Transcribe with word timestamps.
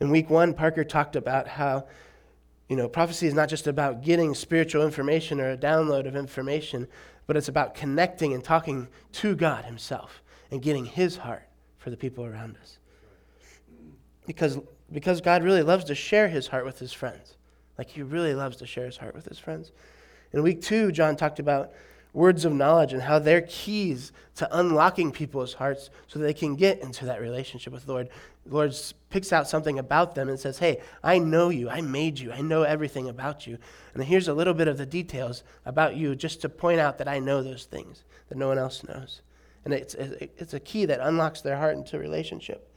In 0.00 0.10
week 0.10 0.28
one, 0.28 0.52
Parker 0.52 0.84
talked 0.84 1.16
about 1.16 1.48
how, 1.48 1.86
you 2.68 2.76
know, 2.76 2.88
prophecy 2.88 3.26
is 3.26 3.34
not 3.34 3.48
just 3.48 3.66
about 3.66 4.02
getting 4.02 4.34
spiritual 4.34 4.84
information 4.84 5.40
or 5.40 5.50
a 5.50 5.56
download 5.56 6.06
of 6.06 6.16
information, 6.16 6.86
but 7.26 7.36
it's 7.36 7.48
about 7.48 7.74
connecting 7.74 8.34
and 8.34 8.44
talking 8.44 8.88
to 9.12 9.34
God 9.34 9.64
Himself 9.64 10.22
and 10.50 10.60
getting 10.62 10.84
His 10.84 11.16
heart 11.16 11.48
for 11.78 11.90
the 11.90 11.96
people 11.96 12.24
around 12.24 12.56
us. 12.60 12.78
Because, 14.26 14.58
because 14.92 15.20
God 15.20 15.42
really 15.42 15.62
loves 15.62 15.84
to 15.84 15.94
share 15.94 16.28
His 16.28 16.46
heart 16.46 16.64
with 16.64 16.78
His 16.78 16.92
friends. 16.92 17.36
Like 17.78 17.88
He 17.88 18.02
really 18.02 18.34
loves 18.34 18.56
to 18.58 18.66
share 18.66 18.86
His 18.86 18.96
heart 18.96 19.14
with 19.14 19.26
His 19.26 19.38
friends. 19.38 19.72
In 20.32 20.42
week 20.42 20.60
two, 20.60 20.92
John 20.92 21.16
talked 21.16 21.38
about 21.38 21.72
words 22.12 22.44
of 22.44 22.52
knowledge 22.52 22.92
and 22.92 23.02
how 23.02 23.18
they're 23.18 23.42
keys 23.42 24.12
to 24.34 24.58
unlocking 24.58 25.12
people's 25.12 25.52
hearts 25.52 25.90
so 26.06 26.18
they 26.18 26.32
can 26.34 26.56
get 26.56 26.80
into 26.80 27.04
that 27.04 27.20
relationship 27.20 27.72
with 27.72 27.86
the 27.86 27.92
Lord. 27.92 28.08
The 28.48 28.54
Lord 28.54 28.76
picks 29.10 29.32
out 29.32 29.48
something 29.48 29.78
about 29.78 30.14
them 30.14 30.28
and 30.28 30.38
says, 30.38 30.58
Hey, 30.58 30.80
I 31.02 31.18
know 31.18 31.48
you. 31.48 31.68
I 31.68 31.80
made 31.80 32.18
you. 32.18 32.32
I 32.32 32.40
know 32.40 32.62
everything 32.62 33.08
about 33.08 33.46
you. 33.46 33.58
And 33.94 34.04
here's 34.04 34.28
a 34.28 34.34
little 34.34 34.54
bit 34.54 34.68
of 34.68 34.78
the 34.78 34.86
details 34.86 35.42
about 35.64 35.96
you 35.96 36.14
just 36.14 36.40
to 36.42 36.48
point 36.48 36.80
out 36.80 36.98
that 36.98 37.08
I 37.08 37.18
know 37.18 37.42
those 37.42 37.64
things 37.64 38.04
that 38.28 38.38
no 38.38 38.48
one 38.48 38.58
else 38.58 38.84
knows. 38.84 39.20
And 39.64 39.74
it's, 39.74 39.94
it's 39.94 40.54
a 40.54 40.60
key 40.60 40.84
that 40.84 41.00
unlocks 41.00 41.40
their 41.40 41.56
heart 41.56 41.76
into 41.76 41.98
relationship. 41.98 42.70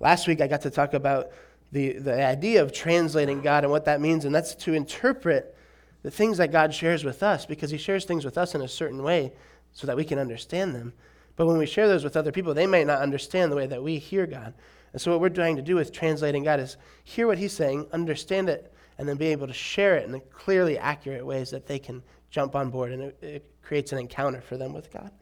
Last 0.00 0.26
week, 0.26 0.40
I 0.40 0.46
got 0.46 0.62
to 0.62 0.70
talk 0.70 0.94
about 0.94 1.30
the, 1.72 1.92
the 1.98 2.24
idea 2.24 2.62
of 2.62 2.72
translating 2.72 3.42
God 3.42 3.64
and 3.64 3.70
what 3.70 3.84
that 3.84 4.00
means, 4.00 4.24
and 4.24 4.34
that's 4.34 4.54
to 4.56 4.74
interpret 4.74 5.56
the 6.02 6.10
things 6.10 6.38
that 6.38 6.52
God 6.52 6.72
shares 6.72 7.04
with 7.04 7.22
us 7.22 7.46
because 7.46 7.70
He 7.70 7.78
shares 7.78 8.04
things 8.04 8.24
with 8.24 8.38
us 8.38 8.54
in 8.54 8.62
a 8.62 8.68
certain 8.68 9.02
way 9.02 9.32
so 9.72 9.86
that 9.86 9.96
we 9.96 10.04
can 10.04 10.18
understand 10.18 10.74
them. 10.74 10.92
But 11.38 11.46
when 11.46 11.56
we 11.56 11.66
share 11.66 11.86
those 11.86 12.02
with 12.02 12.16
other 12.16 12.32
people, 12.32 12.52
they 12.52 12.66
may 12.66 12.82
not 12.82 13.00
understand 13.00 13.52
the 13.52 13.56
way 13.56 13.68
that 13.68 13.80
we 13.80 13.96
hear 13.96 14.26
God. 14.26 14.54
And 14.92 15.00
so, 15.00 15.12
what 15.12 15.20
we're 15.20 15.28
trying 15.28 15.54
to 15.54 15.62
do 15.62 15.76
with 15.76 15.92
translating 15.92 16.42
God 16.42 16.58
is 16.58 16.76
hear 17.04 17.28
what 17.28 17.38
He's 17.38 17.52
saying, 17.52 17.86
understand 17.92 18.48
it, 18.48 18.74
and 18.98 19.08
then 19.08 19.16
be 19.16 19.28
able 19.28 19.46
to 19.46 19.52
share 19.52 19.96
it 19.96 20.08
in 20.08 20.20
clearly 20.32 20.76
accurate 20.76 21.24
ways 21.24 21.50
that 21.50 21.68
they 21.68 21.78
can 21.78 22.02
jump 22.30 22.56
on 22.56 22.70
board 22.70 22.90
and 22.90 23.02
it, 23.04 23.18
it 23.22 23.50
creates 23.62 23.92
an 23.92 23.98
encounter 23.98 24.40
for 24.40 24.56
them 24.56 24.72
with 24.72 24.92
God. 24.92 25.12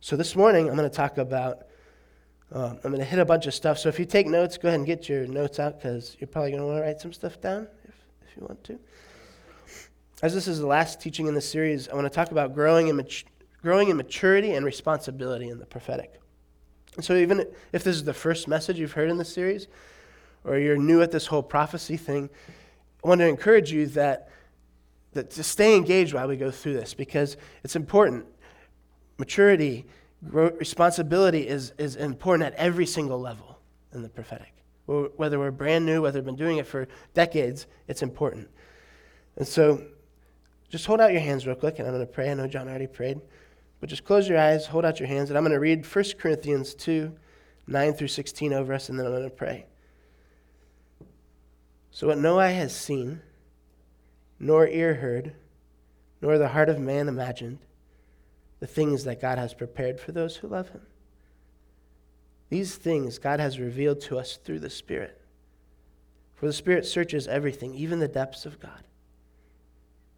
So, 0.00 0.14
this 0.14 0.36
morning, 0.36 0.70
I'm 0.70 0.76
going 0.76 0.88
to 0.88 0.96
talk 0.96 1.18
about. 1.18 1.64
Uh, 2.50 2.74
I'm 2.82 2.92
going 2.92 2.98
to 2.98 3.04
hit 3.04 3.18
a 3.18 3.24
bunch 3.24 3.46
of 3.46 3.54
stuff. 3.54 3.80
So, 3.80 3.88
if 3.88 3.98
you 3.98 4.04
take 4.04 4.28
notes, 4.28 4.58
go 4.58 4.68
ahead 4.68 4.78
and 4.78 4.86
get 4.86 5.08
your 5.08 5.26
notes 5.26 5.58
out 5.58 5.80
because 5.80 6.16
you're 6.20 6.28
probably 6.28 6.52
going 6.52 6.62
to 6.62 6.66
want 6.68 6.78
to 6.78 6.82
write 6.82 7.00
some 7.00 7.12
stuff 7.12 7.40
down 7.40 7.66
if, 7.82 7.94
if 8.28 8.36
you 8.36 8.46
want 8.46 8.62
to. 8.62 8.78
As 10.22 10.34
this 10.34 10.46
is 10.46 10.60
the 10.60 10.68
last 10.68 11.00
teaching 11.00 11.26
in 11.26 11.34
the 11.34 11.40
series, 11.40 11.88
I 11.88 11.96
want 11.96 12.06
to 12.06 12.14
talk 12.14 12.30
about 12.30 12.54
growing 12.54 12.86
in, 12.86 12.96
mat- 12.96 13.24
growing 13.62 13.88
in 13.88 13.96
maturity 13.96 14.52
and 14.52 14.64
responsibility 14.64 15.48
in 15.48 15.58
the 15.58 15.66
prophetic. 15.66 16.20
And 16.96 17.04
so, 17.04 17.14
even 17.14 17.46
if 17.72 17.84
this 17.84 17.96
is 17.96 18.04
the 18.04 18.14
first 18.14 18.48
message 18.48 18.78
you've 18.78 18.92
heard 18.92 19.10
in 19.10 19.18
this 19.18 19.32
series, 19.32 19.68
or 20.44 20.58
you're 20.58 20.76
new 20.76 21.02
at 21.02 21.10
this 21.10 21.26
whole 21.26 21.42
prophecy 21.42 21.96
thing, 21.96 22.30
I 23.04 23.08
want 23.08 23.20
to 23.20 23.28
encourage 23.28 23.70
you 23.70 23.86
that, 23.88 24.30
that 25.12 25.30
to 25.32 25.42
stay 25.42 25.76
engaged 25.76 26.14
while 26.14 26.26
we 26.26 26.36
go 26.36 26.50
through 26.50 26.74
this 26.74 26.94
because 26.94 27.36
it's 27.62 27.76
important. 27.76 28.26
Maturity, 29.18 29.86
responsibility 30.22 31.46
is, 31.46 31.72
is 31.78 31.96
important 31.96 32.52
at 32.52 32.54
every 32.54 32.86
single 32.86 33.20
level 33.20 33.58
in 33.92 34.02
the 34.02 34.08
prophetic. 34.08 34.52
Whether 34.86 35.38
we're 35.38 35.50
brand 35.50 35.84
new, 35.84 36.02
whether 36.02 36.18
we've 36.18 36.26
been 36.26 36.36
doing 36.36 36.56
it 36.56 36.66
for 36.66 36.88
decades, 37.14 37.66
it's 37.88 38.02
important. 38.02 38.48
And 39.36 39.46
so 39.46 39.82
just 40.70 40.86
hold 40.86 41.00
out 41.00 41.12
your 41.12 41.20
hands 41.20 41.46
real 41.46 41.56
quick, 41.56 41.78
and 41.78 41.86
I'm 41.86 41.94
going 41.94 42.06
to 42.06 42.12
pray. 42.12 42.30
I 42.30 42.34
know 42.34 42.46
John 42.46 42.68
already 42.68 42.86
prayed. 42.86 43.20
But 43.80 43.90
just 43.90 44.04
close 44.04 44.28
your 44.28 44.38
eyes, 44.38 44.66
hold 44.66 44.84
out 44.84 44.98
your 44.98 45.08
hands, 45.08 45.30
and 45.30 45.36
I'm 45.36 45.44
going 45.44 45.52
to 45.52 45.60
read 45.60 45.86
1 45.86 46.04
Corinthians 46.18 46.74
2 46.74 47.14
9 47.70 47.92
through 47.92 48.08
16 48.08 48.54
over 48.54 48.72
us, 48.72 48.88
and 48.88 48.98
then 48.98 49.06
I'm 49.06 49.12
going 49.12 49.24
to 49.24 49.30
pray. 49.30 49.66
So, 51.90 52.06
what 52.06 52.16
no 52.16 52.38
eye 52.38 52.52
has 52.52 52.74
seen, 52.74 53.20
nor 54.40 54.66
ear 54.66 54.94
heard, 54.94 55.34
nor 56.22 56.38
the 56.38 56.48
heart 56.48 56.70
of 56.70 56.80
man 56.80 57.08
imagined, 57.08 57.58
the 58.60 58.66
things 58.66 59.04
that 59.04 59.20
God 59.20 59.36
has 59.36 59.52
prepared 59.52 60.00
for 60.00 60.12
those 60.12 60.36
who 60.36 60.48
love 60.48 60.70
him. 60.70 60.80
These 62.48 62.76
things 62.76 63.18
God 63.18 63.38
has 63.38 63.60
revealed 63.60 64.00
to 64.02 64.18
us 64.18 64.38
through 64.42 64.60
the 64.60 64.70
Spirit. 64.70 65.20
For 66.34 66.46
the 66.46 66.52
Spirit 66.52 66.86
searches 66.86 67.28
everything, 67.28 67.74
even 67.74 67.98
the 67.98 68.08
depths 68.08 68.46
of 68.46 68.58
God. 68.58 68.84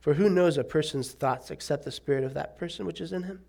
For 0.00 0.14
who 0.14 0.30
knows 0.30 0.56
a 0.56 0.64
person's 0.64 1.12
thoughts 1.12 1.50
except 1.50 1.84
the 1.84 1.92
spirit 1.92 2.24
of 2.24 2.34
that 2.34 2.58
person 2.58 2.86
which 2.86 3.00
is 3.00 3.12
in 3.12 3.24
him? 3.24 3.40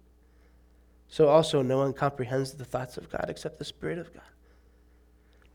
So 1.12 1.28
also 1.28 1.62
no 1.62 1.78
one 1.78 1.92
comprehends 1.92 2.54
the 2.54 2.64
thoughts 2.64 2.98
of 2.98 3.12
God 3.12 3.26
except 3.28 3.60
the 3.60 3.66
Spirit 3.66 4.00
of 4.00 4.14
God. 4.14 4.24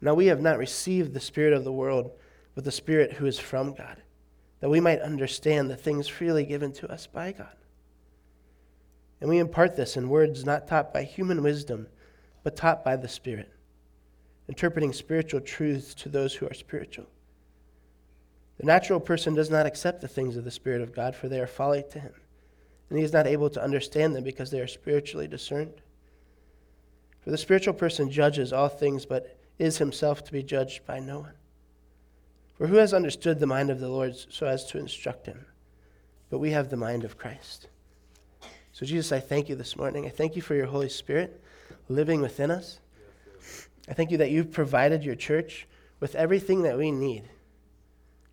Now 0.02 0.12
we 0.12 0.26
have 0.26 0.42
not 0.42 0.58
received 0.58 1.14
the 1.14 1.20
Spirit 1.20 1.54
of 1.54 1.64
the 1.64 1.72
world, 1.72 2.12
but 2.54 2.64
the 2.64 2.70
Spirit 2.70 3.14
who 3.14 3.24
is 3.24 3.38
from 3.38 3.72
God, 3.72 4.02
that 4.60 4.68
we 4.68 4.80
might 4.80 5.00
understand 5.00 5.70
the 5.70 5.76
things 5.76 6.06
freely 6.06 6.44
given 6.44 6.72
to 6.74 6.92
us 6.92 7.06
by 7.06 7.32
God. 7.32 7.56
And 9.22 9.30
we 9.30 9.38
impart 9.38 9.76
this 9.76 9.96
in 9.96 10.10
words 10.10 10.44
not 10.44 10.68
taught 10.68 10.92
by 10.92 11.04
human 11.04 11.42
wisdom, 11.42 11.86
but 12.44 12.54
taught 12.54 12.84
by 12.84 12.96
the 12.96 13.08
Spirit, 13.08 13.50
interpreting 14.48 14.92
spiritual 14.92 15.40
truths 15.40 15.94
to 15.94 16.10
those 16.10 16.34
who 16.34 16.46
are 16.46 16.54
spiritual. 16.54 17.06
The 18.58 18.66
natural 18.66 19.00
person 19.00 19.34
does 19.34 19.48
not 19.48 19.64
accept 19.64 20.02
the 20.02 20.08
things 20.08 20.36
of 20.36 20.44
the 20.44 20.50
Spirit 20.50 20.82
of 20.82 20.94
God, 20.94 21.16
for 21.16 21.30
they 21.30 21.40
are 21.40 21.46
folly 21.46 21.82
to 21.92 21.98
him, 21.98 22.12
and 22.88 22.98
he 22.98 23.04
is 23.04 23.12
not 23.12 23.26
able 23.26 23.50
to 23.50 23.62
understand 23.62 24.14
them 24.14 24.24
because 24.24 24.50
they 24.50 24.60
are 24.60 24.66
spiritually 24.66 25.26
discerned. 25.26 25.74
For 27.20 27.30
the 27.30 27.38
spiritual 27.38 27.74
person 27.74 28.10
judges 28.10 28.52
all 28.52 28.68
things, 28.68 29.04
but 29.04 29.36
is 29.58 29.78
himself 29.78 30.22
to 30.24 30.32
be 30.32 30.42
judged 30.42 30.86
by 30.86 31.00
no 31.00 31.20
one. 31.20 31.32
For 32.56 32.66
who 32.66 32.76
has 32.76 32.94
understood 32.94 33.38
the 33.38 33.46
mind 33.46 33.70
of 33.70 33.80
the 33.80 33.88
Lord 33.88 34.14
so 34.16 34.46
as 34.46 34.64
to 34.66 34.78
instruct 34.78 35.26
him? 35.26 35.44
But 36.30 36.38
we 36.38 36.50
have 36.50 36.70
the 36.70 36.76
mind 36.76 37.04
of 37.04 37.18
Christ. 37.18 37.68
So, 38.72 38.86
Jesus, 38.86 39.12
I 39.12 39.20
thank 39.20 39.48
you 39.48 39.56
this 39.56 39.76
morning. 39.76 40.06
I 40.06 40.10
thank 40.10 40.36
you 40.36 40.42
for 40.42 40.54
your 40.54 40.66
Holy 40.66 40.88
Spirit 40.88 41.42
living 41.88 42.20
within 42.20 42.50
us. 42.50 42.78
I 43.88 43.94
thank 43.94 44.10
you 44.10 44.18
that 44.18 44.30
you've 44.30 44.52
provided 44.52 45.04
your 45.04 45.14
church 45.14 45.66
with 46.00 46.14
everything 46.14 46.62
that 46.62 46.76
we 46.76 46.90
need 46.90 47.24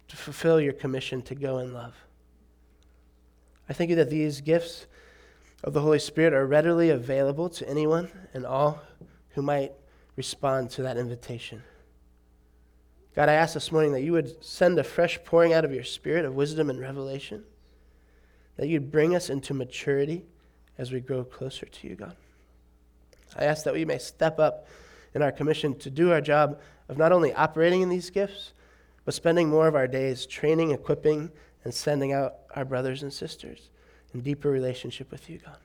to 0.07 0.17
fulfill 0.17 0.59
your 0.59 0.73
commission 0.73 1.21
to 1.23 1.35
go 1.35 1.59
in 1.59 1.73
love. 1.73 1.95
I 3.69 3.73
thank 3.73 3.89
you 3.89 3.95
that 3.97 4.09
these 4.09 4.41
gifts 4.41 4.85
of 5.63 5.73
the 5.73 5.81
Holy 5.81 5.99
Spirit 5.99 6.33
are 6.33 6.45
readily 6.45 6.89
available 6.89 7.49
to 7.49 7.69
anyone 7.69 8.09
and 8.33 8.45
all 8.45 8.81
who 9.29 9.41
might 9.41 9.71
respond 10.15 10.69
to 10.71 10.83
that 10.83 10.97
invitation. 10.97 11.63
God, 13.15 13.29
I 13.29 13.33
ask 13.33 13.53
this 13.53 13.71
morning 13.71 13.93
that 13.93 14.01
you 14.01 14.11
would 14.11 14.43
send 14.43 14.77
a 14.79 14.83
fresh 14.83 15.23
pouring 15.23 15.53
out 15.53 15.63
of 15.63 15.73
your 15.73 15.83
spirit 15.83 16.25
of 16.25 16.35
wisdom 16.35 16.69
and 16.69 16.79
revelation, 16.79 17.43
that 18.57 18.67
you'd 18.67 18.91
bring 18.91 19.15
us 19.15 19.29
into 19.29 19.53
maturity 19.53 20.25
as 20.77 20.91
we 20.91 20.99
grow 20.99 21.23
closer 21.23 21.65
to 21.65 21.87
you, 21.87 21.95
God. 21.95 22.15
I 23.35 23.45
ask 23.45 23.63
that 23.63 23.73
we 23.73 23.85
may 23.85 23.97
step 23.97 24.39
up 24.39 24.67
in 25.13 25.21
our 25.21 25.31
commission 25.31 25.77
to 25.79 25.89
do 25.89 26.11
our 26.11 26.21
job 26.21 26.59
of 26.89 26.97
not 26.97 27.11
only 27.11 27.33
operating 27.33 27.81
in 27.81 27.89
these 27.89 28.09
gifts, 28.09 28.53
but 29.05 29.13
spending 29.13 29.49
more 29.49 29.67
of 29.67 29.75
our 29.75 29.87
days 29.87 30.25
training, 30.25 30.71
equipping, 30.71 31.31
and 31.63 31.73
sending 31.73 32.13
out 32.13 32.35
our 32.55 32.65
brothers 32.65 33.03
and 33.03 33.11
sisters 33.11 33.69
in 34.13 34.21
deeper 34.21 34.49
relationship 34.49 35.11
with 35.11 35.29
you, 35.29 35.39
God. 35.39 35.57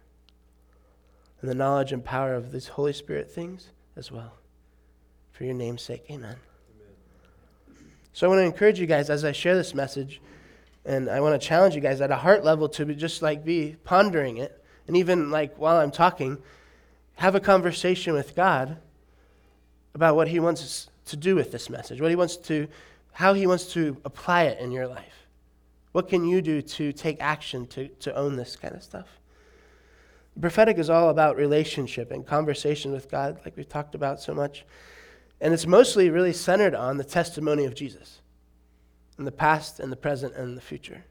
And 1.41 1.51
the 1.51 1.55
knowledge 1.55 1.93
and 1.93 2.05
power 2.05 2.35
of 2.35 2.53
these 2.53 2.69
Holy 2.69 2.93
Spirit 2.93 3.31
things 3.31 3.69
as 3.97 4.11
well. 4.11 4.33
For 5.33 5.45
your 5.45 5.55
name's 5.55 5.83
sake, 5.83 6.05
amen. 6.11 6.37
amen. 7.69 7.87
So 8.13 8.27
I 8.27 8.29
want 8.29 8.41
to 8.41 8.45
encourage 8.45 8.81
you 8.81 8.87
guys 8.87 9.11
as 9.11 9.25
I 9.25 9.33
share 9.33 9.55
this 9.55 9.75
message, 9.75 10.21
and 10.85 11.09
I 11.09 11.21
want 11.21 11.41
to 11.41 11.47
challenge 11.47 11.75
you 11.75 11.81
guys 11.81 12.01
at 12.01 12.11
a 12.11 12.17
heart 12.17 12.43
level 12.43 12.69
to 12.71 12.87
be 12.87 12.95
just 12.95 13.23
like 13.23 13.45
be 13.45 13.77
pondering 13.85 14.39
it, 14.39 14.65
and 14.87 14.97
even 14.97 15.31
like 15.31 15.57
while 15.57 15.77
I'm 15.77 15.93
talking, 15.93 16.39
have 17.17 17.35
a 17.35 17.41
conversation 17.41 18.15
with 18.15 18.35
God 18.35 18.79
about 19.95 20.17
what 20.17 20.29
He 20.29 20.41
wants 20.41 20.89
to 21.07 21.17
do 21.17 21.37
with 21.37 21.53
this 21.53 21.71
message, 21.71 22.01
what 22.01 22.11
He 22.11 22.17
wants 22.17 22.37
to 22.37 22.69
how 23.13 23.35
He 23.35 23.47
wants 23.47 23.73
to 23.75 23.97
apply 24.05 24.45
it 24.45 24.59
in 24.61 24.73
your 24.73 24.87
life. 24.87 25.28
What 25.99 26.09
can 26.09 26.25
you 26.25 26.41
do 26.41 26.63
to 26.63 26.93
take 26.93 27.17
action 27.19 27.67
to, 27.67 27.89
to 27.89 28.15
own 28.15 28.37
this 28.37 28.55
kind 28.55 28.73
of 28.73 28.85
stuff? 28.85 29.19
The 30.35 30.41
prophetic 30.43 30.79
is 30.79 30.89
all 30.89 31.09
about 31.09 31.35
relationship 31.35 32.13
and 32.13 32.25
conversation 32.25 32.93
with 32.93 33.11
God, 33.11 33.41
like 33.45 33.57
we've 33.57 33.69
talked 33.69 33.97
about 33.97 34.21
so 34.21 34.33
much. 34.33 34.65
And 35.41 35.53
it's 35.53 35.67
mostly 35.67 36.09
really 36.09 36.33
centered 36.33 36.73
on 36.73 36.99
the 36.99 37.03
testimony 37.03 37.65
of 37.65 37.75
Jesus 37.75 38.21
in 39.19 39.25
the 39.25 39.33
past 39.33 39.81
and 39.81 39.91
the 39.91 39.97
present 39.97 40.37
and 40.37 40.57
the 40.57 40.61
future. 40.61 41.03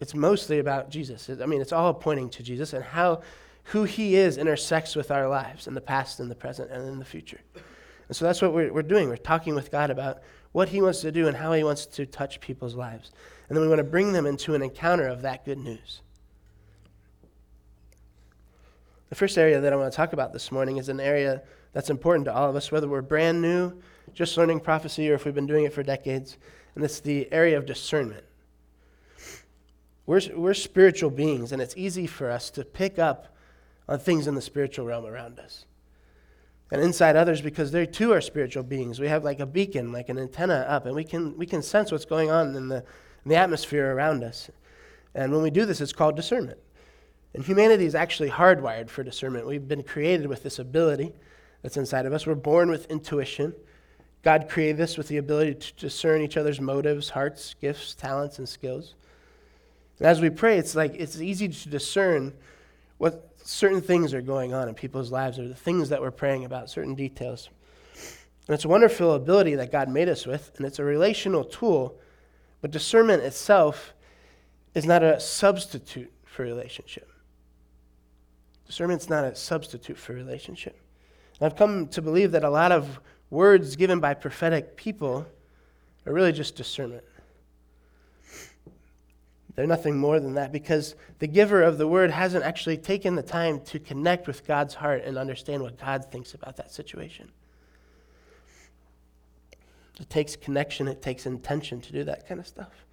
It's 0.00 0.12
mostly 0.12 0.58
about 0.58 0.90
Jesus. 0.90 1.30
I 1.30 1.46
mean, 1.46 1.60
it's 1.60 1.72
all 1.72 1.94
pointing 1.94 2.28
to 2.30 2.42
Jesus 2.42 2.72
and 2.72 2.82
how 2.82 3.22
who 3.66 3.84
he 3.84 4.16
is 4.16 4.36
intersects 4.36 4.96
with 4.96 5.12
our 5.12 5.28
lives 5.28 5.68
in 5.68 5.74
the 5.74 5.80
past 5.80 6.18
and 6.18 6.28
the 6.28 6.34
present 6.34 6.72
and 6.72 6.88
in 6.88 6.98
the 6.98 7.04
future. 7.04 7.38
And 8.08 8.16
so 8.16 8.24
that's 8.24 8.42
what 8.42 8.52
we're, 8.52 8.72
we're 8.72 8.82
doing. 8.82 9.08
We're 9.08 9.16
talking 9.16 9.54
with 9.54 9.70
God 9.70 9.90
about 9.90 10.22
what 10.52 10.70
He 10.70 10.80
wants 10.82 11.00
to 11.02 11.12
do 11.12 11.28
and 11.28 11.36
how 11.36 11.52
He 11.52 11.64
wants 11.64 11.86
to 11.86 12.06
touch 12.06 12.40
people's 12.40 12.74
lives. 12.74 13.12
And 13.48 13.56
then 13.56 13.62
we 13.62 13.68
want 13.68 13.78
to 13.78 13.84
bring 13.84 14.12
them 14.12 14.26
into 14.26 14.54
an 14.54 14.62
encounter 14.62 15.06
of 15.06 15.22
that 15.22 15.44
good 15.44 15.58
news. 15.58 16.00
The 19.08 19.14
first 19.14 19.38
area 19.38 19.60
that 19.60 19.72
I 19.72 19.76
want 19.76 19.92
to 19.92 19.96
talk 19.96 20.12
about 20.12 20.32
this 20.32 20.50
morning 20.50 20.78
is 20.78 20.88
an 20.88 20.98
area 20.98 21.42
that's 21.72 21.90
important 21.90 22.24
to 22.24 22.34
all 22.34 22.48
of 22.48 22.56
us, 22.56 22.72
whether 22.72 22.88
we're 22.88 23.02
brand 23.02 23.40
new, 23.40 23.72
just 24.14 24.36
learning 24.36 24.60
prophecy, 24.60 25.10
or 25.10 25.14
if 25.14 25.24
we've 25.24 25.34
been 25.34 25.46
doing 25.46 25.64
it 25.64 25.72
for 25.72 25.82
decades. 25.82 26.38
And 26.74 26.84
it's 26.84 27.00
the 27.00 27.30
area 27.32 27.56
of 27.56 27.66
discernment. 27.66 28.24
We're, 30.06 30.20
we're 30.34 30.54
spiritual 30.54 31.10
beings, 31.10 31.52
and 31.52 31.60
it's 31.60 31.76
easy 31.76 32.06
for 32.06 32.30
us 32.30 32.50
to 32.50 32.64
pick 32.64 32.98
up 32.98 33.36
on 33.88 33.98
things 33.98 34.26
in 34.26 34.34
the 34.34 34.42
spiritual 34.42 34.86
realm 34.86 35.06
around 35.06 35.38
us. 35.38 35.66
And 36.70 36.82
inside 36.82 37.14
others, 37.14 37.40
because 37.40 37.70
they 37.70 37.86
too 37.86 38.12
are 38.12 38.20
spiritual 38.20 38.64
beings. 38.64 38.98
We 38.98 39.06
have 39.08 39.22
like 39.22 39.38
a 39.38 39.46
beacon, 39.46 39.92
like 39.92 40.08
an 40.08 40.18
antenna 40.18 40.66
up, 40.68 40.86
and 40.86 40.96
we 40.96 41.04
can, 41.04 41.36
we 41.38 41.46
can 41.46 41.62
sense 41.62 41.92
what's 41.92 42.04
going 42.04 42.30
on 42.30 42.56
in 42.56 42.68
the, 42.68 42.78
in 42.78 43.28
the 43.28 43.36
atmosphere 43.36 43.94
around 43.94 44.24
us. 44.24 44.50
And 45.14 45.32
when 45.32 45.42
we 45.42 45.50
do 45.50 45.64
this, 45.64 45.80
it's 45.80 45.92
called 45.92 46.16
discernment. 46.16 46.58
And 47.34 47.44
humanity 47.44 47.86
is 47.86 47.94
actually 47.94 48.30
hardwired 48.30 48.88
for 48.88 49.04
discernment. 49.04 49.46
We've 49.46 49.68
been 49.68 49.82
created 49.82 50.26
with 50.26 50.42
this 50.42 50.58
ability 50.58 51.12
that's 51.62 51.76
inside 51.76 52.06
of 52.06 52.12
us. 52.12 52.26
We're 52.26 52.34
born 52.34 52.70
with 52.70 52.90
intuition. 52.90 53.54
God 54.22 54.48
created 54.48 54.80
us 54.80 54.96
with 54.96 55.06
the 55.06 55.18
ability 55.18 55.54
to 55.54 55.72
discern 55.74 56.20
each 56.20 56.36
other's 56.36 56.60
motives, 56.60 57.10
hearts, 57.10 57.54
gifts, 57.60 57.94
talents, 57.94 58.38
and 58.38 58.48
skills. 58.48 58.94
And 59.98 60.08
as 60.08 60.20
we 60.20 60.30
pray, 60.30 60.58
it's 60.58 60.74
like 60.74 60.94
it's 60.94 61.20
easy 61.20 61.48
to 61.48 61.68
discern 61.68 62.32
what 62.98 63.35
certain 63.46 63.80
things 63.80 64.12
are 64.12 64.20
going 64.20 64.52
on 64.52 64.68
in 64.68 64.74
people's 64.74 65.12
lives 65.12 65.38
or 65.38 65.46
the 65.48 65.54
things 65.54 65.88
that 65.88 66.00
we're 66.00 66.10
praying 66.10 66.44
about, 66.44 66.68
certain 66.68 66.94
details. 66.94 67.48
And 68.48 68.54
it's 68.54 68.64
a 68.64 68.68
wonderful 68.68 69.14
ability 69.14 69.54
that 69.56 69.72
God 69.72 69.88
made 69.88 70.08
us 70.08 70.26
with, 70.26 70.52
and 70.56 70.66
it's 70.66 70.78
a 70.78 70.84
relational 70.84 71.44
tool, 71.44 71.98
but 72.60 72.70
discernment 72.70 73.22
itself 73.22 73.94
is 74.74 74.84
not 74.84 75.02
a 75.02 75.18
substitute 75.20 76.12
for 76.24 76.42
relationship. 76.42 77.10
Discernment's 78.66 79.08
not 79.08 79.24
a 79.24 79.34
substitute 79.34 79.96
for 79.96 80.12
relationship. 80.12 80.78
And 81.38 81.46
I've 81.46 81.56
come 81.56 81.86
to 81.88 82.02
believe 82.02 82.32
that 82.32 82.44
a 82.44 82.50
lot 82.50 82.72
of 82.72 83.00
words 83.30 83.76
given 83.76 84.00
by 84.00 84.14
prophetic 84.14 84.76
people 84.76 85.26
are 86.04 86.12
really 86.12 86.32
just 86.32 86.56
discernment. 86.56 87.04
They're 89.56 89.66
nothing 89.66 89.96
more 89.96 90.20
than 90.20 90.34
that 90.34 90.52
because 90.52 90.94
the 91.18 91.26
giver 91.26 91.62
of 91.62 91.78
the 91.78 91.88
word 91.88 92.10
hasn't 92.10 92.44
actually 92.44 92.76
taken 92.76 93.16
the 93.16 93.22
time 93.22 93.60
to 93.62 93.78
connect 93.78 94.26
with 94.26 94.46
God's 94.46 94.74
heart 94.74 95.02
and 95.04 95.16
understand 95.16 95.62
what 95.62 95.78
God 95.78 96.04
thinks 96.12 96.34
about 96.34 96.58
that 96.58 96.70
situation. 96.70 97.30
It 99.98 100.10
takes 100.10 100.36
connection, 100.36 100.88
it 100.88 101.00
takes 101.00 101.24
intention 101.24 101.80
to 101.80 101.92
do 101.92 102.04
that 102.04 102.28
kind 102.28 102.38
of 102.38 102.46
stuff, 102.46 102.84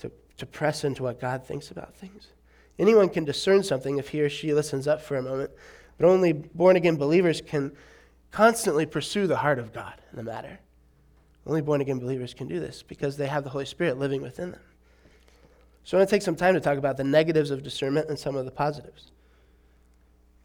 to, 0.00 0.12
to 0.36 0.44
press 0.44 0.84
into 0.84 1.02
what 1.02 1.18
God 1.18 1.46
thinks 1.46 1.70
about 1.70 1.96
things. 1.96 2.28
Anyone 2.78 3.08
can 3.08 3.24
discern 3.24 3.62
something 3.62 3.96
if 3.96 4.10
he 4.10 4.20
or 4.20 4.28
she 4.28 4.52
listens 4.52 4.86
up 4.86 5.00
for 5.00 5.16
a 5.16 5.22
moment, 5.22 5.52
but 5.96 6.06
only 6.06 6.34
born 6.34 6.76
again 6.76 6.96
believers 6.96 7.40
can 7.40 7.72
constantly 8.30 8.84
pursue 8.84 9.26
the 9.26 9.36
heart 9.36 9.58
of 9.58 9.72
God 9.72 9.94
in 10.10 10.18
the 10.18 10.22
matter. 10.22 10.58
Only 11.46 11.62
born 11.62 11.80
again 11.80 11.98
believers 11.98 12.34
can 12.34 12.46
do 12.46 12.60
this 12.60 12.82
because 12.82 13.16
they 13.16 13.28
have 13.28 13.44
the 13.44 13.50
Holy 13.50 13.64
Spirit 13.64 13.98
living 13.98 14.20
within 14.20 14.50
them. 14.50 14.60
So 15.84 15.96
I 15.96 16.00
want 16.00 16.08
to 16.08 16.16
take 16.16 16.22
some 16.22 16.36
time 16.36 16.54
to 16.54 16.60
talk 16.60 16.78
about 16.78 16.96
the 16.96 17.04
negatives 17.04 17.50
of 17.50 17.62
discernment 17.62 18.08
and 18.08 18.18
some 18.18 18.36
of 18.36 18.46
the 18.46 18.50
positives. 18.50 19.12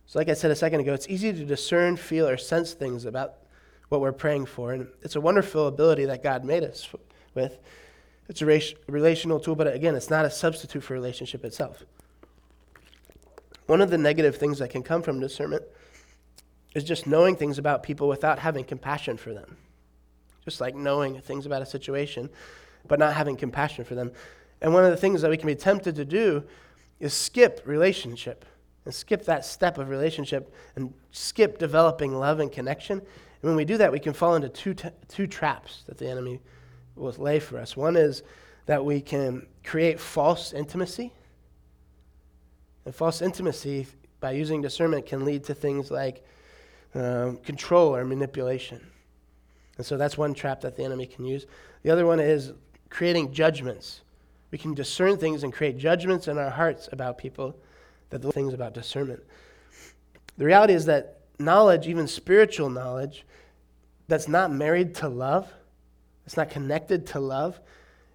So, 0.06 0.20
like 0.20 0.28
I 0.28 0.34
said 0.34 0.52
a 0.52 0.56
second 0.56 0.82
ago, 0.82 0.94
it's 0.94 1.08
easy 1.08 1.32
to 1.32 1.46
discern, 1.46 1.96
feel, 1.96 2.28
or 2.28 2.36
sense 2.36 2.74
things 2.74 3.06
about 3.06 3.36
what 3.90 4.02
we're 4.02 4.12
praying 4.12 4.48
for. 4.48 4.74
And 4.74 4.88
it's 5.02 5.16
a 5.16 5.22
wonderful 5.22 5.68
ability 5.68 6.06
that 6.06 6.24
God 6.24 6.44
made 6.44 6.64
us 6.64 6.90
with. 7.36 7.58
It's 8.28 8.42
a 8.42 8.46
relational 8.88 9.40
tool, 9.40 9.56
but 9.56 9.74
again, 9.74 9.96
it's 9.96 10.10
not 10.10 10.26
a 10.26 10.30
substitute 10.30 10.84
for 10.84 10.94
relationship 10.94 11.46
itself. 11.46 11.84
One 13.66 13.82
of 13.82 13.90
the 13.90 13.98
negative 13.98 14.36
things 14.36 14.60
that 14.60 14.70
can 14.72 14.84
come 14.84 15.02
from 15.02 15.20
discernment 15.20 15.64
is 16.76 16.84
just 16.84 17.08
knowing 17.08 17.36
things 17.36 17.58
about 17.58 17.82
people 17.82 18.08
without 18.08 18.40
having 18.40 18.64
compassion 18.64 19.18
for 19.18 19.34
them. 19.34 19.58
Just 20.44 20.62
like 20.62 20.76
knowing 20.76 21.22
things 21.22 21.46
about 21.46 21.62
a 21.62 21.66
situation, 21.66 22.30
but 22.88 23.00
not 23.00 23.14
having 23.14 23.36
compassion 23.36 23.86
for 23.86 23.96
them. 23.96 24.12
And 24.62 24.74
one 24.74 24.84
of 24.84 24.92
the 24.92 24.98
things 24.98 25.22
that 25.22 25.30
we 25.30 25.38
can 25.38 25.48
be 25.48 25.56
tempted 25.56 25.96
to 25.96 26.06
do 26.06 26.44
is 27.00 27.14
skip 27.14 27.62
relationship 27.66 28.46
and 28.86 28.94
skip 28.94 29.26
that 29.26 29.46
step 29.46 29.78
of 29.78 29.90
relationship 29.90 30.54
and 30.76 30.94
skip 31.12 31.58
developing 31.58 32.14
love 32.14 32.40
and 32.40 32.52
connection. 32.52 33.00
And 33.00 33.50
when 33.50 33.56
we 33.56 33.66
do 33.66 33.78
that, 33.78 33.92
we 33.92 34.00
can 34.00 34.14
fall 34.14 34.36
into 34.36 34.50
two, 34.50 34.74
t- 34.74 34.90
two 35.08 35.28
traps 35.28 35.84
that 35.88 35.98
the 35.98 36.10
enemy 36.10 36.42
will 36.96 37.14
lay 37.18 37.40
for 37.40 37.58
us. 37.58 37.78
One 37.78 37.96
is 37.96 38.24
that 38.66 38.84
we 38.84 39.00
can 39.00 39.48
create 39.64 40.00
false 40.00 40.54
intimacy 40.54 41.14
and 42.90 42.96
false 42.96 43.22
intimacy, 43.22 43.86
by 44.20 44.32
using 44.32 44.64
discernment, 44.64 45.06
can 45.06 45.24
lead 45.24 45.44
to 45.44 45.54
things 45.54 45.92
like 45.92 46.26
um, 46.96 47.38
control 47.38 47.96
or 47.96 48.04
manipulation. 48.04 48.82
And 49.78 49.86
so 49.86 49.96
that's 49.96 50.18
one 50.18 50.34
trap 50.34 50.62
that 50.62 50.76
the 50.76 50.84
enemy 50.84 51.06
can 51.06 51.24
use. 51.24 51.46
The 51.84 51.92
other 51.92 52.08
one 52.08 52.20
is 52.20 52.52
creating 52.90 53.32
judgments. 53.32 54.02
We 54.52 54.58
can 54.58 54.74
discern 54.74 55.18
things 55.18 55.44
and 55.44 55.54
create 55.54 55.78
judgments 55.78 56.28
in 56.28 56.38
our 56.38 56.50
hearts 56.50 56.90
about 56.92 57.18
people 57.18 57.56
that 58.10 58.22
the 58.22 58.32
things 58.32 58.54
about 58.54 58.74
discernment. 58.74 59.22
The 60.38 60.46
reality 60.46 60.74
is 60.74 60.86
that 60.86 61.20
knowledge, 61.38 61.88
even 61.88 62.08
spiritual 62.08 62.70
knowledge, 62.70 63.26
that's 64.08 64.28
not 64.28 64.52
married 64.52 64.96
to 64.96 65.10
love, 65.10 65.52
that's 66.26 66.38
not 66.38 66.50
connected 66.50 67.06
to 67.08 67.20
love, 67.20 67.60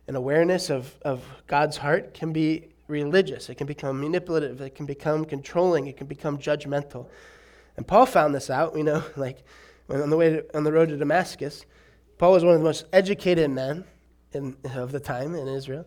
and 0.07 0.17
awareness 0.17 0.71
of, 0.71 0.95
of 1.03 1.25
God's 1.47 1.77
heart 1.77 2.15
can 2.15 2.33
be 2.33 2.69
religious, 2.89 3.49
it 3.49 3.55
can 3.55 3.67
become 3.67 4.01
manipulative, 4.01 4.61
it 4.61 4.75
can 4.75 4.87
become 4.87 5.25
controlling, 5.25 5.87
it 5.87 5.97
can 5.97 6.07
become 6.07 6.37
judgmental. 6.37 7.07
And 7.77 7.87
Paul 7.87 8.07
found 8.07 8.35
this 8.35 8.51
out, 8.51 8.77
you 8.77 8.85
know, 8.85 9.03
like 9.17 9.43
on 9.89 10.11
the 10.11 10.17
way 10.17 10.31
to, 10.31 10.57
on 10.57 10.65
the 10.65 10.73
road 10.73 10.89
to 10.89 10.97
Damascus. 10.97 11.65
Paul 12.19 12.33
was 12.33 12.45
one 12.45 12.55
of 12.55 12.61
the 12.61 12.65
most 12.65 12.85
educated 12.93 13.51
men 13.51 13.85
in, 14.33 14.57
of 14.75 14.93
the 14.93 15.01
time 15.01 15.35
in 15.35 15.49
Israel. 15.49 15.85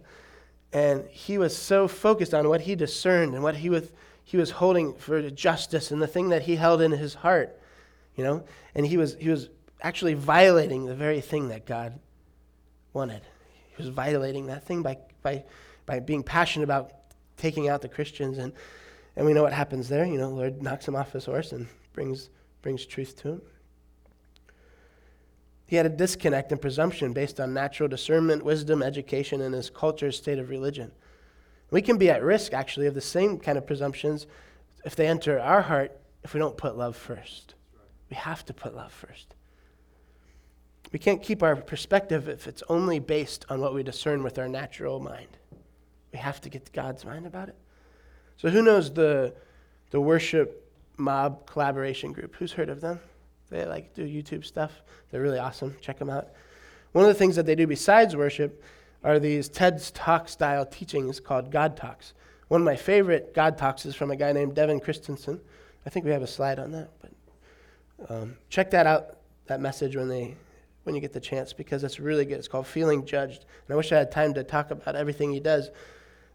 And 0.78 1.08
he 1.10 1.38
was 1.38 1.58
so 1.58 1.88
focused 1.88 2.34
on 2.34 2.50
what 2.50 2.62
he 2.62 2.76
discerned 2.76 3.34
and 3.34 3.44
what 3.44 3.56
he 3.56 3.70
was, 3.70 3.92
he 4.24 4.38
was 4.38 4.52
holding 4.52 4.94
for 4.94 5.30
justice 5.30 5.92
and 5.92 6.02
the 6.02 6.08
thing 6.08 6.30
that 6.30 6.44
he 6.44 6.56
held 6.56 6.82
in 6.82 6.92
his 6.92 7.14
heart, 7.16 7.60
you 8.16 8.24
know, 8.24 8.44
and 8.76 8.86
he 8.86 8.98
was, 8.98 9.16
he 9.20 9.30
was 9.30 9.50
actually 9.82 10.14
violating 10.14 10.86
the 10.86 10.96
very 10.96 11.22
thing 11.22 11.48
that 11.50 11.66
God 11.66 12.00
wanted. 12.94 13.22
He 13.76 13.82
was 13.82 13.90
violating 13.90 14.48
that 14.48 14.66
thing 14.66 14.82
by, 14.82 14.98
by 15.22 15.44
by 15.88 16.00
being 16.00 16.22
passionate 16.22 16.66
about 16.66 16.92
taking 17.38 17.68
out 17.68 17.82
the 17.82 17.90
Christians. 17.90 18.38
And, 18.38 18.54
and 19.16 19.26
we 19.26 19.34
know 19.34 19.42
what 19.42 19.54
happens 19.54 19.90
there. 19.90 20.06
You 20.06 20.20
know, 20.20 20.30
Lord 20.30 20.62
knocks 20.62 20.88
him 20.88 20.96
off 20.96 21.14
his 21.14 21.26
horse 21.26 21.54
and 21.54 21.68
brings, 21.94 22.30
brings 22.62 22.86
truth 22.86 23.20
to 23.22 23.30
him. 23.30 23.42
He 25.68 25.76
had 25.76 25.86
a 25.86 25.90
disconnect 25.90 26.54
and 26.54 26.62
presumption 26.62 27.12
based 27.12 27.42
on 27.42 27.54
natural 27.54 27.90
discernment, 27.90 28.44
wisdom, 28.44 28.82
education, 28.82 29.42
and 29.42 29.54
his 29.54 29.70
culture's 29.70 30.18
state 30.18 30.40
of 30.40 30.50
religion. 30.50 30.94
We 31.70 31.82
can 31.82 31.98
be 31.98 32.10
at 32.10 32.24
risk, 32.24 32.54
actually, 32.54 32.88
of 32.88 32.96
the 32.96 33.02
same 33.02 33.38
kind 33.38 33.58
of 33.58 33.68
presumptions 33.68 34.26
if 34.86 34.96
they 34.96 35.08
enter 35.08 35.38
our 35.38 35.62
heart 35.62 35.92
if 36.24 36.34
we 36.34 36.40
don't 36.40 36.56
put 36.56 36.78
love 36.78 36.96
first. 36.96 37.56
We 38.10 38.16
have 38.16 38.46
to 38.46 38.54
put 38.54 38.76
love 38.76 38.94
first. 38.94 39.36
We 40.94 41.00
can't 41.00 41.22
keep 41.22 41.44
our 41.44 41.58
perspective 41.58 42.30
if 42.30 42.48
it's 42.48 42.64
only 42.70 43.00
based 43.00 43.46
on 43.50 43.60
what 43.60 43.74
we 43.74 43.84
discern 43.84 44.24
with 44.24 44.40
our 44.40 44.48
natural 44.48 45.02
mind. 45.02 45.38
We 46.14 46.20
have 46.20 46.40
to 46.42 46.50
get 46.50 46.72
God's 46.72 47.04
mind 47.04 47.26
about 47.26 47.50
it. 47.50 47.58
So, 48.38 48.50
who 48.50 48.62
knows 48.62 48.94
the, 48.94 49.34
the 49.90 50.00
worship 50.00 50.72
mob 50.96 51.46
collaboration 51.46 52.14
group? 52.14 52.36
Who's 52.36 52.54
heard 52.54 52.70
of 52.70 52.80
them? 52.80 53.02
They 53.50 53.66
like 53.66 53.94
do 53.94 54.04
YouTube 54.04 54.46
stuff. 54.46 54.72
They're 55.10 55.22
really 55.22 55.40
awesome. 55.40 55.76
Check 55.82 56.00
them 56.00 56.10
out. 56.10 56.30
One 56.92 57.04
of 57.04 57.10
the 57.10 57.16
things 57.16 57.36
that 57.36 57.46
they 57.46 57.56
do 57.56 57.68
besides 57.68 58.16
worship 58.16 58.64
are 59.04 59.20
these 59.20 59.50
TED 59.50 59.82
Talk 59.94 60.28
style 60.28 60.66
teachings 60.66 61.20
called 61.20 61.52
God 61.52 61.78
Talks. 61.78 62.14
One 62.48 62.62
of 62.62 62.66
my 62.66 62.76
favorite 62.76 63.34
God 63.34 63.58
Talks 63.58 63.86
is 63.86 63.96
from 63.96 64.12
a 64.12 64.16
guy 64.16 64.32
named 64.32 64.56
Devin 64.56 64.80
Christensen. 64.80 65.40
I 65.86 65.90
think 65.90 66.06
we 66.06 66.12
have 66.12 66.24
a 66.24 66.28
slide 66.28 66.60
on 66.60 66.72
that, 66.72 66.90
but 67.02 68.10
um, 68.10 68.38
check 68.50 68.72
that 68.72 68.86
out. 68.86 69.18
That 69.46 69.62
message 69.62 69.96
when 69.96 70.10
they 70.10 70.36
when 70.84 70.96
you 70.96 71.02
get 71.02 71.14
the 71.14 71.20
chance 71.20 71.54
because 71.54 71.84
it's 71.84 72.00
really 72.00 72.26
good. 72.26 72.38
It's 72.38 72.48
called 72.48 72.68
Feeling 72.68 73.06
Judged, 73.06 73.46
and 73.68 73.74
I 73.74 73.76
wish 73.76 73.92
I 73.92 73.98
had 73.98 74.12
time 74.12 74.34
to 74.34 74.44
talk 74.44 74.72
about 74.72 74.96
everything 74.96 75.32
he 75.32 75.40
does 75.40 75.70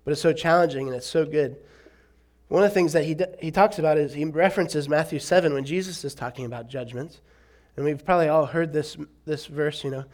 but 0.05 0.13
it's 0.13 0.21
so 0.21 0.33
challenging 0.33 0.89
and 0.89 0.97
it's 0.97 1.07
so 1.07 1.25
good. 1.25 1.57
One 2.53 2.65
of 2.65 2.69
the 2.69 2.75
things 2.75 2.93
that 2.93 3.05
he, 3.05 3.17
he 3.41 3.51
talks 3.51 3.79
about 3.79 3.97
is 3.97 4.13
he 4.13 4.27
references 4.27 4.87
Matthew 4.87 5.21
7 5.21 5.55
when 5.55 5.65
Jesus 5.65 6.05
is 6.05 6.15
talking 6.15 6.45
about 6.45 6.69
judgments. 6.69 7.23
And 7.77 7.87
we've 7.87 8.05
probably 8.05 8.29
all 8.29 8.45
heard 8.45 8.75
this, 8.75 8.95
this 9.25 9.47
verse, 9.47 9.83
you 9.83 9.91
know. 9.91 10.05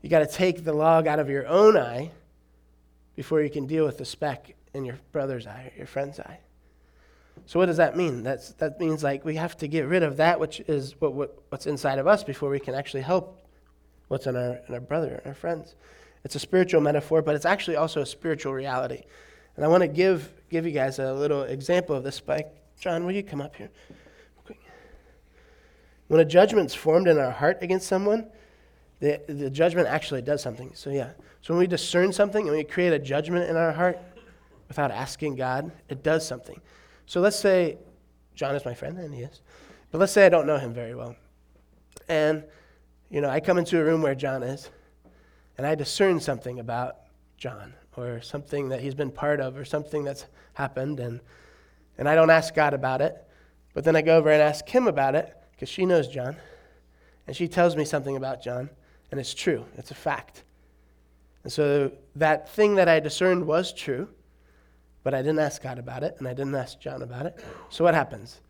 You 0.00 0.08
got 0.08 0.20
to 0.20 0.26
take 0.26 0.64
the 0.64 0.72
log 0.72 1.06
out 1.06 1.18
of 1.18 1.28
your 1.28 1.46
own 1.46 1.76
eye 1.76 2.12
before 3.14 3.42
you 3.42 3.50
can 3.50 3.66
deal 3.66 3.84
with 3.84 3.98
the 3.98 4.06
speck 4.06 4.54
in 4.72 4.86
your 4.86 4.98
brother's 5.12 5.46
eye 5.46 5.70
or 5.70 5.76
your 5.76 5.86
friend's 5.86 6.18
eye. 6.18 6.38
So 7.44 7.58
what 7.58 7.66
does 7.66 7.76
that 7.76 7.94
mean? 7.94 8.22
That's, 8.22 8.52
that 8.54 8.80
means 8.80 9.04
like 9.04 9.26
we 9.26 9.36
have 9.36 9.54
to 9.58 9.68
get 9.68 9.82
rid 9.82 10.02
of 10.02 10.16
that 10.16 10.40
which 10.40 10.60
is 10.60 10.98
what, 10.98 11.12
what, 11.12 11.42
what's 11.50 11.66
inside 11.66 11.98
of 11.98 12.06
us 12.06 12.24
before 12.24 12.48
we 12.48 12.58
can 12.58 12.74
actually 12.74 13.02
help 13.02 13.38
what's 14.08 14.26
in 14.26 14.34
our, 14.34 14.60
in 14.66 14.72
our 14.72 14.80
brother 14.80 15.16
and 15.16 15.26
our 15.26 15.34
friends. 15.34 15.74
It's 16.24 16.36
a 16.36 16.40
spiritual 16.40 16.80
metaphor, 16.80 17.20
but 17.20 17.34
it's 17.34 17.44
actually 17.44 17.76
also 17.76 18.00
a 18.00 18.06
spiritual 18.06 18.54
reality. 18.54 19.02
And 19.56 19.64
I 19.64 19.68
want 19.68 19.82
to 19.82 19.88
give, 19.88 20.32
give 20.50 20.66
you 20.66 20.72
guys 20.72 20.98
a 20.98 21.12
little 21.12 21.42
example 21.42 21.96
of 21.96 22.04
this. 22.04 22.16
Spike, 22.16 22.48
John, 22.80 23.04
will 23.04 23.12
you 23.12 23.22
come 23.22 23.40
up 23.40 23.56
here? 23.56 23.70
When 26.08 26.20
a 26.20 26.24
judgment's 26.24 26.74
formed 26.74 27.08
in 27.08 27.18
our 27.18 27.32
heart 27.32 27.58
against 27.62 27.88
someone, 27.88 28.28
the, 29.00 29.20
the 29.26 29.50
judgment 29.50 29.88
actually 29.88 30.22
does 30.22 30.42
something. 30.42 30.70
So, 30.74 30.90
yeah. 30.90 31.10
So, 31.42 31.52
when 31.54 31.58
we 31.58 31.66
discern 31.66 32.12
something 32.12 32.46
and 32.46 32.56
we 32.56 32.64
create 32.64 32.92
a 32.92 32.98
judgment 32.98 33.50
in 33.50 33.56
our 33.56 33.72
heart 33.72 33.98
without 34.68 34.90
asking 34.90 35.36
God, 35.36 35.72
it 35.88 36.02
does 36.02 36.26
something. 36.26 36.60
So, 37.06 37.20
let's 37.20 37.38
say 37.38 37.78
John 38.34 38.54
is 38.54 38.64
my 38.64 38.74
friend, 38.74 38.98
and 38.98 39.12
he 39.14 39.22
is. 39.22 39.40
But 39.90 39.98
let's 39.98 40.12
say 40.12 40.26
I 40.26 40.28
don't 40.28 40.46
know 40.46 40.58
him 40.58 40.72
very 40.72 40.94
well. 40.94 41.16
And, 42.08 42.44
you 43.10 43.20
know, 43.20 43.28
I 43.28 43.40
come 43.40 43.58
into 43.58 43.80
a 43.80 43.84
room 43.84 44.02
where 44.02 44.14
John 44.14 44.42
is, 44.42 44.70
and 45.58 45.66
I 45.66 45.74
discern 45.74 46.20
something 46.20 46.60
about 46.60 46.98
John 47.36 47.74
or 47.96 48.20
something 48.20 48.68
that 48.68 48.80
he's 48.80 48.94
been 48.94 49.10
part 49.10 49.40
of 49.40 49.56
or 49.56 49.64
something 49.64 50.04
that's 50.04 50.26
happened, 50.54 51.00
and, 51.00 51.20
and 51.98 52.08
I 52.08 52.14
don't 52.14 52.30
ask 52.30 52.54
God 52.54 52.74
about 52.74 53.00
it. 53.00 53.16
But 53.74 53.84
then 53.84 53.96
I 53.96 54.02
go 54.02 54.16
over 54.16 54.30
and 54.30 54.40
ask 54.40 54.66
him 54.68 54.88
about 54.88 55.14
it 55.14 55.36
because 55.52 55.68
she 55.68 55.84
knows 55.84 56.08
John, 56.08 56.36
and 57.26 57.36
she 57.36 57.48
tells 57.48 57.76
me 57.76 57.84
something 57.84 58.16
about 58.16 58.42
John, 58.42 58.70
and 59.10 59.20
it's 59.20 59.34
true, 59.34 59.64
it's 59.76 59.90
a 59.90 59.94
fact. 59.94 60.44
And 61.44 61.52
so 61.52 61.92
that 62.16 62.48
thing 62.48 62.74
that 62.76 62.88
I 62.88 63.00
discerned 63.00 63.46
was 63.46 63.72
true, 63.72 64.08
but 65.04 65.14
I 65.14 65.18
didn't 65.18 65.38
ask 65.38 65.62
God 65.62 65.78
about 65.78 66.02
it, 66.02 66.16
and 66.18 66.26
I 66.26 66.34
didn't 66.34 66.54
ask 66.54 66.80
John 66.80 67.02
about 67.02 67.26
it. 67.26 67.38
So 67.70 67.84
what 67.84 67.94
happens? 67.94 68.40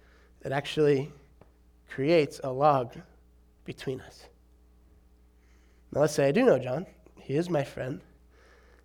It 0.43 0.53
actually 0.53 1.13
creates 1.91 2.41
a 2.43 2.51
log 2.51 2.95
between 3.65 4.01
us. 4.01 4.25
Now, 5.93 6.01
let's 6.01 6.15
say 6.15 6.29
I 6.29 6.33
do 6.33 6.45
know 6.45 6.59
John, 6.59 6.87
he 7.21 7.35
is 7.35 7.51
my 7.51 7.65
friend, 7.65 8.01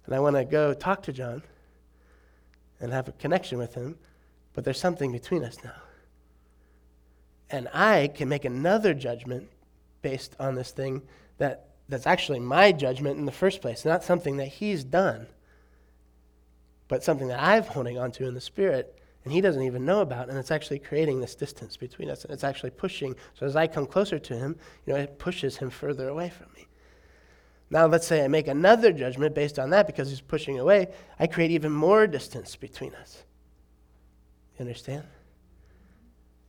and 0.06 0.16
I 0.16 0.20
want 0.20 0.36
to 0.36 0.46
go 0.46 0.74
talk 0.74 1.04
to 1.04 1.14
John 1.14 1.44
and 2.80 2.92
have 2.92 3.08
a 3.08 3.12
connection 3.14 3.58
with 3.58 3.76
him, 3.76 3.98
but 4.54 4.64
there's 4.64 4.80
something 4.80 5.12
between 5.12 5.44
us 5.44 5.58
now. 5.64 5.76
And 7.50 7.68
I 7.74 8.08
can 8.14 8.30
make 8.30 8.46
another 8.46 8.94
judgment 8.94 9.50
based 10.02 10.36
on 10.40 10.56
this 10.56 10.72
thing 10.72 11.02
that, 11.38 11.68
that's 11.90 12.08
actually 12.08 12.40
my 12.40 12.72
judgment 12.72 13.18
in 13.18 13.26
the 13.26 13.32
first 13.32 13.62
place, 13.62 13.86
not 13.86 14.04
something 14.04 14.38
that 14.38 14.48
he's 14.48 14.84
done, 14.84 15.28
but 16.88 17.04
something 17.04 17.28
that 17.28 17.42
I'm 17.42 17.64
holding 17.64 17.98
onto 17.98 18.26
in 18.26 18.34
the 18.34 18.42
spirit 18.42 18.98
and 19.24 19.32
he 19.32 19.42
doesn't 19.42 19.62
even 19.62 19.86
know 19.86 20.02
about, 20.02 20.30
and 20.30 20.38
it's 20.38 20.52
actually 20.52 20.80
creating 20.80 21.22
this 21.22 21.36
distance 21.36 21.78
between 21.78 22.10
us, 22.10 22.24
and 22.24 22.34
it's 22.34 22.44
actually 22.44 22.72
pushing. 22.72 23.16
So 23.36 23.46
as 23.46 23.56
I 23.56 23.68
come 23.68 23.86
closer 23.86 24.18
to 24.18 24.36
him, 24.36 24.56
you 24.86 24.94
know, 24.94 25.00
it 25.00 25.20
pushes 25.20 25.58
him 25.58 25.70
further 25.70 26.10
away 26.10 26.30
from 26.30 26.48
me. 26.56 26.66
Now, 27.72 27.86
let's 27.86 28.06
say 28.06 28.24
I 28.24 28.28
make 28.28 28.50
another 28.50 28.92
judgment 28.92 29.34
based 29.34 29.58
on 29.58 29.70
that 29.70 29.88
because 29.88 30.10
he's 30.10 30.20
pushing 30.20 30.60
away, 30.60 30.90
I 31.18 31.26
create 31.26 31.52
even 31.52 31.72
more 31.72 32.06
distance 32.06 32.58
between 32.58 32.94
us. 32.96 33.24
You 34.58 34.64
understand? 34.64 35.04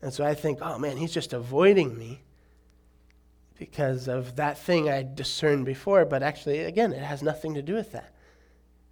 And 0.02 0.12
so 0.12 0.25
I 0.25 0.35
think, 0.35 0.59
oh 0.61 0.79
man, 0.81 0.97
he's 0.97 1.14
just 1.14 1.33
avoiding 1.33 1.97
me 1.97 2.23
because 3.57 4.09
of 4.09 4.35
that 4.35 4.59
thing 4.59 4.91
I 4.91 5.05
discerned 5.05 5.64
before, 5.64 6.05
but 6.05 6.25
actually, 6.25 6.59
again, 6.64 6.93
it 6.93 7.05
has 7.05 7.23
nothing 7.23 7.55
to 7.55 7.62
do 7.62 7.75
with 7.75 7.93
that. 7.93 8.12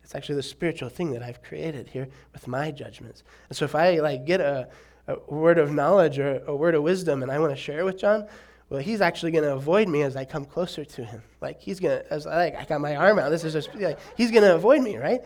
It's 0.05 0.15
actually 0.15 0.37
the 0.37 0.45
spiritual 0.45 0.89
thing 0.89 1.11
that 1.13 1.25
I've 1.25 1.43
created 1.43 1.89
here 1.89 2.07
with 2.33 2.47
my 2.47 2.71
judgments. 2.71 3.25
And 3.49 3.59
so 3.59 3.65
if 3.65 3.75
I 3.75 3.99
like 3.99 4.25
get 4.25 4.41
a, 4.41 4.69
a 5.09 5.17
word 5.27 5.59
of 5.59 5.73
knowledge 5.73 6.21
or 6.21 6.45
a 6.47 6.55
word 6.55 6.77
of 6.77 6.85
wisdom 6.85 7.25
and 7.25 7.33
I 7.33 7.41
want 7.41 7.51
to 7.51 7.61
share 7.61 7.81
it 7.81 7.85
with 7.85 7.99
John, 7.99 8.29
well, 8.71 8.81
he's 8.81 9.01
actually 9.01 9.33
going 9.33 9.45
to 9.45 9.53
avoid 9.53 9.89
me 9.89 10.03
as 10.03 10.17
I 10.17 10.25
come 10.25 10.45
closer 10.45 10.85
to 10.85 11.05
him. 11.05 11.23
Like 11.41 11.61
he's 11.61 11.81
going 11.81 11.99
to, 11.99 12.13
as 12.13 12.27
I 12.27 12.37
like, 12.37 12.57
I 12.57 12.65
got 12.65 12.81
my 12.81 12.97
arm 12.97 13.19
out. 13.19 13.31
This 13.31 13.45
is 13.45 13.53
just 13.53 13.75
like 13.75 13.99
he's 14.17 14.31
going 14.31 14.45
to 14.45 14.55
avoid 14.55 14.81
me, 14.81 14.97
right? 14.97 15.21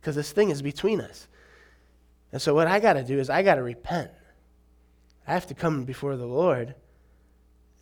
Because 0.00 0.14
this 0.14 0.30
thing 0.30 0.50
is 0.50 0.62
between 0.62 1.00
us. 1.00 1.26
And 2.30 2.40
so 2.40 2.54
what 2.54 2.66
I 2.66 2.78
got 2.78 2.94
to 2.94 3.02
do 3.02 3.18
is 3.18 3.30
I 3.30 3.42
got 3.42 3.56
to 3.56 3.62
repent. 3.62 4.10
I 5.26 5.32
have 5.32 5.46
to 5.48 5.54
come 5.54 5.84
before 5.84 6.16
the 6.16 6.26
Lord 6.26 6.74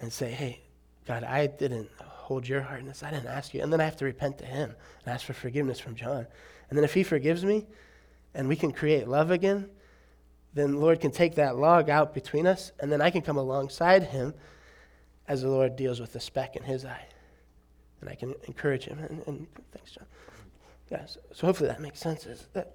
and 0.00 0.12
say, 0.12 0.30
"Hey, 0.30 0.60
God, 1.06 1.24
I 1.24 1.46
didn't 1.48 1.90
hold 2.30 2.46
your 2.46 2.60
heart 2.60 2.78
in 2.78 2.86
this. 2.86 3.02
I 3.02 3.10
didn't 3.10 3.26
ask 3.26 3.52
you. 3.52 3.60
And 3.60 3.72
then 3.72 3.80
I 3.80 3.84
have 3.84 3.96
to 3.96 4.04
repent 4.04 4.38
to 4.38 4.44
him 4.44 4.72
and 5.04 5.12
ask 5.12 5.26
for 5.26 5.32
forgiveness 5.32 5.80
from 5.80 5.96
John. 5.96 6.28
And 6.68 6.78
then 6.78 6.84
if 6.84 6.94
he 6.94 7.02
forgives 7.02 7.44
me 7.44 7.66
and 8.34 8.46
we 8.46 8.54
can 8.54 8.70
create 8.70 9.08
love 9.08 9.32
again, 9.32 9.68
then 10.54 10.74
the 10.74 10.78
Lord 10.78 11.00
can 11.00 11.10
take 11.10 11.34
that 11.34 11.56
log 11.56 11.90
out 11.90 12.14
between 12.14 12.46
us, 12.46 12.70
and 12.78 12.90
then 12.90 13.00
I 13.00 13.10
can 13.10 13.22
come 13.22 13.36
alongside 13.36 14.04
him 14.04 14.34
as 15.30 15.42
the 15.42 15.48
Lord 15.48 15.76
deals 15.76 16.00
with 16.00 16.12
the 16.12 16.18
speck 16.18 16.56
in 16.56 16.64
his 16.64 16.84
eye. 16.84 17.06
And 18.00 18.10
I 18.10 18.16
can 18.16 18.34
encourage 18.48 18.84
him. 18.84 18.98
And, 18.98 19.22
and 19.28 19.46
thanks, 19.70 19.92
John. 19.92 20.04
Yeah, 20.90 21.06
so, 21.06 21.20
so 21.32 21.46
hopefully 21.46 21.68
that 21.68 21.80
makes 21.80 22.00
sense. 22.00 22.26
That, 22.52 22.74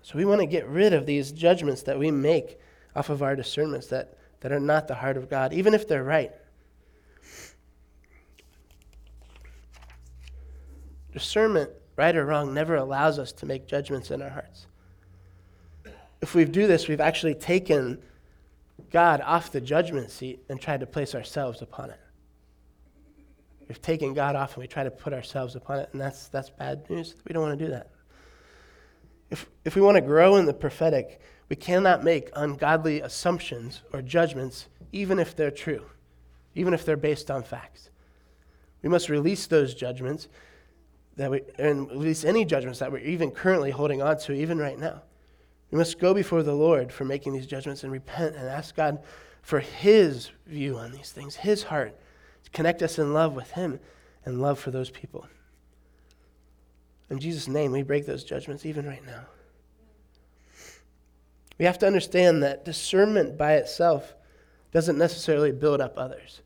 so 0.00 0.16
we 0.16 0.24
want 0.24 0.40
to 0.40 0.46
get 0.46 0.66
rid 0.66 0.94
of 0.94 1.04
these 1.04 1.30
judgments 1.30 1.82
that 1.82 1.98
we 1.98 2.10
make 2.10 2.58
off 2.96 3.10
of 3.10 3.22
our 3.22 3.36
discernments 3.36 3.88
that, 3.88 4.16
that 4.40 4.50
are 4.50 4.58
not 4.58 4.88
the 4.88 4.94
heart 4.94 5.18
of 5.18 5.28
God, 5.28 5.52
even 5.52 5.74
if 5.74 5.86
they're 5.86 6.02
right. 6.02 6.32
Discernment, 11.12 11.68
right 11.96 12.16
or 12.16 12.24
wrong, 12.24 12.54
never 12.54 12.76
allows 12.76 13.18
us 13.18 13.30
to 13.32 13.44
make 13.44 13.66
judgments 13.66 14.10
in 14.10 14.22
our 14.22 14.30
hearts. 14.30 14.66
If 16.22 16.34
we 16.34 16.46
do 16.46 16.66
this, 16.66 16.88
we've 16.88 16.98
actually 16.98 17.34
taken 17.34 17.98
God 18.90 19.20
off 19.20 19.52
the 19.52 19.60
judgment 19.60 20.10
seat 20.10 20.42
and 20.48 20.60
tried 20.60 20.80
to 20.80 20.86
place 20.86 21.14
ourselves 21.14 21.62
upon 21.62 21.90
it. 21.90 22.00
We've 23.68 23.80
taken 23.80 24.14
God 24.14 24.34
off 24.34 24.54
and 24.54 24.62
we 24.62 24.66
try 24.66 24.82
to 24.82 24.90
put 24.90 25.12
ourselves 25.12 25.54
upon 25.54 25.78
it, 25.78 25.90
and 25.92 26.00
that's, 26.00 26.28
that's 26.28 26.50
bad 26.50 26.90
news. 26.90 27.14
We 27.26 27.32
don't 27.32 27.42
want 27.42 27.58
to 27.58 27.64
do 27.64 27.70
that. 27.70 27.90
If, 29.30 29.46
if 29.64 29.76
we 29.76 29.82
want 29.82 29.96
to 29.96 30.00
grow 30.00 30.36
in 30.36 30.44
the 30.44 30.52
prophetic, 30.52 31.20
we 31.48 31.54
cannot 31.54 32.02
make 32.02 32.30
ungodly 32.34 33.00
assumptions 33.00 33.82
or 33.92 34.02
judgments, 34.02 34.66
even 34.90 35.20
if 35.20 35.36
they're 35.36 35.52
true, 35.52 35.84
even 36.56 36.74
if 36.74 36.84
they're 36.84 36.96
based 36.96 37.30
on 37.30 37.44
facts. 37.44 37.90
We 38.82 38.88
must 38.88 39.08
release 39.08 39.46
those 39.46 39.74
judgments 39.74 40.26
that 41.16 41.30
we, 41.30 41.42
and 41.58 41.88
release 41.90 42.24
any 42.24 42.44
judgments 42.44 42.80
that 42.80 42.90
we're 42.90 42.98
even 42.98 43.30
currently 43.30 43.70
holding 43.70 44.02
on 44.02 44.18
to, 44.18 44.32
even 44.32 44.58
right 44.58 44.78
now. 44.78 45.02
We 45.70 45.78
must 45.78 45.98
go 45.98 46.12
before 46.14 46.42
the 46.42 46.54
Lord 46.54 46.92
for 46.92 47.04
making 47.04 47.32
these 47.32 47.46
judgments 47.46 47.84
and 47.84 47.92
repent 47.92 48.34
and 48.36 48.48
ask 48.48 48.74
God 48.74 49.02
for 49.42 49.60
His 49.60 50.30
view 50.46 50.76
on 50.76 50.92
these 50.92 51.12
things, 51.12 51.36
His 51.36 51.64
heart, 51.64 51.98
to 52.44 52.50
connect 52.50 52.82
us 52.82 52.98
in 52.98 53.12
love 53.12 53.34
with 53.34 53.52
Him 53.52 53.78
and 54.24 54.42
love 54.42 54.58
for 54.58 54.70
those 54.70 54.90
people. 54.90 55.26
In 57.08 57.18
Jesus' 57.18 57.48
name, 57.48 57.72
we 57.72 57.82
break 57.82 58.06
those 58.06 58.24
judgments 58.24 58.66
even 58.66 58.86
right 58.86 59.04
now. 59.04 59.26
We 61.58 61.64
have 61.66 61.78
to 61.78 61.86
understand 61.86 62.42
that 62.42 62.64
discernment 62.64 63.36
by 63.36 63.54
itself 63.54 64.14
doesn't 64.72 64.98
necessarily 64.98 65.52
build 65.52 65.80
up 65.80 65.98
others. 65.98 66.40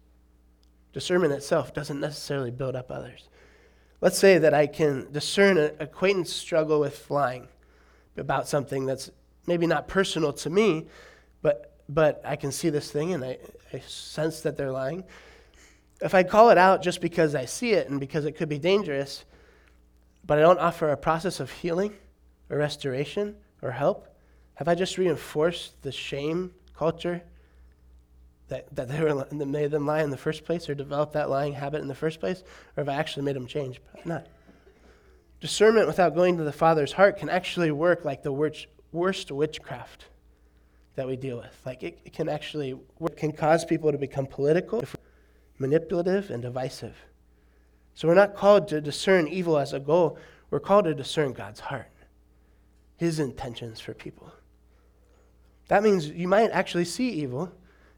Discernment 0.93 1.33
itself 1.33 1.75
doesn't 1.75 2.01
necessarily 2.01 2.51
build 2.51 2.77
up 2.77 2.91
others. 2.91 3.29
Let's 4.01 4.19
say 4.19 4.39
that 4.39 4.55
I 4.55 4.67
can 4.67 5.11
discern 5.13 5.57
an 5.57 5.73
acquaintance 5.79 6.33
struggle 6.33 6.81
with 6.81 7.11
lying 7.11 7.49
about 8.17 8.49
something 8.49 8.87
that's 8.87 9.11
maybe 9.47 9.67
not 9.67 9.89
personal 9.89 10.33
to 10.33 10.51
me, 10.51 10.87
but, 11.43 11.77
but 11.89 12.21
I 12.25 12.37
can 12.37 12.53
see 12.53 12.71
this 12.71 12.91
thing 12.91 13.13
and 13.13 13.25
I, 13.25 13.39
I 13.73 13.81
sense 13.81 14.41
that 14.41 14.57
they're 14.57 14.73
lying. 14.73 15.05
If 16.01 16.15
I 16.15 16.23
call 16.23 16.51
it 16.51 16.59
out 16.59 16.83
just 16.83 17.01
because 17.01 17.35
I 17.35 17.45
see 17.45 17.73
it 17.73 17.89
and 17.89 18.01
because 18.01 18.25
it 18.25 18.33
could 18.33 18.49
be 18.49 18.59
dangerous, 18.59 19.25
but 20.27 20.39
I 20.39 20.43
don't 20.43 20.59
offer 20.59 20.91
a 20.91 20.97
process 20.97 21.41
of 21.41 21.51
healing 21.51 21.95
or 22.51 22.59
restoration 22.59 23.37
or 23.63 23.71
help, 23.71 24.09
have 24.55 24.69
I 24.69 24.75
just 24.75 24.99
reinforced 24.99 25.83
the 25.83 25.93
shame 25.93 26.53
culture 26.77 27.23
that, 28.49 28.75
that, 28.75 28.89
they 28.89 29.01
were, 29.01 29.15
that 29.15 29.35
made 29.47 29.71
them 29.71 29.87
lie 29.87 30.03
in 30.03 30.11
the 30.11 30.17
first 30.17 30.45
place 30.45 30.69
or 30.69 30.75
developed 30.75 31.15
that 31.15 31.31
lying 31.31 31.53
habit 31.53 31.81
in 31.83 31.89
the 31.89 31.95
first 31.95 32.21
place? 32.21 32.43
Or 32.77 32.83
have 32.83 32.89
I 32.89 32.95
actually 32.95 33.25
made 33.25 33.37
them 33.37 33.47
change? 33.47 33.81
Probably 33.93 34.13
not. 34.13 34.27
Discernment 35.45 35.87
without 35.87 36.15
going 36.15 36.39
to 36.39 36.43
the 36.43 36.53
Father's 36.53 36.93
heart 36.93 37.19
can 37.19 37.29
actually 37.29 37.71
work 37.71 38.07
like 38.07 38.23
the 38.23 38.33
worst, 38.33 39.31
witchcraft 39.31 40.07
that 40.95 41.07
we 41.07 41.17
deal 41.17 41.37
with. 41.37 41.55
Like 41.67 41.83
it, 41.83 41.99
it 42.03 42.15
can 42.15 42.31
actually 42.31 42.73
work, 42.99 43.19
can 43.19 43.31
cause 43.31 43.63
people 43.63 43.93
to 43.93 43.99
become 43.99 44.25
political, 44.25 44.83
manipulative, 45.59 46.31
and 46.31 46.41
divisive. 46.41 46.97
So 47.93 48.09
we're 48.09 48.15
not 48.15 48.35
called 48.35 48.69
to 48.69 48.81
discern 48.81 49.29
evil 49.29 49.59
as 49.59 49.75
a 49.75 49.79
goal. 49.79 50.17
We're 50.49 50.61
called 50.61 50.87
to 50.87 50.95
discern 50.95 51.35
God's 51.35 51.61
heart, 51.61 51.93
His 52.97 53.21
intentions 53.21 53.81
for 53.81 53.93
people. 53.93 54.33
That 55.69 55.83
means 55.83 56.09
you 56.09 56.27
might 56.27 56.53
actually 56.53 56.87
see 56.87 57.11
evil, 57.11 57.53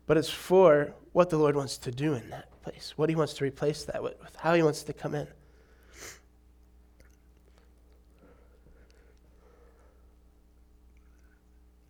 but 0.08 0.16
it's 0.16 0.28
for 0.28 0.92
what 1.12 1.30
the 1.30 1.38
Lord 1.38 1.54
wants 1.54 1.78
to 1.78 1.92
do 1.92 2.14
in 2.14 2.28
that 2.30 2.50
place, 2.62 2.94
what 2.96 3.08
He 3.08 3.14
wants 3.14 3.34
to 3.34 3.44
replace 3.44 3.84
that 3.84 4.02
with, 4.02 4.16
how 4.34 4.52
He 4.52 4.64
wants 4.64 4.82
to 4.82 4.92
come 4.92 5.14
in. 5.14 5.28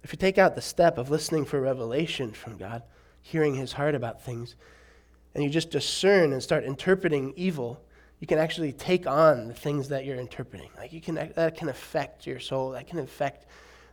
If 0.06 0.12
you 0.12 0.18
take 0.18 0.38
out 0.38 0.54
the 0.54 0.62
step 0.62 0.98
of 0.98 1.10
listening 1.10 1.44
for 1.44 1.60
revelation 1.60 2.30
from 2.30 2.56
God, 2.56 2.84
hearing 3.22 3.56
His 3.56 3.72
heart 3.72 3.96
about 3.96 4.22
things, 4.22 4.54
and 5.34 5.42
you 5.42 5.50
just 5.50 5.68
discern 5.68 6.32
and 6.32 6.40
start 6.40 6.62
interpreting 6.62 7.32
evil, 7.34 7.82
you 8.20 8.28
can 8.28 8.38
actually 8.38 8.72
take 8.72 9.08
on 9.08 9.48
the 9.48 9.52
things 9.52 9.88
that 9.88 10.04
you're 10.04 10.20
interpreting. 10.20 10.70
Like 10.76 10.92
you 10.92 11.00
can, 11.00 11.16
that 11.16 11.56
can 11.56 11.68
affect 11.68 12.24
your 12.24 12.38
soul. 12.38 12.70
That 12.70 12.86
can 12.86 13.00
affect 13.00 13.46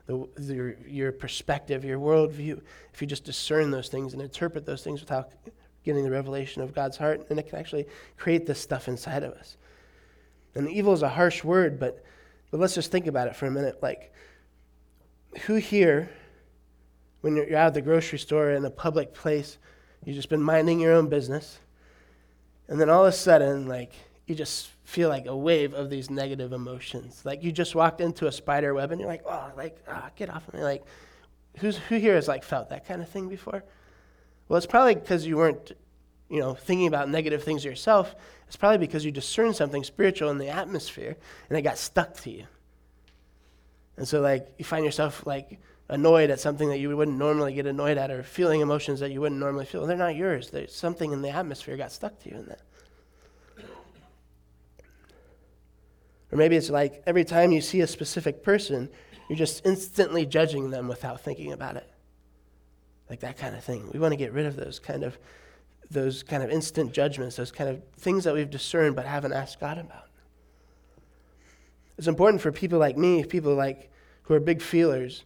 the, 0.05 0.29
the, 0.35 0.75
your 0.85 1.11
perspective, 1.13 1.83
your 1.83 1.97
worldview, 1.97 2.61
if 2.93 3.01
you 3.01 3.07
just 3.07 3.23
discern 3.23 3.71
those 3.71 3.89
things 3.89 4.13
and 4.13 4.21
interpret 4.21 4.67
those 4.67 4.83
things 4.83 5.01
without 5.01 5.31
getting 5.83 6.03
the 6.03 6.11
revelation 6.11 6.61
of 6.61 6.75
God's 6.75 6.95
heart, 6.95 7.27
then 7.27 7.39
it 7.39 7.49
can 7.49 7.57
actually 7.57 7.87
create 8.17 8.45
this 8.45 8.61
stuff 8.61 8.87
inside 8.87 9.23
of 9.23 9.33
us. 9.33 9.57
And 10.53 10.69
evil 10.69 10.93
is 10.93 11.01
a 11.01 11.09
harsh 11.09 11.43
word, 11.43 11.79
but, 11.79 12.05
but 12.51 12.59
let's 12.59 12.75
just 12.75 12.91
think 12.91 13.07
about 13.07 13.27
it 13.27 13.35
for 13.35 13.47
a 13.47 13.51
minute. 13.51 13.81
Like, 13.81 14.13
who 15.41 15.55
here, 15.55 16.09
when 17.21 17.35
you're, 17.35 17.55
out 17.55 17.67
of 17.67 17.73
the 17.73 17.81
grocery 17.81 18.19
store 18.19 18.51
in 18.51 18.65
a 18.65 18.69
public 18.69 19.13
place, 19.13 19.57
you've 20.03 20.15
just 20.15 20.29
been 20.29 20.41
minding 20.41 20.79
your 20.79 20.93
own 20.93 21.09
business, 21.09 21.59
and 22.67 22.79
then 22.79 22.89
all 22.89 23.05
of 23.05 23.13
a 23.13 23.15
sudden, 23.15 23.67
like, 23.67 23.93
you 24.25 24.35
just 24.35 24.69
feel 24.83 25.09
like 25.09 25.25
a 25.25 25.35
wave 25.35 25.73
of 25.73 25.89
these 25.89 26.09
negative 26.09 26.53
emotions. 26.53 27.21
Like 27.25 27.43
you 27.43 27.51
just 27.51 27.75
walked 27.75 28.01
into 28.01 28.27
a 28.27 28.31
spider 28.31 28.73
web 28.73 28.91
and 28.91 28.99
you're 28.99 29.09
like, 29.09 29.23
oh, 29.25 29.51
like, 29.57 29.77
ah, 29.87 30.09
get 30.15 30.29
off 30.29 30.47
of 30.47 30.53
me. 30.53 30.61
Like, 30.61 30.83
who's, 31.57 31.77
who 31.77 31.97
here 31.97 32.15
has 32.15 32.27
like 32.27 32.43
felt 32.43 32.69
that 32.69 32.87
kind 32.87 33.01
of 33.01 33.09
thing 33.09 33.29
before? 33.29 33.63
Well, 34.47 34.57
it's 34.57 34.65
probably 34.65 34.95
because 34.95 35.25
you 35.25 35.37
weren't, 35.37 35.71
you 36.29 36.39
know, 36.39 36.53
thinking 36.53 36.87
about 36.87 37.09
negative 37.09 37.43
things 37.43 37.65
yourself. 37.65 38.15
It's 38.47 38.55
probably 38.55 38.77
because 38.77 39.03
you 39.03 39.11
discerned 39.11 39.55
something 39.55 39.83
spiritual 39.83 40.29
in 40.29 40.37
the 40.37 40.49
atmosphere 40.49 41.17
and 41.49 41.57
it 41.57 41.61
got 41.61 41.77
stuck 41.77 42.15
to 42.21 42.31
you. 42.31 42.45
And 43.97 44.07
so, 44.07 44.21
like, 44.21 44.47
you 44.57 44.65
find 44.65 44.83
yourself 44.83 45.25
like 45.25 45.59
annoyed 45.89 46.29
at 46.29 46.39
something 46.39 46.69
that 46.69 46.79
you 46.79 46.95
wouldn't 46.95 47.17
normally 47.17 47.53
get 47.53 47.67
annoyed 47.67 47.97
at, 47.97 48.09
or 48.09 48.23
feeling 48.23 48.61
emotions 48.61 48.99
that 48.99 49.11
you 49.11 49.21
wouldn't 49.21 49.39
normally 49.39 49.65
feel. 49.65 49.85
They're 49.85 49.97
not 49.97 50.15
yours. 50.15 50.49
There's 50.49 50.73
something 50.73 51.11
in 51.11 51.21
the 51.21 51.29
atmosphere 51.29 51.77
got 51.77 51.91
stuck 51.91 52.19
to 52.23 52.29
you 52.29 52.37
in 52.37 52.45
that. 52.47 52.61
Or 56.31 56.37
maybe 56.37 56.55
it's 56.55 56.71
like 56.71 57.03
every 57.05 57.23
time 57.23 57.51
you 57.51 57.61
see 57.61 57.81
a 57.81 57.87
specific 57.87 58.43
person, 58.43 58.89
you're 59.29 59.37
just 59.37 59.63
instantly 59.65 60.25
judging 60.25 60.71
them 60.71 60.87
without 60.87 61.21
thinking 61.21 61.51
about 61.51 61.75
it. 61.75 61.87
Like 63.07 63.19
that 63.19 63.37
kind 63.37 63.55
of 63.55 63.63
thing. 63.63 63.87
We 63.93 63.99
want 63.99 64.13
to 64.13 64.17
get 64.17 64.33
rid 64.33 64.47
of 64.47 64.55
those 64.55 64.79
kind 64.79 65.03
of 65.03 65.19
those 65.91 66.23
kind 66.23 66.41
of 66.41 66.49
instant 66.49 66.91
judgments, 66.91 67.35
those 67.35 67.51
kind 67.51 67.69
of 67.69 67.83
things 67.97 68.23
that 68.23 68.33
we've 68.33 68.49
discerned 68.49 68.95
but 68.95 69.05
haven't 69.05 69.33
asked 69.33 69.59
God 69.59 69.77
about. 69.77 70.02
It's 71.97 72.07
important 72.07 72.41
for 72.41 72.51
people 72.51 72.79
like 72.79 72.97
me, 72.97 73.23
people 73.23 73.55
like 73.55 73.91
who 74.23 74.33
are 74.33 74.39
big 74.39 74.61
feelers, 74.61 75.23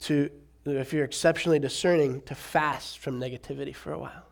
to 0.00 0.30
if 0.64 0.92
you're 0.92 1.04
exceptionally 1.04 1.58
discerning, 1.58 2.20
to 2.22 2.34
fast 2.34 2.98
from 2.98 3.20
negativity 3.20 3.74
for 3.74 3.92
a 3.92 3.98
while. 3.98 4.26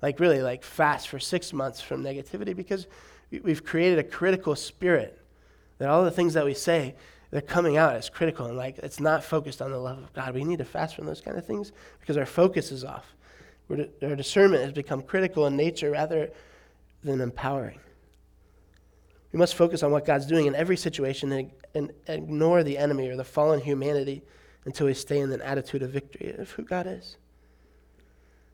Like 0.00 0.20
really, 0.20 0.42
like 0.42 0.62
fast 0.62 1.08
for 1.08 1.18
six 1.18 1.52
months 1.52 1.80
from 1.80 2.02
negativity 2.02 2.54
because 2.54 2.86
we've 3.42 3.64
created 3.64 3.98
a 3.98 4.04
critical 4.04 4.54
spirit 4.54 5.18
that 5.78 5.88
all 5.88 6.04
the 6.04 6.10
things 6.10 6.34
that 6.34 6.44
we 6.44 6.54
say 6.54 6.94
they're 7.30 7.40
coming 7.40 7.76
out 7.76 7.96
as 7.96 8.08
critical 8.08 8.46
and 8.46 8.56
like 8.56 8.78
it's 8.78 9.00
not 9.00 9.24
focused 9.24 9.60
on 9.60 9.72
the 9.72 9.78
love 9.78 9.98
of 9.98 10.12
god. 10.12 10.34
We 10.34 10.44
need 10.44 10.58
to 10.58 10.64
fast 10.64 10.94
from 10.94 11.06
those 11.06 11.20
kind 11.20 11.36
of 11.36 11.44
things 11.44 11.72
because 12.00 12.16
our 12.16 12.26
focus 12.26 12.70
is 12.70 12.84
off. 12.84 13.06
Our 13.70 14.14
discernment 14.14 14.62
has 14.62 14.72
become 14.72 15.02
critical 15.02 15.46
in 15.46 15.56
nature 15.56 15.90
rather 15.90 16.30
than 17.02 17.20
empowering 17.20 17.80
we 19.34 19.38
must 19.38 19.54
focus 19.54 19.82
on 19.82 19.90
what 19.90 20.06
god's 20.06 20.24
doing 20.24 20.46
in 20.46 20.54
every 20.54 20.78
situation 20.78 21.30
and, 21.32 21.50
and 21.74 21.92
ignore 22.06 22.62
the 22.62 22.78
enemy 22.78 23.08
or 23.08 23.16
the 23.16 23.24
fallen 23.24 23.60
humanity 23.60 24.22
until 24.64 24.86
we 24.86 24.94
stay 24.94 25.18
in 25.18 25.30
an 25.30 25.42
attitude 25.42 25.82
of 25.82 25.90
victory 25.90 26.34
of 26.38 26.50
who 26.52 26.62
god 26.62 26.86
is 26.86 27.18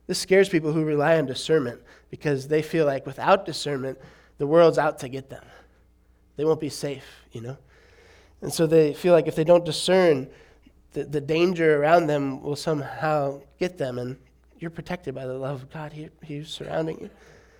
this 0.07 0.19
scares 0.19 0.49
people 0.49 0.73
who 0.73 0.83
rely 0.83 1.17
on 1.17 1.25
discernment 1.25 1.79
because 2.09 2.49
they 2.49 2.61
feel 2.61 2.85
like 2.85 3.05
without 3.05 3.45
discernment 3.45 3.97
the 4.41 4.47
world's 4.47 4.79
out 4.79 4.97
to 4.97 5.07
get 5.07 5.29
them. 5.29 5.45
They 6.35 6.43
won't 6.43 6.59
be 6.59 6.67
safe, 6.67 7.05
you 7.31 7.41
know? 7.41 7.57
And 8.41 8.51
so 8.51 8.65
they 8.65 8.93
feel 8.93 9.13
like 9.13 9.27
if 9.27 9.35
they 9.35 9.43
don't 9.43 9.63
discern, 9.63 10.27
the, 10.93 11.03
the 11.03 11.21
danger 11.21 11.79
around 11.79 12.07
them 12.07 12.41
will 12.41 12.55
somehow 12.55 13.41
get 13.59 13.77
them, 13.77 13.99
and 13.99 14.17
you're 14.59 14.71
protected 14.71 15.13
by 15.13 15.27
the 15.27 15.35
love 15.35 15.61
of 15.61 15.71
God. 15.71 15.93
He, 15.93 16.09
he's 16.23 16.49
surrounding 16.49 16.99
you. 17.01 17.09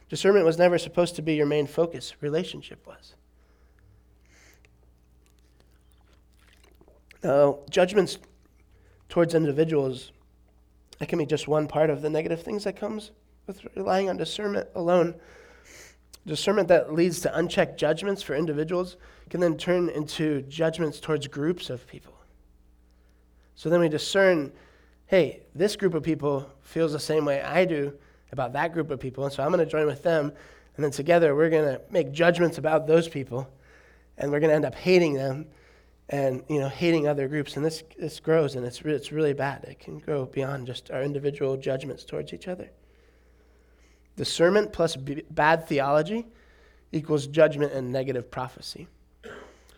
Discernment 0.10 0.44
was 0.44 0.58
never 0.58 0.80
supposed 0.80 1.16
to 1.18 1.22
be 1.22 1.36
your 1.36 1.46
main 1.46 1.68
focus, 1.68 2.16
relationship 2.20 2.86
was. 2.88 3.14
Now, 7.24 7.60
judgments 7.70 8.18
towards 9.10 9.36
individuals, 9.36 10.12
that 11.00 11.10
can 11.10 11.20
be 11.20 11.26
just 11.26 11.48
one 11.48 11.68
part 11.68 11.90
of 11.90 12.02
the 12.02 12.10
negative 12.10 12.42
things 12.42 12.64
that 12.64 12.76
comes 12.76 13.12
with 13.48 13.66
relying 13.76 14.10
on 14.10 14.18
discernment 14.18 14.70
alone. 14.76 15.16
Discernment 16.26 16.68
that 16.68 16.94
leads 16.94 17.20
to 17.22 17.38
unchecked 17.38 17.80
judgments 17.80 18.22
for 18.22 18.36
individuals 18.36 18.98
can 19.30 19.40
then 19.40 19.58
turn 19.58 19.90
into 19.90 20.42
judgments 20.44 21.00
towards 21.00 21.28
groups 21.28 21.70
of 21.70 21.88
people. 21.88 22.14
So 23.56 23.70
then 23.70 23.80
we 23.80 23.90
discern 23.90 24.52
hey, 25.12 25.42
this 25.54 25.76
group 25.76 25.94
of 25.94 26.02
people 26.04 26.50
feels 26.62 26.94
the 26.94 27.00
same 27.00 27.26
way 27.26 27.42
I 27.42 27.66
do 27.66 27.94
about 28.32 28.54
that 28.54 28.72
group 28.72 28.92
of 28.92 29.00
people, 29.02 29.26
and 29.26 29.34
so 29.34 29.44
I'm 29.44 29.52
going 29.52 29.60
to 29.60 29.70
join 29.70 29.86
with 29.86 30.04
them. 30.04 30.32
And 30.76 30.86
then 30.86 30.92
together 30.92 31.36
we're 31.36 31.50
going 31.50 31.66
to 31.66 31.82
make 31.90 32.14
judgments 32.14 32.58
about 32.58 32.88
those 32.88 33.10
people, 33.10 33.46
and 34.18 34.32
we're 34.32 34.40
going 34.40 34.52
to 34.52 34.56
end 34.56 34.64
up 34.64 34.74
hating 34.74 35.16
them 35.16 35.48
and 36.12 36.44
you 36.48 36.60
know 36.60 36.70
hating 36.70 37.08
other 37.08 37.28
groups 37.28 37.56
and 37.56 37.66
this 37.66 37.84
this 37.98 38.20
grows 38.20 38.56
and 38.56 38.66
it's 38.66 38.82
it's 38.82 39.12
really 39.12 39.34
bad 39.34 39.64
it 39.64 39.80
can 39.80 39.98
grow 39.98 40.26
beyond 40.26 40.68
just 40.68 40.92
our 40.92 41.02
individual 41.02 41.58
judgments 41.58 42.04
towards 42.04 42.34
each 42.34 42.48
other 42.48 42.70
Discernment 44.18 44.74
plus 44.74 44.96
b- 44.96 45.24
bad 45.32 45.68
theology 45.68 46.26
equals 46.92 47.28
judgment 47.28 47.74
and 47.74 47.92
negative 47.92 48.30
prophecy. 48.30 48.88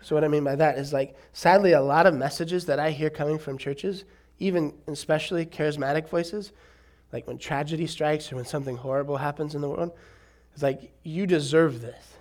So, 0.01 0.15
what 0.15 0.23
I 0.23 0.27
mean 0.27 0.43
by 0.43 0.55
that 0.55 0.77
is 0.77 0.91
like, 0.91 1.15
sadly, 1.31 1.73
a 1.73 1.81
lot 1.81 2.05
of 2.05 2.13
messages 2.13 2.65
that 2.65 2.79
I 2.79 2.91
hear 2.91 3.09
coming 3.09 3.39
from 3.39 3.57
churches, 3.57 4.03
even 4.39 4.73
especially 4.87 5.45
charismatic 5.45 6.09
voices, 6.09 6.51
like 7.13 7.25
when 7.27 7.37
tragedy 7.37 7.87
strikes 7.87 8.31
or 8.31 8.35
when 8.35 8.45
something 8.45 8.75
horrible 8.75 9.17
happens 9.17 9.55
in 9.55 9.61
the 9.61 9.69
world, 9.69 9.93
it's 10.53 10.63
like, 10.63 10.91
you 11.03 11.25
deserve 11.25 11.81
this. 11.81 12.12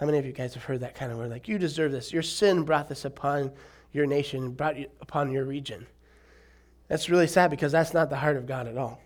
How 0.00 0.06
many 0.06 0.16
of 0.16 0.24
you 0.24 0.32
guys 0.32 0.54
have 0.54 0.64
heard 0.64 0.80
that 0.80 0.94
kind 0.94 1.12
of 1.12 1.18
word? 1.18 1.28
Like, 1.28 1.46
you 1.46 1.58
deserve 1.58 1.92
this. 1.92 2.10
Your 2.10 2.22
sin 2.22 2.62
brought 2.62 2.88
this 2.88 3.04
upon 3.04 3.52
your 3.92 4.06
nation, 4.06 4.52
brought 4.52 4.78
it 4.78 4.90
upon 5.02 5.30
your 5.30 5.44
region. 5.44 5.86
That's 6.88 7.10
really 7.10 7.26
sad 7.26 7.50
because 7.50 7.70
that's 7.70 7.92
not 7.92 8.08
the 8.08 8.16
heart 8.16 8.38
of 8.38 8.46
God 8.46 8.66
at 8.66 8.78
all. 8.78 8.98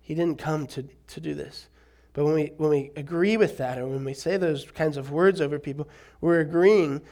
He 0.00 0.16
didn't 0.16 0.38
come 0.38 0.66
to, 0.66 0.82
to 0.82 1.20
do 1.20 1.32
this. 1.32 1.68
But 2.12 2.24
when 2.24 2.34
we, 2.34 2.52
when 2.56 2.70
we 2.70 2.90
agree 2.96 3.36
with 3.36 3.56
that, 3.58 3.78
or 3.78 3.86
when 3.86 4.04
we 4.04 4.14
say 4.14 4.36
those 4.36 4.64
kinds 4.64 4.96
of 4.96 5.12
words 5.12 5.40
over 5.40 5.60
people, 5.60 5.88
we're 6.20 6.40
agreeing 6.40 7.02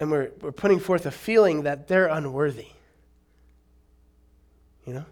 and 0.00 0.10
we're, 0.10 0.30
we're 0.40 0.50
putting 0.50 0.80
forth 0.80 1.04
a 1.04 1.10
feeling 1.10 1.64
that 1.64 1.88
they're 1.88 2.08
unworthy. 2.08 2.68
You 4.86 4.94
know? 4.94 5.04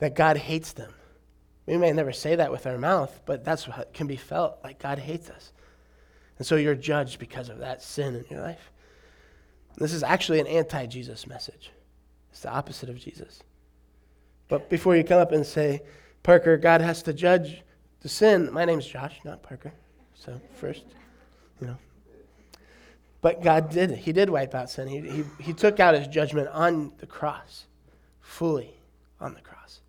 That 0.00 0.14
God 0.14 0.36
hates 0.36 0.74
them. 0.74 0.92
We 1.66 1.76
may 1.76 1.92
never 1.92 2.12
say 2.12 2.36
that 2.36 2.52
with 2.52 2.66
our 2.66 2.78
mouth, 2.78 3.20
but 3.24 3.44
that's 3.44 3.66
what 3.66 3.92
can 3.94 4.06
be 4.06 4.16
felt 4.16 4.58
like 4.62 4.78
God 4.78 4.98
hates 4.98 5.30
us. 5.30 5.52
And 6.38 6.46
so 6.46 6.56
you're 6.56 6.74
judged 6.74 7.18
because 7.18 7.48
of 7.48 7.58
that 7.58 7.82
sin 7.82 8.16
in 8.16 8.24
your 8.28 8.42
life. 8.42 8.70
This 9.76 9.92
is 9.92 10.02
actually 10.02 10.40
an 10.40 10.46
anti 10.46 10.86
Jesus 10.86 11.26
message, 11.26 11.70
it's 12.30 12.40
the 12.40 12.52
opposite 12.52 12.88
of 12.88 12.98
Jesus. 12.98 13.42
But 14.48 14.68
before 14.68 14.94
you 14.94 15.04
come 15.04 15.20
up 15.20 15.32
and 15.32 15.44
say, 15.44 15.82
Parker, 16.22 16.56
God 16.56 16.80
has 16.80 17.02
to 17.04 17.12
judge 17.12 17.62
the 18.00 18.08
sin, 18.08 18.52
my 18.52 18.64
name's 18.64 18.86
Josh, 18.86 19.18
not 19.24 19.42
Parker. 19.42 19.72
So, 20.14 20.40
first, 20.56 20.84
you 21.60 21.66
know. 21.66 21.76
But 23.20 23.42
God 23.42 23.70
did. 23.70 23.90
He 23.92 24.12
did 24.12 24.28
wipe 24.28 24.54
out 24.54 24.68
sin. 24.68 24.86
He, 24.86 25.00
he, 25.00 25.24
he 25.40 25.52
took 25.54 25.80
out 25.80 25.94
his 25.94 26.06
judgment 26.08 26.48
on 26.48 26.92
the 26.98 27.06
cross, 27.06 27.64
fully 28.20 28.74
on 29.18 29.32
the 29.32 29.40
cross. 29.40 29.80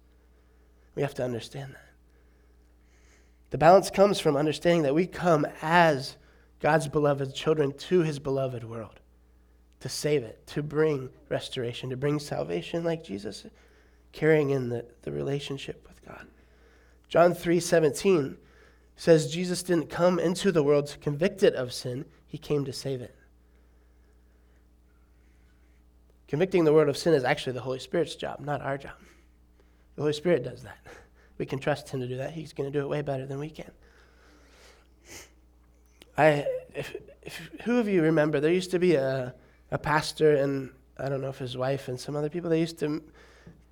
We 0.95 1.01
have 1.01 1.13
to 1.15 1.23
understand 1.23 1.73
that. 1.73 1.81
The 3.51 3.57
balance 3.57 3.89
comes 3.89 4.19
from 4.19 4.35
understanding 4.35 4.83
that 4.83 4.95
we 4.95 5.05
come 5.07 5.45
as 5.61 6.15
God's 6.59 6.87
beloved 6.87 7.33
children 7.35 7.73
to 7.73 8.01
his 8.01 8.19
beloved 8.19 8.63
world 8.63 8.99
to 9.81 9.89
save 9.89 10.23
it, 10.23 10.47
to 10.47 10.63
bring 10.63 11.09
restoration, 11.29 11.89
to 11.91 11.97
bring 11.97 12.17
salvation 12.17 12.83
like 12.83 13.03
Jesus 13.03 13.45
carrying 14.13 14.49
in 14.49 14.69
the, 14.69 14.85
the 15.03 15.11
relationship 15.11 15.85
with 15.87 16.03
God. 16.05 16.25
John 17.07 17.33
3 17.33 17.59
17 17.59 18.37
says 18.95 19.31
Jesus 19.31 19.61
didn't 19.61 19.89
come 19.89 20.19
into 20.19 20.51
the 20.51 20.63
world 20.63 20.87
to 20.87 20.97
convict 20.97 21.43
it 21.43 21.53
of 21.53 21.71
sin, 21.71 22.05
he 22.25 22.37
came 22.37 22.65
to 22.65 22.73
save 22.73 23.01
it. 23.01 23.15
Convicting 26.27 26.63
the 26.63 26.73
world 26.73 26.89
of 26.89 26.97
sin 26.97 27.13
is 27.13 27.23
actually 27.23 27.53
the 27.53 27.61
Holy 27.61 27.79
Spirit's 27.79 28.15
job, 28.15 28.39
not 28.39 28.61
our 28.61 28.77
job. 28.77 28.95
The 29.95 30.01
Holy 30.01 30.13
Spirit 30.13 30.43
does 30.43 30.63
that. 30.63 30.77
We 31.37 31.45
can 31.45 31.59
trust 31.59 31.89
him 31.89 31.99
to 31.99 32.07
do 32.07 32.15
that. 32.15 32.31
He's 32.31 32.53
going 32.53 32.71
to 32.71 32.79
do 32.79 32.81
it 32.81 32.87
way 32.87 33.01
better 33.01 33.25
than 33.25 33.39
we 33.39 33.49
can. 33.49 33.69
I, 36.17 36.45
if, 36.73 36.95
if, 37.23 37.51
who 37.65 37.77
of 37.77 37.89
you 37.89 38.01
remember, 38.03 38.39
there 38.39 38.53
used 38.53 38.71
to 38.71 38.79
be 38.79 38.95
a, 38.95 39.35
a 39.69 39.77
pastor 39.77 40.37
and 40.37 40.69
I 40.97 41.09
don't 41.09 41.19
know 41.19 41.27
if 41.27 41.37
his 41.37 41.57
wife 41.57 41.89
and 41.89 41.99
some 41.99 42.15
other 42.15 42.29
people, 42.29 42.49
they 42.49 42.61
used 42.61 42.79
to 42.79 43.03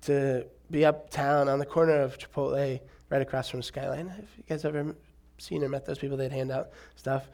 to 0.02 0.44
be 0.70 0.84
uptown 0.84 1.48
on 1.48 1.58
the 1.58 1.66
corner 1.66 2.00
of 2.00 2.18
Chipotle, 2.18 2.80
right 3.10 3.22
across 3.22 3.48
from 3.48 3.62
Skyline. 3.62 4.08
Have 4.08 4.28
you 4.36 4.44
guys 4.48 4.64
ever 4.64 4.94
seen 5.38 5.64
or 5.64 5.68
met 5.68 5.86
those 5.86 5.98
people? 5.98 6.16
They'd 6.16 6.32
hand 6.32 6.50
out 6.50 6.70
stuff. 6.96 7.28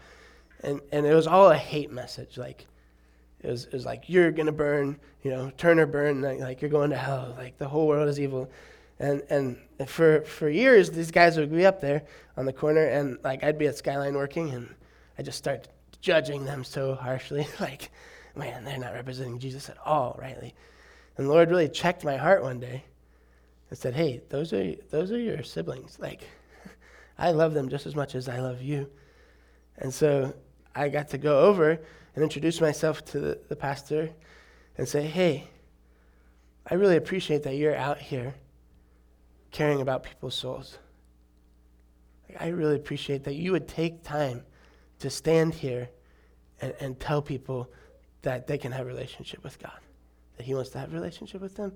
And, 0.63 0.81
and 0.93 1.07
it 1.07 1.15
was 1.15 1.27
all 1.27 1.51
a 1.51 1.57
hate 1.57 1.91
message. 1.91 2.39
Like, 2.39 2.67
it 3.41 3.51
was, 3.51 3.65
it 3.65 3.73
was 3.73 3.87
like, 3.87 4.05
you're 4.09 4.31
going 4.31 4.47
to 4.47 4.53
burn, 4.53 4.99
you 5.23 5.31
know, 5.31 5.51
turn 5.57 5.81
or 5.81 5.87
burn, 5.87 6.21
like, 6.21 6.39
like, 6.39 6.63
you're 6.63 6.71
going 6.71 6.91
to 6.91 6.97
hell. 6.97 7.35
Like, 7.37 7.59
the 7.59 7.67
whole 7.67 7.89
world 7.89 8.09
is 8.09 8.21
evil. 8.21 8.51
And, 9.01 9.23
and 9.31 9.89
for, 9.89 10.21
for 10.21 10.51
years, 10.51 10.91
these 10.91 11.11
guys 11.11 11.39
would 11.39 11.51
be 11.51 11.65
up 11.65 11.81
there 11.81 12.03
on 12.37 12.45
the 12.45 12.53
corner, 12.53 12.85
and 12.85 13.19
like 13.25 13.43
I'd 13.43 13.59
be 13.59 13.67
at 13.67 13.77
Skyline 13.79 14.15
working, 14.15 14.51
and 14.51 14.73
I 15.19 15.23
just 15.23 15.39
start 15.39 15.69
judging 16.03 16.45
them 16.45 16.63
so 16.63 16.95
harshly. 16.95 17.49
like, 17.61 17.91
man, 18.37 18.63
they're 18.63 18.79
not 18.79 18.93
representing 18.93 19.39
Jesus 19.39 19.71
at 19.71 19.79
all, 19.87 20.19
rightly. 20.21 20.55
And 21.17 21.27
the 21.27 21.33
Lord 21.33 21.49
really 21.49 21.69
checked 21.69 22.05
my 22.05 22.19
heart 22.19 22.43
one 22.43 22.61
day 22.61 22.85
and 23.71 23.79
said, 23.79 23.95
hey, 23.95 24.21
those 24.29 24.53
are, 24.53 24.75
those 24.91 25.11
are 25.13 25.19
your 25.19 25.43
siblings. 25.45 25.99
Like, 25.99 26.21
I 27.19 27.31
love 27.31 27.55
them 27.55 27.71
just 27.71 27.87
as 27.87 27.97
much 27.97 28.15
as 28.15 28.29
I 28.29 28.41
love 28.41 28.61
you. 28.61 28.87
And 29.79 29.93
so 29.93 30.35
I 30.75 30.91
got 30.91 31.09
to 31.11 31.19
go 31.19 31.41
over 31.41 31.81
and 32.15 32.23
introduce 32.23 32.61
myself 32.61 33.03
to 33.07 33.19
the, 33.19 33.41
the 33.49 33.57
pastor 33.57 34.11
and 34.77 34.87
say, 34.87 35.07
hey, 35.07 35.49
I 36.67 36.75
really 36.75 36.97
appreciate 36.97 37.45
that 37.45 37.57
you're 37.57 37.75
out 37.75 37.99
here 37.99 38.35
caring 39.51 39.81
about 39.81 40.03
people's 40.03 40.35
souls. 40.35 40.79
I 42.39 42.49
really 42.49 42.77
appreciate 42.77 43.25
that 43.25 43.35
you 43.35 43.53
would 43.53 43.67
take 43.67 44.05
time 44.05 44.43
to 45.01 45.11
stand 45.11 45.55
here 45.55 45.89
and, 46.61 46.75
and 46.81 47.01
tell 47.01 47.23
people 47.23 47.71
that 48.23 48.47
they 48.47 48.59
can 48.59 48.71
have 48.73 48.87
a 48.87 48.89
relationship 48.89 49.43
with 49.43 49.59
God, 49.59 49.79
that 50.37 50.45
He 50.45 50.55
wants 50.55 50.71
to 50.71 50.79
have 50.79 50.93
a 50.93 50.95
relationship 50.95 51.41
with 51.41 51.57
them. 51.57 51.73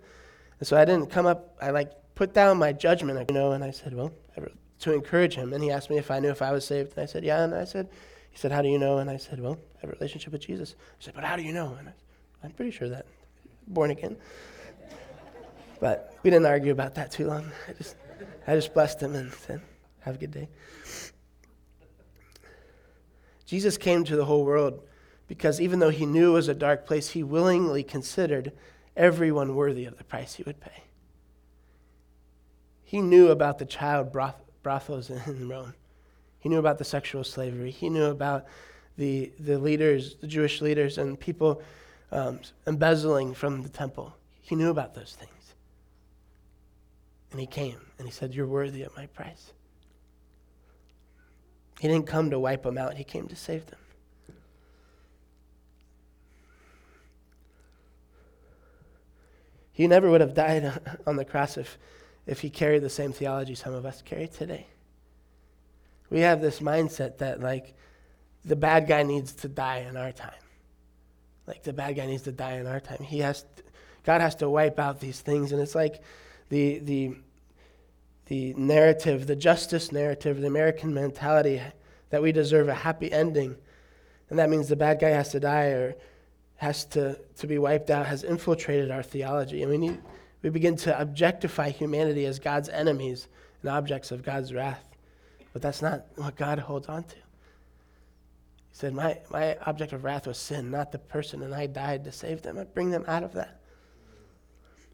And 0.61 0.69
so 0.69 0.77
I 0.77 0.85
didn't 0.85 1.11
come 1.11 1.27
up, 1.27 1.57
I 1.61 1.71
like 1.71 1.91
put 2.15 2.33
down 2.33 2.59
my 2.59 2.73
judgment, 2.73 3.29
you 3.29 3.35
know, 3.35 3.53
and 3.53 3.65
I 3.65 3.73
said, 3.73 3.95
well, 3.95 4.13
to 4.81 4.93
encourage 4.93 5.35
him. 5.35 5.53
And 5.53 5.63
he 5.63 5.71
asked 5.71 5.91
me 5.91 5.99
if 5.99 6.11
I 6.11 6.21
knew 6.21 6.31
if 6.31 6.43
I 6.43 6.53
was 6.53 6.67
saved. 6.67 6.93
And 6.97 7.03
I 7.03 7.07
said, 7.07 7.25
yeah. 7.25 7.43
And 7.43 7.55
I 7.55 7.65
said, 7.65 7.89
he 8.31 8.39
said, 8.39 8.53
how 8.53 8.63
do 8.63 8.69
you 8.69 8.79
know? 8.79 8.99
And 8.99 9.09
I 9.09 9.17
said, 9.17 9.41
well, 9.41 9.59
I 9.77 9.81
have 9.81 9.91
a 9.91 9.93
relationship 9.95 10.33
with 10.33 10.43
Jesus. 10.43 10.75
He 10.99 11.05
said, 11.05 11.15
but 11.15 11.25
how 11.25 11.37
do 11.37 11.43
you 11.43 11.53
know? 11.53 11.77
And 11.79 11.89
I, 11.89 11.93
I'm 12.43 12.51
pretty 12.51 12.71
sure 12.71 12.89
that 12.89 13.07
born 13.67 13.91
again. 13.91 14.17
But 15.85 16.17
we 16.23 16.31
didn't 16.31 16.47
argue 16.47 16.73
about 16.73 16.95
that 16.95 17.11
too 17.11 17.27
long. 17.27 17.53
I 17.69 17.75
just, 17.75 17.95
I 18.47 18.55
just 18.55 18.73
blessed 18.73 19.03
him 19.03 19.15
and 19.15 19.31
said, 19.31 19.61
Have 20.01 20.15
a 20.15 20.19
good 20.19 20.31
day. 20.31 20.49
Jesus 23.45 23.77
came 23.77 24.03
to 24.05 24.17
the 24.17 24.25
whole 24.25 24.47
world 24.47 24.81
because 25.29 25.61
even 25.61 25.81
though 25.81 25.91
he 25.91 26.07
knew 26.07 26.31
it 26.31 26.33
was 26.33 26.49
a 26.49 26.55
dark 26.55 26.87
place, 26.87 27.11
he 27.11 27.23
willingly 27.23 27.83
considered 27.83 28.53
everyone 28.97 29.55
worthy 29.55 29.85
of 29.85 29.99
the 29.99 30.05
price 30.05 30.33
he 30.33 30.43
would 30.45 30.59
pay. 30.59 30.85
He 32.83 33.03
knew 33.03 33.29
about 33.29 33.59
the 33.59 33.67
child 33.67 34.11
broth- 34.11 34.41
brothels 34.63 35.11
in 35.11 35.51
Rome. 35.51 35.75
He 36.39 36.49
knew 36.49 36.61
about 36.61 36.79
the 36.79 36.85
sexual 36.87 37.25
slavery. 37.25 37.71
He 37.71 37.91
knew 37.91 38.07
about 38.07 38.47
the, 38.97 39.33
the 39.39 39.59
leaders, 39.59 40.15
the 40.15 40.29
Jewish 40.29 40.63
leaders, 40.63 40.97
and 40.97 41.21
people 41.21 41.61
um, 42.11 42.41
embezzling 42.67 43.35
from 43.35 43.61
the 43.61 43.69
temple. 43.69 44.17
He 44.41 44.57
knew 44.57 44.71
about 44.71 44.95
those 44.95 45.15
things. 45.21 45.34
And 47.35 47.41
he 47.41 47.49
came 47.49 47.81
and 47.99 48.07
he 48.07 48.13
said, 48.13 48.33
You're 48.33 48.47
worthy 48.47 48.85
of 48.85 48.97
my 48.97 49.07
price. 49.07 49.53
He 51.81 51.89
didn't 51.89 52.07
come 52.07 52.31
to 52.31 52.39
wipe 52.39 52.63
them 52.63 52.79
out, 52.79 52.95
he 52.95 53.03
came 53.03 53.27
to 53.27 53.35
save 53.35 53.67
them. 53.67 53.81
He 59.73 59.89
never 59.89 60.09
would 60.09 60.21
have 60.21 60.35
died 60.35 60.81
on 61.09 61.17
the 61.17 61.25
cross 61.25 61.57
if, 61.57 61.77
if 62.25 62.39
he 62.39 62.51
carried 62.51 62.85
the 62.85 62.89
same 62.89 63.13
theology 63.13 63.57
some 63.57 63.75
of 63.75 63.85
us 63.85 64.01
carry 64.01 64.29
today. 64.29 64.69
We 66.11 66.21
have 66.21 66.41
this 66.41 66.61
mindset 66.61 67.19
that, 67.19 67.41
like, 67.41 67.75
the 68.45 68.55
bad 68.55 68.87
guy 68.87 69.03
needs 69.03 69.33
to 69.33 69.49
die 69.49 69.79
in 69.79 69.97
our 69.97 70.13
time. 70.13 70.31
Like, 71.49 71.65
the 71.65 71.73
bad 71.73 71.97
guy 71.97 72.07
needs 72.07 72.23
to 72.23 72.33
die 72.33 72.59
in 72.59 72.69
our 72.69 72.79
time. 72.79 73.03
He 73.03 73.19
has 73.19 73.43
to, 73.43 73.65
God 74.05 74.21
has 74.21 74.37
to 74.37 74.49
wipe 74.49 74.79
out 74.79 75.01
these 75.01 75.21
things. 75.21 75.51
And 75.51 75.61
it's 75.61 75.75
like 75.75 76.01
the, 76.49 76.79
the, 76.81 77.17
the 78.27 78.55
narrative, 78.55 79.27
the 79.27 79.37
justice 79.37 79.93
narrative, 79.93 80.41
the 80.41 80.47
American 80.47 80.95
mentality 80.95 81.61
that 82.11 82.23
we 82.23 82.33
deserve 82.33 82.69
a 82.69 82.75
happy 82.75 83.11
ending. 83.13 83.57
And 84.31 84.39
that 84.39 84.51
means 84.51 84.69
the 84.69 84.77
bad 84.77 85.01
guy 85.01 85.11
has 85.11 85.31
to 85.31 85.41
die 85.41 85.67
or 85.67 85.97
has 86.57 86.85
to, 86.87 87.19
to 87.37 87.47
be 87.47 87.59
wiped 87.59 87.91
out, 87.91 88.07
has 88.07 88.25
infiltrated 88.25 88.91
our 88.91 89.03
theology. 89.03 89.63
And 89.63 89.71
we, 89.71 89.79
need, 89.79 90.01
we 90.43 90.51
begin 90.51 90.77
to 90.77 90.99
objectify 91.01 91.71
humanity 91.71 92.27
as 92.27 92.39
God's 92.39 92.69
enemies 92.69 93.29
and 93.63 93.71
objects 93.71 94.11
of 94.11 94.23
God's 94.23 94.53
wrath. 94.53 94.89
But 95.53 95.63
that's 95.63 95.83
not 95.83 96.07
what 96.17 96.37
God 96.37 96.59
holds 96.59 96.89
on 96.89 97.05
to. 97.05 97.15
He 97.15 97.21
said, 98.73 98.95
My, 98.95 99.19
my 99.31 99.57
object 99.67 99.93
of 99.93 100.05
wrath 100.05 100.27
was 100.27 100.39
sin, 100.39 100.71
not 100.71 100.91
the 100.91 100.99
person, 100.99 101.43
and 101.43 101.55
I 101.55 101.67
died 101.67 102.05
to 102.05 102.13
save 102.13 102.43
them. 102.43 102.59
I 102.59 102.65
bring 102.65 102.91
them 102.91 103.05
out 103.07 103.23
of 103.23 103.33
that. 103.35 103.61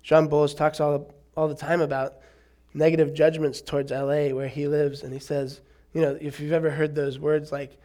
Shawn 0.02 0.28
Bolz 0.28 0.56
talks 0.56 0.80
all, 0.80 1.14
all 1.40 1.48
the 1.48 1.55
time 1.55 1.81
about 1.81 2.16
negative 2.74 3.14
judgments 3.14 3.62
towards 3.62 3.90
LA 3.90 4.29
where 4.29 4.46
he 4.46 4.68
lives. 4.68 5.03
And 5.05 5.12
he 5.12 5.18
says, 5.18 5.62
you 5.94 6.03
know, 6.03 6.18
if 6.20 6.38
you've 6.38 6.53
ever 6.53 6.68
heard 6.70 6.94
those 6.94 7.18
words 7.18 7.50
like, 7.50 7.79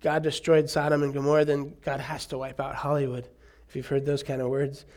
God 0.00 0.22
destroyed 0.22 0.70
Sodom 0.70 1.02
and 1.02 1.12
Gomorrah, 1.12 1.44
then 1.44 1.76
God 1.84 2.00
has 2.00 2.24
to 2.26 2.38
wipe 2.38 2.58
out 2.58 2.74
Hollywood. 2.74 3.28
If 3.68 3.76
you've 3.76 3.86
heard 3.86 4.06
those 4.06 4.22
kind 4.22 4.40
of 4.40 4.48
words. 4.48 4.86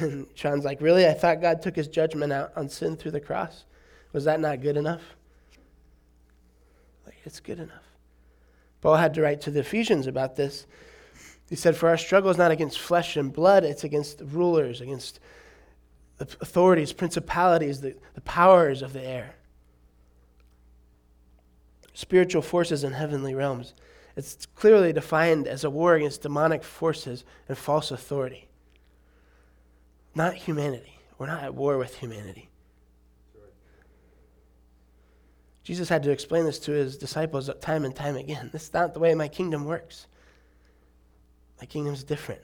And 0.00 0.26
Shawn's 0.34 0.64
like, 0.64 0.80
really? 0.80 1.06
I 1.06 1.12
thought 1.12 1.40
God 1.40 1.62
took 1.62 1.76
his 1.76 1.86
judgment 1.86 2.32
out 2.32 2.52
on 2.56 2.68
sin 2.68 2.96
through 2.96 3.12
the 3.12 3.20
cross. 3.20 3.64
Was 4.12 4.24
that 4.24 4.40
not 4.40 4.60
good 4.60 4.76
enough? 4.76 5.02
Like, 7.06 7.14
it's 7.24 7.38
good 7.38 7.60
enough. 7.60 7.84
Paul 8.80 8.96
had 8.96 9.14
to 9.14 9.22
write 9.22 9.40
to 9.42 9.52
the 9.52 9.60
Ephesians 9.60 10.08
about 10.08 10.34
this. 10.34 10.66
He 11.48 11.54
said, 11.54 11.76
For 11.76 11.88
our 11.90 11.96
struggle 11.96 12.28
is 12.30 12.38
not 12.38 12.50
against 12.50 12.80
flesh 12.80 13.16
and 13.16 13.32
blood, 13.32 13.62
it's 13.62 13.84
against 13.84 14.20
rulers, 14.24 14.80
against 14.80 15.20
the 16.28 16.36
authorities, 16.40 16.92
principalities, 16.92 17.80
the, 17.80 17.96
the 18.14 18.20
powers 18.20 18.82
of 18.82 18.92
the 18.92 19.02
air, 19.02 19.34
spiritual 21.94 22.42
forces 22.42 22.84
in 22.84 22.92
heavenly 22.92 23.34
realms. 23.34 23.74
It's 24.16 24.46
clearly 24.46 24.92
defined 24.92 25.46
as 25.46 25.64
a 25.64 25.70
war 25.70 25.94
against 25.94 26.22
demonic 26.22 26.62
forces 26.62 27.24
and 27.48 27.56
false 27.56 27.90
authority. 27.90 28.48
Not 30.14 30.34
humanity. 30.34 30.98
We're 31.18 31.26
not 31.26 31.42
at 31.42 31.54
war 31.54 31.78
with 31.78 31.96
humanity. 31.96 32.48
Jesus 35.64 35.88
had 35.88 36.02
to 36.02 36.10
explain 36.10 36.44
this 36.44 36.58
to 36.60 36.72
his 36.72 36.98
disciples 36.98 37.48
time 37.60 37.84
and 37.84 37.94
time 37.94 38.16
again. 38.16 38.50
This 38.52 38.64
is 38.64 38.74
not 38.74 38.94
the 38.94 39.00
way 39.00 39.14
my 39.14 39.28
kingdom 39.28 39.64
works. 39.64 40.06
My 41.60 41.66
kingdom's 41.66 42.02
different. 42.02 42.42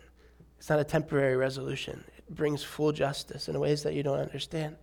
It's 0.59 0.68
not 0.68 0.81
a 0.81 0.85
temporary 0.85 1.37
resolution, 1.37 2.05
it 2.16 2.35
brings 2.35 2.62
full 2.62 2.92
justice 2.92 3.49
in 3.49 3.59
ways 3.59 3.83
that 3.85 3.94
you 3.94 4.03
don't 4.03 4.21
understand. 4.21 4.77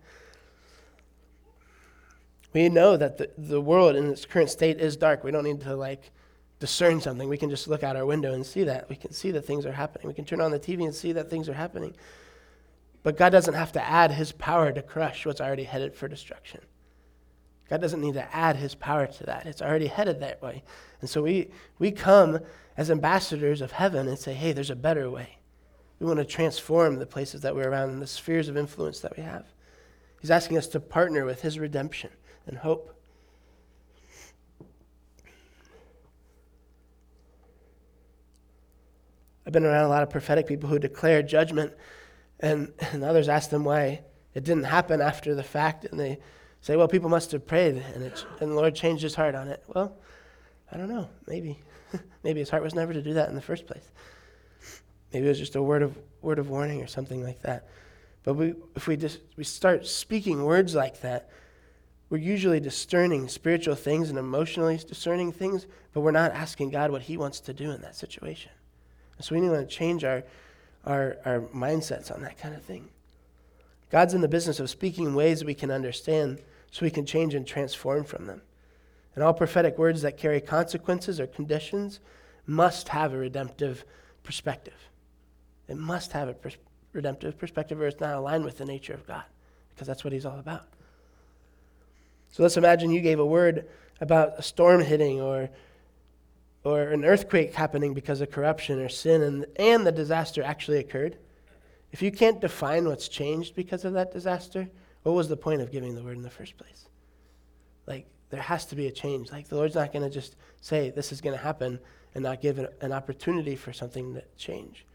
We 2.52 2.68
know 2.70 2.96
that 2.96 3.18
the, 3.18 3.30
the 3.36 3.60
world 3.60 3.96
in 3.96 4.10
its 4.10 4.24
current 4.24 4.48
state 4.48 4.80
is 4.80 4.96
dark. 4.96 5.22
We 5.22 5.30
don't 5.30 5.44
need 5.44 5.60
to 5.62 5.76
like 5.76 6.10
discern 6.58 7.00
something. 7.00 7.28
We 7.28 7.36
can 7.36 7.50
just 7.50 7.68
look 7.68 7.82
out 7.82 7.96
our 7.96 8.06
window 8.06 8.32
and 8.32 8.46
see 8.46 8.64
that. 8.64 8.88
We 8.88 8.96
can 8.96 9.12
see 9.12 9.30
that 9.32 9.42
things 9.42 9.66
are 9.66 9.72
happening. 9.72 10.08
We 10.08 10.14
can 10.14 10.24
turn 10.24 10.40
on 10.40 10.50
the 10.50 10.58
TV 10.58 10.84
and 10.84 10.94
see 10.94 11.12
that 11.12 11.28
things 11.28 11.48
are 11.50 11.54
happening. 11.54 11.94
But 13.02 13.18
God 13.18 13.30
doesn't 13.30 13.54
have 13.54 13.72
to 13.72 13.86
add 13.86 14.10
his 14.10 14.32
power 14.32 14.72
to 14.72 14.82
crush 14.82 15.26
what's 15.26 15.40
already 15.40 15.64
headed 15.64 15.94
for 15.94 16.08
destruction. 16.08 16.60
God 17.68 17.80
doesn't 17.80 18.00
need 18.00 18.14
to 18.14 18.34
add 18.34 18.56
his 18.56 18.74
power 18.74 19.06
to 19.06 19.24
that. 19.24 19.46
It's 19.46 19.60
already 19.60 19.88
headed 19.88 20.20
that 20.20 20.40
way. 20.40 20.62
And 21.00 21.10
so 21.10 21.22
we, 21.22 21.50
we 21.78 21.90
come 21.90 22.40
as 22.76 22.90
ambassadors 22.90 23.60
of 23.60 23.72
heaven 23.72 24.08
and 24.08 24.18
say, 24.18 24.34
hey, 24.34 24.52
there's 24.52 24.70
a 24.70 24.76
better 24.76 25.10
way. 25.10 25.35
We 25.98 26.06
want 26.06 26.18
to 26.18 26.24
transform 26.24 26.96
the 26.96 27.06
places 27.06 27.40
that 27.42 27.54
we're 27.54 27.68
around 27.68 27.90
and 27.90 28.02
the 28.02 28.06
spheres 28.06 28.48
of 28.48 28.56
influence 28.56 29.00
that 29.00 29.16
we 29.16 29.22
have. 29.22 29.46
He's 30.20 30.30
asking 30.30 30.58
us 30.58 30.66
to 30.68 30.80
partner 30.80 31.24
with 31.24 31.42
his 31.42 31.58
redemption 31.58 32.10
and 32.46 32.58
hope. 32.58 32.92
I've 39.46 39.52
been 39.52 39.64
around 39.64 39.84
a 39.84 39.88
lot 39.88 40.02
of 40.02 40.10
prophetic 40.10 40.46
people 40.46 40.68
who 40.68 40.78
declare 40.78 41.22
judgment, 41.22 41.72
and, 42.40 42.72
and 42.92 43.04
others 43.04 43.28
ask 43.28 43.48
them 43.50 43.64
why 43.64 44.02
it 44.34 44.44
didn't 44.44 44.64
happen 44.64 45.00
after 45.00 45.34
the 45.34 45.44
fact, 45.44 45.84
and 45.84 46.00
they 46.00 46.18
say, 46.60 46.76
well, 46.76 46.88
people 46.88 47.08
must 47.08 47.30
have 47.30 47.46
prayed, 47.46 47.82
and, 47.94 48.02
it, 48.02 48.26
and 48.40 48.50
the 48.50 48.54
Lord 48.56 48.74
changed 48.74 49.04
his 49.04 49.14
heart 49.14 49.36
on 49.36 49.46
it. 49.48 49.62
Well, 49.68 49.96
I 50.70 50.76
don't 50.76 50.88
know. 50.88 51.08
Maybe. 51.28 51.60
Maybe 52.24 52.40
his 52.40 52.50
heart 52.50 52.64
was 52.64 52.74
never 52.74 52.92
to 52.92 53.00
do 53.00 53.14
that 53.14 53.28
in 53.28 53.36
the 53.36 53.40
first 53.40 53.66
place. 53.66 53.88
Maybe 55.12 55.26
it 55.26 55.28
was 55.28 55.38
just 55.38 55.56
a 55.56 55.62
word 55.62 55.82
of, 55.82 55.96
word 56.22 56.38
of 56.38 56.50
warning 56.50 56.82
or 56.82 56.86
something 56.86 57.22
like 57.22 57.42
that. 57.42 57.68
But 58.22 58.34
we, 58.34 58.54
if 58.74 58.88
we 58.88 58.96
just 58.96 59.20
we 59.36 59.44
start 59.44 59.86
speaking 59.86 60.44
words 60.44 60.74
like 60.74 61.00
that, 61.02 61.30
we're 62.08 62.18
usually 62.18 62.60
discerning 62.60 63.28
spiritual 63.28 63.74
things 63.74 64.10
and 64.10 64.18
emotionally 64.18 64.76
discerning 64.76 65.32
things, 65.32 65.66
but 65.92 66.00
we're 66.00 66.12
not 66.12 66.32
asking 66.32 66.70
God 66.70 66.90
what 66.90 67.02
He 67.02 67.16
wants 67.16 67.40
to 67.40 67.52
do 67.52 67.70
in 67.70 67.80
that 67.82 67.96
situation. 67.96 68.52
so 69.20 69.34
we 69.34 69.40
need 69.40 69.50
to 69.50 69.66
change 69.66 70.04
our, 70.04 70.22
our, 70.84 71.16
our 71.24 71.40
mindsets 71.54 72.12
on 72.12 72.22
that 72.22 72.38
kind 72.38 72.54
of 72.54 72.62
thing. 72.62 72.88
God's 73.90 74.14
in 74.14 74.20
the 74.20 74.28
business 74.28 74.60
of 74.60 74.70
speaking 74.70 75.14
ways 75.14 75.44
we 75.44 75.54
can 75.54 75.70
understand 75.70 76.40
so 76.70 76.84
we 76.84 76.90
can 76.90 77.06
change 77.06 77.34
and 77.34 77.46
transform 77.46 78.04
from 78.04 78.26
them. 78.26 78.42
And 79.14 79.24
all 79.24 79.32
prophetic 79.32 79.78
words 79.78 80.02
that 80.02 80.18
carry 80.18 80.40
consequences 80.40 81.18
or 81.18 81.26
conditions 81.26 82.00
must 82.46 82.88
have 82.88 83.12
a 83.12 83.16
redemptive 83.16 83.84
perspective. 84.22 84.90
It 85.68 85.76
must 85.76 86.12
have 86.12 86.28
a 86.28 86.34
pers- 86.34 86.56
redemptive 86.92 87.38
perspective, 87.38 87.80
or 87.80 87.86
it's 87.86 88.00
not 88.00 88.14
aligned 88.14 88.44
with 88.44 88.58
the 88.58 88.64
nature 88.64 88.94
of 88.94 89.06
God, 89.06 89.24
because 89.70 89.86
that's 89.86 90.04
what 90.04 90.12
He's 90.12 90.26
all 90.26 90.38
about. 90.38 90.66
So 92.32 92.42
let's 92.42 92.56
imagine 92.56 92.90
you 92.90 93.00
gave 93.00 93.18
a 93.18 93.26
word 93.26 93.66
about 94.00 94.38
a 94.38 94.42
storm 94.42 94.82
hitting 94.82 95.20
or 95.20 95.48
or 96.64 96.82
an 96.82 97.04
earthquake 97.04 97.54
happening 97.54 97.94
because 97.94 98.20
of 98.20 98.32
corruption 98.32 98.80
or 98.80 98.88
sin 98.88 99.22
and, 99.22 99.46
and 99.54 99.86
the 99.86 99.92
disaster 99.92 100.42
actually 100.42 100.78
occurred. 100.78 101.16
If 101.92 102.02
you 102.02 102.10
can't 102.10 102.40
define 102.40 102.88
what's 102.88 103.06
changed 103.06 103.54
because 103.54 103.84
of 103.84 103.92
that 103.92 104.12
disaster, 104.12 104.68
what 105.04 105.12
was 105.12 105.28
the 105.28 105.36
point 105.36 105.62
of 105.62 105.70
giving 105.70 105.94
the 105.94 106.02
word 106.02 106.16
in 106.16 106.24
the 106.24 106.30
first 106.30 106.56
place? 106.58 106.88
Like, 107.86 108.06
there 108.30 108.42
has 108.42 108.66
to 108.66 108.74
be 108.74 108.88
a 108.88 108.90
change. 108.90 109.30
Like, 109.30 109.46
the 109.46 109.54
Lord's 109.54 109.76
not 109.76 109.92
going 109.92 110.02
to 110.02 110.10
just 110.10 110.34
say 110.60 110.90
this 110.90 111.12
is 111.12 111.20
going 111.20 111.36
to 111.36 111.42
happen 111.42 111.78
and 112.16 112.24
not 112.24 112.40
give 112.40 112.58
it 112.58 112.76
an 112.80 112.92
opportunity 112.92 113.54
for 113.54 113.72
something 113.72 114.14
to 114.14 114.24
change. 114.36 114.85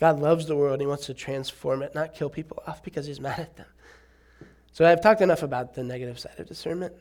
God 0.00 0.20
loves 0.20 0.46
the 0.46 0.56
world. 0.56 0.80
He 0.80 0.86
wants 0.86 1.06
to 1.06 1.14
transform 1.14 1.82
it, 1.82 1.94
not 1.94 2.14
kill 2.14 2.28
people 2.28 2.62
off 2.66 2.82
because 2.82 3.06
he's 3.06 3.20
mad 3.28 3.38
at 3.38 3.56
them. 3.56 3.66
So 4.72 4.84
I've 4.84 5.00
talked 5.00 5.20
enough 5.20 5.42
about 5.42 5.74
the 5.74 5.84
negative 5.84 6.18
side 6.18 6.38
of 6.38 6.48
discernment, 6.48 6.94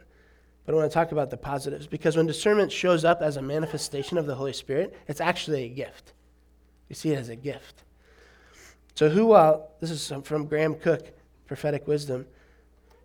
but 0.66 0.74
I 0.74 0.76
want 0.76 0.92
to 0.92 0.94
talk 0.94 1.12
about 1.12 1.32
the 1.32 1.38
positives 1.38 1.88
because 1.88 2.16
when 2.16 2.28
discernment 2.28 2.72
shows 2.72 3.04
up 3.04 3.22
as 3.22 3.38
a 3.38 3.42
manifestation 3.42 4.18
of 4.18 4.28
the 4.28 4.36
Holy 4.36 4.54
Spirit, 4.54 4.96
it's 5.08 5.20
actually 5.20 5.64
a 5.64 5.70
gift. 5.70 6.14
We 6.88 6.96
see 6.96 7.12
it 7.12 7.18
as 7.18 7.30
a 7.30 7.36
gift. 7.36 7.84
So 8.94 9.10
who 9.10 9.26
while 9.26 9.72
this 9.80 9.90
is 9.90 10.12
from 10.24 10.46
Graham 10.46 10.76
Cooke, 10.76 11.12
prophetic 11.48 11.88
wisdom, 11.88 12.28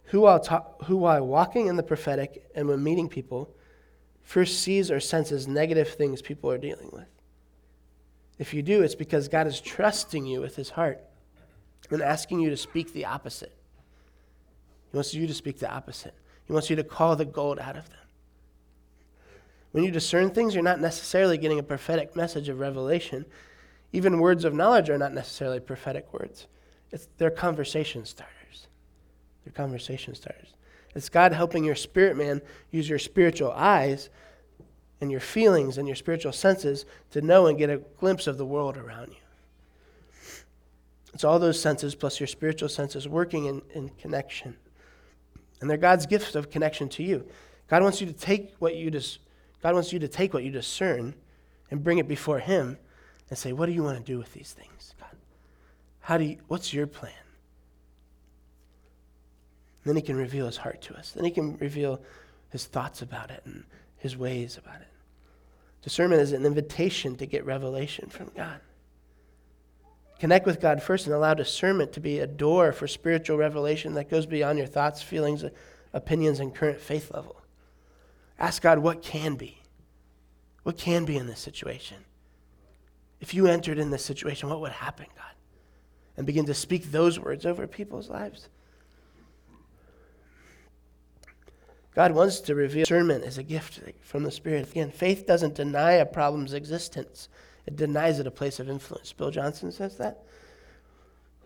who 0.05 0.21
while 0.21 0.41
ta- 0.41 0.67
who 0.85 0.99
while 0.99 1.27
walking 1.27 1.67
in 1.67 1.77
the 1.77 1.83
prophetic 1.83 2.47
and 2.55 2.69
when 2.69 2.83
meeting 2.83 3.09
people, 3.09 3.55
first 4.23 4.61
sees 4.61 4.91
or 4.91 5.01
senses 5.01 5.49
negative 5.49 5.89
things 5.89 6.21
people 6.21 6.51
are 6.51 6.59
dealing 6.59 6.91
with. 6.93 7.09
If 8.39 8.55
you 8.55 8.63
do, 8.63 8.83
it's 8.83 8.95
because 8.95 9.29
God 9.29 9.47
is 9.47 9.61
trusting 9.61 10.25
you 10.25 10.41
with 10.41 10.57
his 10.57 10.71
heart 10.71 11.03
and 11.91 12.03
asking 12.03 12.41
you 12.41 12.51
to 12.51 12.57
speak 12.57 12.93
the 12.93 13.07
opposite. 13.07 13.53
He 14.91 14.97
wants 14.97 15.13
you 15.15 15.27
to 15.27 15.35
speak 15.35 15.59
the 15.59 15.71
opposite. 15.71 16.15
He 16.45 16.53
wants 16.53 16.71
you 16.71 16.77
to 16.77 16.85
call 16.85 17.17
the 17.17 17.25
gold 17.25 17.59
out 17.59 17.77
of 17.77 17.89
them. 17.89 17.99
When 19.73 19.85
you 19.85 19.91
discern 19.91 20.31
things, 20.31 20.55
you're 20.55 20.65
not 20.65 20.81
necessarily 20.81 21.37
getting 21.37 21.59
a 21.59 21.63
prophetic 21.63 22.17
message 22.17 22.49
of 22.49 22.59
revelation. 22.59 23.27
Even 23.93 24.21
words 24.21 24.45
of 24.45 24.55
knowledge 24.55 24.89
are 24.89 24.99
not 24.99 25.13
necessarily 25.13 25.61
prophetic 25.61 26.13
words. 26.13 26.47
It's, 26.91 27.09
they're 27.19 27.31
conversation 27.31 28.05
starters. 28.07 28.69
They're 29.45 29.53
conversation 29.53 30.15
starters. 30.15 30.55
It's 30.95 31.09
God 31.09 31.33
helping 31.33 31.65
your 31.65 31.75
spirit 31.75 32.17
man 32.17 32.41
use 32.71 32.89
your 32.89 32.99
spiritual 32.99 33.53
eyes 33.53 34.09
and 35.01 35.11
your 35.11 35.21
feelings 35.21 35.79
and 35.79 35.87
your 35.87 35.97
spiritual 35.97 36.33
senses 36.33 36.85
to 37.11 37.21
know 37.21 37.47
and 37.47 37.59
get 37.59 37.71
a 37.71 37.79
glimpse 37.99 38.27
of 38.27 38.39
the 38.39 38.45
world 38.45 38.77
around 38.77 39.11
you. 39.11 40.33
It's 41.15 41.25
all 41.25 41.39
those 41.39 41.61
senses 41.61 41.95
plus 41.95 42.21
your 42.21 42.27
spiritual 42.27 42.69
senses 42.69 43.09
working 43.09 43.47
in, 43.47 43.63
in 43.75 43.89
connection. 43.91 44.57
And 45.61 45.69
they're 45.69 45.77
God's 45.77 46.07
gift 46.07 46.35
of 46.35 46.51
connection 46.51 46.89
to 46.91 47.03
you. 47.03 47.27
God 47.69 47.83
wants 47.83 48.01
you 48.01 48.07
to 48.07 48.13
take 48.13 48.55
what 48.59 48.77
you 48.77 48.91
dis- 48.91 49.19
God 49.63 49.75
wants 49.75 49.93
you 49.93 49.99
to 49.99 50.09
take 50.09 50.33
what 50.33 50.45
you 50.45 50.51
discern 50.51 51.15
and 51.71 51.83
bring 51.83 51.99
it 51.99 52.07
before 52.07 52.39
Him 52.39 52.79
and 53.29 53.39
say, 53.39 53.53
What 53.53 53.67
do 53.67 53.73
you 53.73 53.83
want 53.83 53.99
to 53.99 54.05
do 54.05 54.19
with 54.19 54.33
these 54.33 54.53
things, 54.53 54.95
God? 55.01 55.17
How 56.01 56.19
do 56.19 56.25
you, 56.25 56.37
what's 56.47 56.73
your 56.73 56.87
plan? 56.87 57.13
Then 59.85 59.97
He 59.97 60.03
can 60.03 60.17
reveal 60.17 60.47
His 60.47 60.59
heart 60.59 60.81
to 60.83 60.95
us. 60.95 61.13
Then 61.13 61.25
He 61.25 61.31
can 61.31 61.57
reveal 61.59 62.01
His 62.51 62.67
thoughts 62.67 63.03
about 63.03 63.31
it 63.31 63.43
and 63.45 63.65
his 63.99 64.17
ways 64.17 64.57
about 64.57 64.81
it. 64.81 64.88
Discernment 65.83 66.23
is 66.23 66.33
an 66.33 66.45
invitation 66.45 67.17
to 67.17 67.27
get 67.27 67.45
revelation 67.47 68.09
from 68.09 68.31
God. 68.37 68.61
Connect 70.19 70.47
with 70.47 70.61
God 70.61 70.83
first 70.83 71.07
and 71.07 71.15
allow 71.15 71.35
discernment 71.35 71.93
to 71.93 72.01
be 72.01 72.19
a 72.19 72.27
door 72.27 72.73
for 72.73 72.89
spiritual 72.89 73.37
revelation 73.37 73.95
that 73.95 74.11
goes 74.11 74.27
beyond 74.27 74.59
your 74.59 74.67
thoughts, 74.67 75.01
feelings, 75.01 75.45
opinions, 75.93 76.41
and 76.41 76.55
current 76.55 76.81
faith 76.81 77.13
level. 77.15 77.41
Ask 78.39 78.63
God 78.63 78.81
what 78.81 79.03
can 79.03 79.37
be. 79.37 79.59
What 80.65 80.77
can 80.77 81.05
be 81.05 81.17
in 81.17 81.29
this 81.29 81.41
situation? 81.41 81.99
If 83.21 83.33
you 83.33 83.47
entered 83.47 83.79
in 83.79 83.91
this 83.91 84.05
situation, 84.05 84.49
what 84.49 84.61
would 84.61 84.73
happen, 84.73 85.07
God? 85.17 85.25
And 86.17 86.27
begin 86.27 86.47
to 86.47 86.55
speak 86.55 86.91
those 86.91 87.19
words 87.19 87.47
over 87.47 87.67
people's 87.67 88.11
lives. 88.11 88.49
God 91.99 92.13
wants 92.13 92.39
to 92.43 92.55
reveal 92.55 92.85
discernment 92.85 93.25
as 93.25 93.39
a 93.39 93.43
gift 93.43 93.81
from 94.03 94.23
the 94.23 94.31
Spirit. 94.31 94.71
Again, 94.71 94.93
faith 94.93 95.27
doesn't 95.27 95.57
deny 95.57 95.95
a 95.95 96.07
problem's 96.07 96.55
existence, 96.55 97.29
it 97.67 97.75
denies 97.75 98.21
it 98.21 98.27
a 98.29 98.31
place 98.31 98.61
of 98.61 98.71
influence. 98.71 99.13
Bill 99.13 99.33
Johnson 99.33 99.73
says 99.73 99.97
that. 99.97 100.23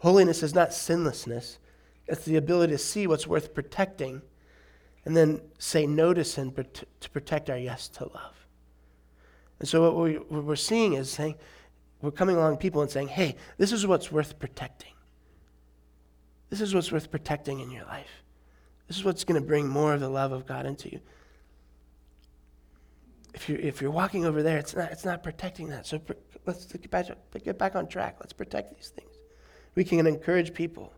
Holiness 0.01 0.43
is 0.43 0.55
not 0.55 0.75
sinlessness, 0.75 1.59
it's 2.07 2.27
the 2.27 2.37
ability 2.37 2.75
to 2.75 2.79
see 2.79 3.07
what's 3.07 3.27
worth 3.27 3.55
protecting 3.55 4.21
and 5.07 5.17
then 5.17 5.41
say 5.59 5.87
no 5.87 6.13
to 6.13 6.23
sin 6.23 6.53
to 7.01 7.11
protect 7.11 7.49
our 7.49 7.57
yes 7.57 7.89
to 7.89 8.05
love. 8.05 8.47
And 9.59 9.67
so 9.67 9.81
what, 9.81 10.05
we, 10.05 10.17
what 10.17 10.45
we're 10.45 10.57
seeing 10.57 10.93
is 10.93 11.11
saying, 11.11 11.37
we're 12.03 12.11
coming 12.11 12.37
along 12.37 12.59
people 12.59 12.83
and 12.83 12.91
saying, 12.91 13.09
hey, 13.09 13.37
this 13.57 13.73
is 13.73 13.87
what's 13.87 14.13
worth 14.13 14.39
protecting. 14.39 14.93
This 16.51 16.61
is 16.61 16.75
what's 16.75 16.93
worth 16.93 17.11
protecting 17.11 17.61
in 17.61 17.71
your 17.71 17.87
life. 17.87 18.22
This 18.93 18.99
is 18.99 19.05
what's 19.07 19.25
going 19.25 19.41
to 19.41 19.47
bring 19.47 19.67
more 19.69 19.95
of 19.95 20.01
the 20.01 20.09
love 20.11 20.33
of 20.33 20.45
God 20.45 20.67
into 20.67 20.91
you. 20.91 21.01
If 23.33 23.49
you're, 23.49 23.59
if 23.59 23.81
you're 23.81 23.91
walking 23.91 24.27
over 24.27 24.43
there, 24.43 24.59
it's 24.59 24.77
not, 24.77 24.93
it's 24.93 25.07
not 25.07 25.23
protecting 25.23 25.69
that. 25.69 25.87
So 25.87 25.99
pr- 25.99 26.13
let's 26.45 26.67
get 26.67 26.91
back, 26.91 27.07
get 27.43 27.57
back 27.57 27.75
on 27.75 27.89
track. 27.89 28.19
Let's 28.21 28.35
protect 28.35 28.77
these 28.77 28.91
things. 28.91 29.09
We 29.77 29.83
can 29.83 30.07
encourage 30.07 30.53
people. 30.53 30.93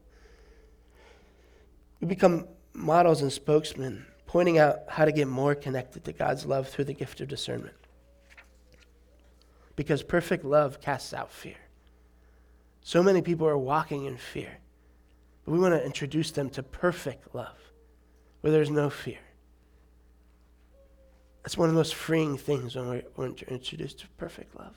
We 2.00 2.08
become 2.08 2.48
models 2.72 3.22
and 3.22 3.32
spokesmen, 3.32 4.04
pointing 4.26 4.58
out 4.58 4.78
how 4.88 5.04
to 5.04 5.12
get 5.12 5.28
more 5.28 5.54
connected 5.54 6.02
to 6.02 6.12
God's 6.12 6.44
love 6.46 6.68
through 6.68 6.86
the 6.86 6.94
gift 6.94 7.20
of 7.20 7.28
discernment. 7.28 7.76
Because 9.76 10.02
perfect 10.02 10.44
love 10.44 10.80
casts 10.80 11.14
out 11.14 11.30
fear. 11.30 11.58
So 12.80 13.04
many 13.04 13.22
people 13.22 13.46
are 13.46 13.56
walking 13.56 14.06
in 14.06 14.16
fear. 14.16 14.58
But 15.44 15.52
we 15.52 15.60
want 15.60 15.74
to 15.74 15.86
introduce 15.86 16.32
them 16.32 16.50
to 16.50 16.64
perfect 16.64 17.36
love 17.36 17.63
where 18.44 18.52
there's 18.52 18.70
no 18.70 18.90
fear. 18.90 19.16
That's 21.42 21.56
one 21.56 21.70
of 21.70 21.74
the 21.74 21.80
most 21.80 21.94
freeing 21.94 22.36
things 22.36 22.76
when 22.76 22.86
we're, 22.86 23.02
when 23.14 23.30
we're 23.30 23.54
introduced 23.54 24.00
to 24.00 24.08
perfect 24.18 24.54
love. 24.54 24.76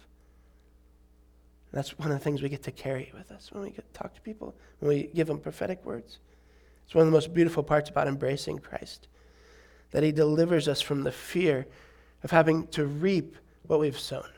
That's 1.74 2.00
one 2.00 2.10
of 2.10 2.18
the 2.18 2.24
things 2.24 2.42
we 2.42 2.48
get 2.48 2.64
to 2.64 2.72
carry 2.72 3.12
with 3.14 3.30
us 3.30 3.52
when 3.52 3.64
we 3.64 3.72
get 3.72 3.94
to 3.94 4.00
talk 4.00 4.16
to 4.16 4.22
people, 4.22 4.56
when 4.80 4.88
we 4.88 5.10
give 5.14 5.28
them 5.28 5.40
prophetic 5.40 5.84
words. 5.84 6.20
It's 6.86 6.96
one 6.96 7.02
of 7.02 7.08
the 7.08 7.18
most 7.18 7.34
beautiful 7.34 7.62
parts 7.62 7.90
about 7.90 8.08
embracing 8.08 8.60
Christ, 8.60 9.10
that 9.92 10.02
he 10.02 10.14
delivers 10.14 10.70
us 10.70 10.80
from 10.80 11.04
the 11.04 11.12
fear 11.12 11.68
of 12.24 12.32
having 12.32 12.68
to 12.68 12.86
reap 12.86 13.36
what 13.64 13.82
we've 13.82 14.00
sown. 14.00 14.30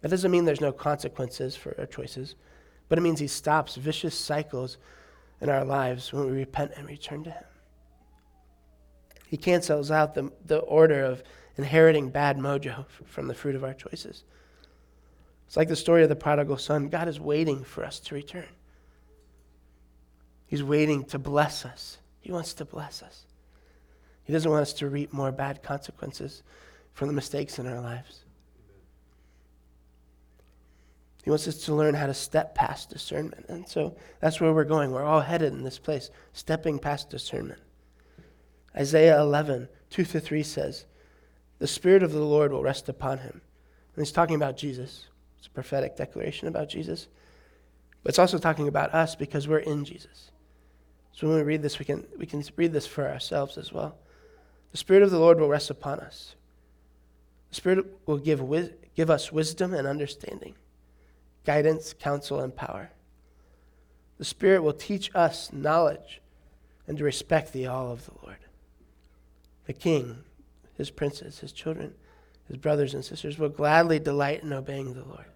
That 0.00 0.08
doesn't 0.08 0.32
mean 0.32 0.46
there's 0.46 0.60
no 0.60 0.72
consequences 0.72 1.54
for 1.54 1.76
our 1.78 1.86
choices, 1.86 2.34
but 2.88 2.98
it 2.98 3.02
means 3.02 3.20
he 3.20 3.28
stops 3.28 3.76
vicious 3.76 4.16
cycles 4.16 4.78
in 5.40 5.48
our 5.48 5.64
lives 5.64 6.12
when 6.12 6.26
we 6.26 6.32
repent 6.32 6.72
and 6.76 6.86
return 6.86 7.24
to 7.24 7.30
Him. 7.30 7.44
He 9.26 9.36
cancels 9.36 9.90
out 9.90 10.14
the, 10.14 10.32
the 10.44 10.58
order 10.58 11.04
of 11.04 11.22
inheriting 11.56 12.10
bad 12.10 12.36
mojo 12.36 12.86
from 13.06 13.28
the 13.28 13.34
fruit 13.34 13.54
of 13.54 13.64
our 13.64 13.74
choices. 13.74 14.24
It's 15.46 15.56
like 15.56 15.68
the 15.68 15.76
story 15.76 16.02
of 16.02 16.08
the 16.08 16.16
prodigal 16.16 16.58
son. 16.58 16.88
God 16.88 17.08
is 17.08 17.18
waiting 17.18 17.64
for 17.64 17.84
us 17.84 18.00
to 18.00 18.14
return. 18.14 18.48
He's 20.46 20.62
waiting 20.62 21.04
to 21.06 21.18
bless 21.18 21.64
us. 21.64 21.98
He 22.20 22.32
wants 22.32 22.54
to 22.54 22.64
bless 22.64 23.02
us. 23.02 23.24
He 24.24 24.32
doesn't 24.32 24.50
want 24.50 24.62
us 24.62 24.72
to 24.74 24.88
reap 24.88 25.12
more 25.12 25.32
bad 25.32 25.62
consequences 25.62 26.42
from 26.92 27.08
the 27.08 27.14
mistakes 27.14 27.58
in 27.58 27.66
our 27.66 27.80
lives. 27.80 28.24
He 31.22 31.30
wants 31.30 31.46
us 31.46 31.64
to 31.64 31.74
learn 31.74 31.94
how 31.94 32.06
to 32.06 32.14
step 32.14 32.54
past 32.54 32.90
discernment. 32.90 33.46
And 33.48 33.68
so 33.68 33.96
that's 34.20 34.40
where 34.40 34.52
we're 34.52 34.64
going. 34.64 34.90
We're 34.90 35.04
all 35.04 35.20
headed 35.20 35.52
in 35.52 35.62
this 35.62 35.78
place, 35.78 36.10
stepping 36.32 36.78
past 36.78 37.10
discernment. 37.10 37.60
Isaiah 38.74 39.20
11, 39.20 39.68
2 39.90 40.04
to 40.04 40.20
3 40.20 40.42
says, 40.42 40.86
The 41.58 41.66
Spirit 41.66 42.02
of 42.02 42.12
the 42.12 42.20
Lord 42.20 42.52
will 42.52 42.62
rest 42.62 42.88
upon 42.88 43.18
him. 43.18 43.42
And 43.94 44.04
he's 44.04 44.12
talking 44.12 44.36
about 44.36 44.56
Jesus. 44.56 45.08
It's 45.38 45.48
a 45.48 45.50
prophetic 45.50 45.96
declaration 45.96 46.48
about 46.48 46.68
Jesus. 46.68 47.08
But 48.02 48.10
it's 48.10 48.18
also 48.18 48.38
talking 48.38 48.68
about 48.68 48.94
us 48.94 49.14
because 49.14 49.46
we're 49.46 49.58
in 49.58 49.84
Jesus. 49.84 50.30
So 51.12 51.28
when 51.28 51.36
we 51.36 51.42
read 51.42 51.60
this, 51.60 51.78
we 51.78 51.84
can, 51.84 52.06
we 52.16 52.24
can 52.24 52.42
read 52.56 52.72
this 52.72 52.86
for 52.86 53.06
ourselves 53.06 53.58
as 53.58 53.72
well. 53.72 53.98
The 54.70 54.78
Spirit 54.78 55.02
of 55.02 55.10
the 55.10 55.18
Lord 55.18 55.38
will 55.38 55.48
rest 55.48 55.68
upon 55.68 56.00
us. 56.00 56.34
The 57.50 57.56
Spirit 57.56 57.84
will 58.06 58.16
give, 58.16 58.42
give 58.94 59.10
us 59.10 59.32
wisdom 59.32 59.74
and 59.74 59.86
understanding 59.86 60.54
guidance, 61.44 61.92
counsel, 61.92 62.40
and 62.40 62.54
power. 62.54 62.90
The 64.18 64.24
Spirit 64.24 64.62
will 64.62 64.72
teach 64.72 65.10
us 65.14 65.52
knowledge 65.52 66.20
and 66.86 66.98
to 66.98 67.04
respect 67.04 67.52
the 67.52 67.66
all 67.66 67.90
of 67.90 68.04
the 68.04 68.12
Lord. 68.22 68.36
The 69.66 69.72
King, 69.72 70.24
his 70.76 70.90
princes, 70.90 71.38
his 71.38 71.52
children, 71.52 71.94
his 72.48 72.56
brothers 72.56 72.94
and 72.94 73.04
sisters 73.04 73.38
will 73.38 73.48
gladly 73.48 73.98
delight 73.98 74.42
in 74.42 74.52
obeying 74.52 74.94
the 74.94 75.04
Lord. 75.04 75.26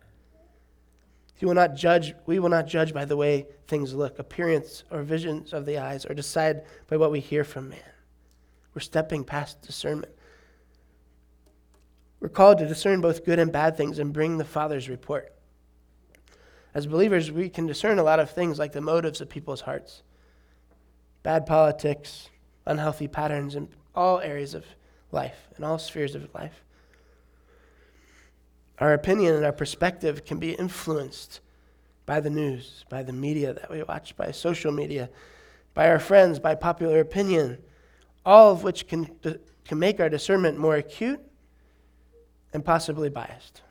He 1.36 1.46
will 1.46 1.54
not 1.54 1.76
judge, 1.76 2.14
we 2.26 2.38
will 2.38 2.48
not 2.48 2.66
judge 2.66 2.92
by 2.92 3.04
the 3.04 3.16
way 3.16 3.46
things 3.66 3.94
look, 3.94 4.18
appearance 4.18 4.84
or 4.90 5.02
visions 5.02 5.52
of 5.52 5.66
the 5.66 5.78
eyes, 5.78 6.06
or 6.06 6.14
decide 6.14 6.62
by 6.88 6.96
what 6.96 7.10
we 7.10 7.20
hear 7.20 7.44
from 7.44 7.68
man. 7.68 7.78
We're 8.74 8.80
stepping 8.80 9.24
past 9.24 9.62
discernment. 9.62 10.12
We're 12.20 12.28
called 12.28 12.58
to 12.58 12.66
discern 12.66 13.00
both 13.00 13.24
good 13.24 13.38
and 13.38 13.52
bad 13.52 13.76
things 13.76 13.98
and 13.98 14.12
bring 14.12 14.38
the 14.38 14.44
Father's 14.44 14.88
report. 14.88 15.32
As 16.74 16.86
believers, 16.86 17.30
we 17.30 17.48
can 17.48 17.66
discern 17.66 17.98
a 18.00 18.02
lot 18.02 18.18
of 18.18 18.30
things 18.30 18.58
like 18.58 18.72
the 18.72 18.80
motives 18.80 19.20
of 19.20 19.28
people's 19.28 19.60
hearts, 19.60 20.02
bad 21.22 21.46
politics, 21.46 22.28
unhealthy 22.66 23.06
patterns 23.06 23.54
in 23.54 23.68
all 23.94 24.20
areas 24.20 24.54
of 24.54 24.66
life, 25.12 25.48
in 25.56 25.62
all 25.62 25.78
spheres 25.78 26.16
of 26.16 26.34
life. 26.34 26.64
Our 28.80 28.92
opinion 28.92 29.36
and 29.36 29.44
our 29.44 29.52
perspective 29.52 30.24
can 30.24 30.38
be 30.38 30.52
influenced 30.52 31.40
by 32.06 32.18
the 32.18 32.30
news, 32.30 32.84
by 32.88 33.04
the 33.04 33.12
media 33.12 33.54
that 33.54 33.70
we 33.70 33.82
watch, 33.84 34.16
by 34.16 34.32
social 34.32 34.72
media, 34.72 35.08
by 35.74 35.88
our 35.88 36.00
friends, 36.00 36.40
by 36.40 36.56
popular 36.56 36.98
opinion, 36.98 37.58
all 38.26 38.50
of 38.50 38.64
which 38.64 38.88
can, 38.88 39.08
can 39.64 39.78
make 39.78 40.00
our 40.00 40.08
discernment 40.08 40.58
more 40.58 40.74
acute 40.74 41.20
and 42.52 42.64
possibly 42.64 43.08
biased. 43.08 43.62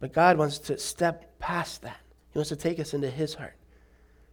But 0.00 0.12
God 0.12 0.38
wants 0.38 0.58
to 0.60 0.78
step 0.78 1.31
past 1.42 1.82
that. 1.82 2.00
He 2.30 2.38
wants 2.38 2.48
to 2.48 2.56
take 2.56 2.80
us 2.80 2.94
into 2.94 3.10
His 3.10 3.34
heart. 3.34 3.56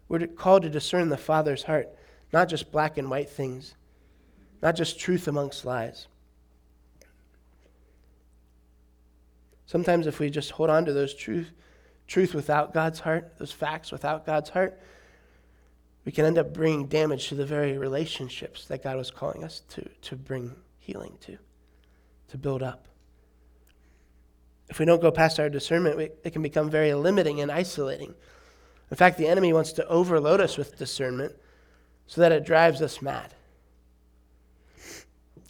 We're 0.08 0.28
called 0.28 0.62
to 0.62 0.70
discern 0.70 1.10
the 1.10 1.18
Father's 1.18 1.64
heart, 1.64 1.90
not 2.32 2.48
just 2.48 2.72
black 2.72 2.98
and 2.98 3.10
white 3.10 3.30
things, 3.30 3.76
not 4.62 4.76
just 4.76 5.00
truth 5.00 5.28
amongst 5.28 5.66
lies. 5.66 6.08
Sometimes, 9.66 10.08
if 10.08 10.20
we 10.20 10.30
just 10.30 10.52
hold 10.52 10.70
on 10.70 10.86
to 10.86 10.94
those 10.94 11.14
truth, 11.14 11.52
truth 12.08 12.34
without 12.34 12.74
God's 12.74 13.00
heart, 13.00 13.34
those 13.38 13.52
facts 13.52 13.92
without 13.92 14.26
God's 14.26 14.50
heart, 14.50 14.80
we 16.06 16.12
can 16.12 16.26
end 16.26 16.38
up 16.38 16.54
bringing 16.54 16.88
damage 16.88 17.28
to 17.30 17.36
the 17.36 17.46
very 17.46 17.78
relationships 17.78 18.66
that 18.66 18.84
God 18.84 18.98
was 18.98 19.12
calling 19.12 19.44
us 19.44 19.62
to, 19.70 19.88
to 20.02 20.16
bring 20.16 20.56
healing 20.80 21.18
to, 21.22 21.38
to 22.30 22.38
build 22.38 22.64
up. 22.64 22.89
If 24.70 24.80
we 24.80 24.86
don't 24.86 25.02
go 25.02 25.12
past 25.12 25.40
our 25.40 25.50
discernment, 25.50 25.98
we, 25.98 26.10
it 26.24 26.32
can 26.32 26.42
become 26.42 26.70
very 26.70 26.94
limiting 26.94 27.42
and 27.42 27.52
isolating. 27.52 28.14
In 28.92 28.98
fact, 28.98 29.18
the 29.18 29.28
enemy 29.28 29.54
wants 29.54 29.74
to 29.74 29.88
overload 29.88 30.42
us 30.42 30.58
with 30.58 30.78
discernment 30.78 31.36
so 32.08 32.22
that 32.22 32.32
it 32.32 32.46
drives 32.46 32.82
us 32.82 33.02
mad. 33.02 33.34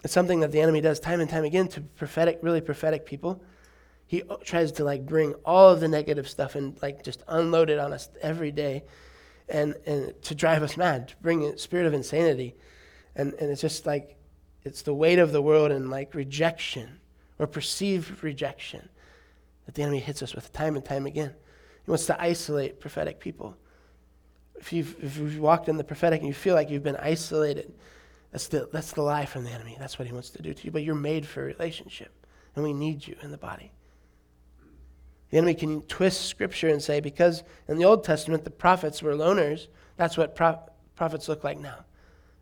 It's 0.03 0.13
something 0.13 0.39
that 0.39 0.51
the 0.51 0.61
enemy 0.61 0.81
does 0.81 0.99
time 0.99 1.19
and 1.19 1.29
time 1.29 1.43
again 1.43 1.67
to 1.69 1.81
prophetic, 1.81 2.39
really 2.41 2.61
prophetic 2.61 3.05
people 3.05 3.41
he 4.09 4.23
tries 4.43 4.71
to 4.71 4.83
like 4.83 5.05
bring 5.05 5.35
all 5.45 5.69
of 5.69 5.81
the 5.81 5.87
negative 5.87 6.27
stuff 6.27 6.55
and 6.55 6.75
like 6.81 7.03
just 7.03 7.21
unload 7.27 7.69
it 7.69 7.77
on 7.77 7.93
us 7.93 8.09
every 8.23 8.51
day 8.51 8.83
and, 9.47 9.75
and 9.85 10.19
to 10.23 10.33
drive 10.33 10.63
us 10.63 10.75
mad, 10.75 11.09
to 11.09 11.15
bring 11.17 11.45
a 11.45 11.55
spirit 11.59 11.85
of 11.85 11.93
insanity. 11.93 12.55
And, 13.15 13.35
and 13.35 13.51
it's 13.51 13.61
just 13.61 13.85
like, 13.85 14.17
it's 14.63 14.81
the 14.81 14.95
weight 14.95 15.19
of 15.19 15.31
the 15.31 15.43
world 15.43 15.69
and 15.69 15.91
like 15.91 16.15
rejection 16.15 16.99
or 17.37 17.45
perceived 17.45 18.23
rejection 18.23 18.89
that 19.69 19.75
the 19.75 19.83
enemy 19.83 19.99
hits 19.99 20.23
us 20.23 20.33
with 20.33 20.51
time 20.51 20.75
and 20.75 20.83
time 20.83 21.05
again. 21.05 21.31
He 21.85 21.91
wants 21.91 22.07
to 22.07 22.19
isolate 22.19 22.79
prophetic 22.79 23.19
people. 23.19 23.55
If 24.55 24.73
you've, 24.73 24.95
if 24.99 25.17
you've 25.17 25.37
walked 25.37 25.69
in 25.69 25.77
the 25.77 25.83
prophetic 25.83 26.21
and 26.21 26.27
you 26.27 26.33
feel 26.33 26.55
like 26.55 26.71
you've 26.71 26.81
been 26.81 26.95
isolated, 26.95 27.71
that's 28.31 28.47
the, 28.47 28.67
that's 28.73 28.93
the 28.93 29.03
lie 29.03 29.27
from 29.27 29.43
the 29.43 29.51
enemy. 29.51 29.77
That's 29.79 29.99
what 29.99 30.07
he 30.07 30.11
wants 30.11 30.31
to 30.31 30.41
do 30.41 30.55
to 30.55 30.65
you. 30.65 30.71
But 30.71 30.81
you're 30.81 30.95
made 30.95 31.27
for 31.27 31.43
a 31.43 31.45
relationship, 31.45 32.11
and 32.55 32.63
we 32.63 32.73
need 32.73 33.05
you 33.05 33.15
in 33.21 33.29
the 33.29 33.37
body. 33.37 33.71
The 35.29 35.37
enemy 35.37 35.53
can 35.53 35.83
twist 35.83 36.25
scripture 36.25 36.69
and 36.69 36.81
say, 36.81 36.99
because 36.99 37.43
in 37.67 37.77
the 37.77 37.85
Old 37.85 38.03
Testament 38.03 38.45
the 38.45 38.49
prophets 38.49 39.03
were 39.03 39.13
loners, 39.13 39.67
that's 39.97 40.17
what 40.17 40.33
pro- 40.33 40.63
prophets 40.95 41.29
look 41.29 41.43
like 41.43 41.59
now. 41.59 41.85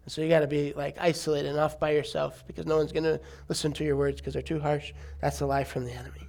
And 0.05 0.11
so 0.13 0.21
you 0.21 0.29
got 0.29 0.39
to 0.39 0.47
be 0.47 0.71
like 0.77 0.95
isolated 0.97 1.49
and 1.49 1.59
off 1.59 1.77
by 1.77 1.89
yourself 1.89 2.45
because 2.47 2.65
no 2.65 2.77
one's 2.77 2.93
going 2.93 3.03
to 3.03 3.19
listen 3.49 3.73
to 3.73 3.83
your 3.83 3.97
words 3.97 4.21
because 4.21 4.31
they're 4.31 4.41
too 4.41 4.61
harsh. 4.61 4.93
That's 5.19 5.41
a 5.41 5.45
lie 5.45 5.65
from 5.65 5.83
the 5.83 5.91
enemy. 5.91 6.26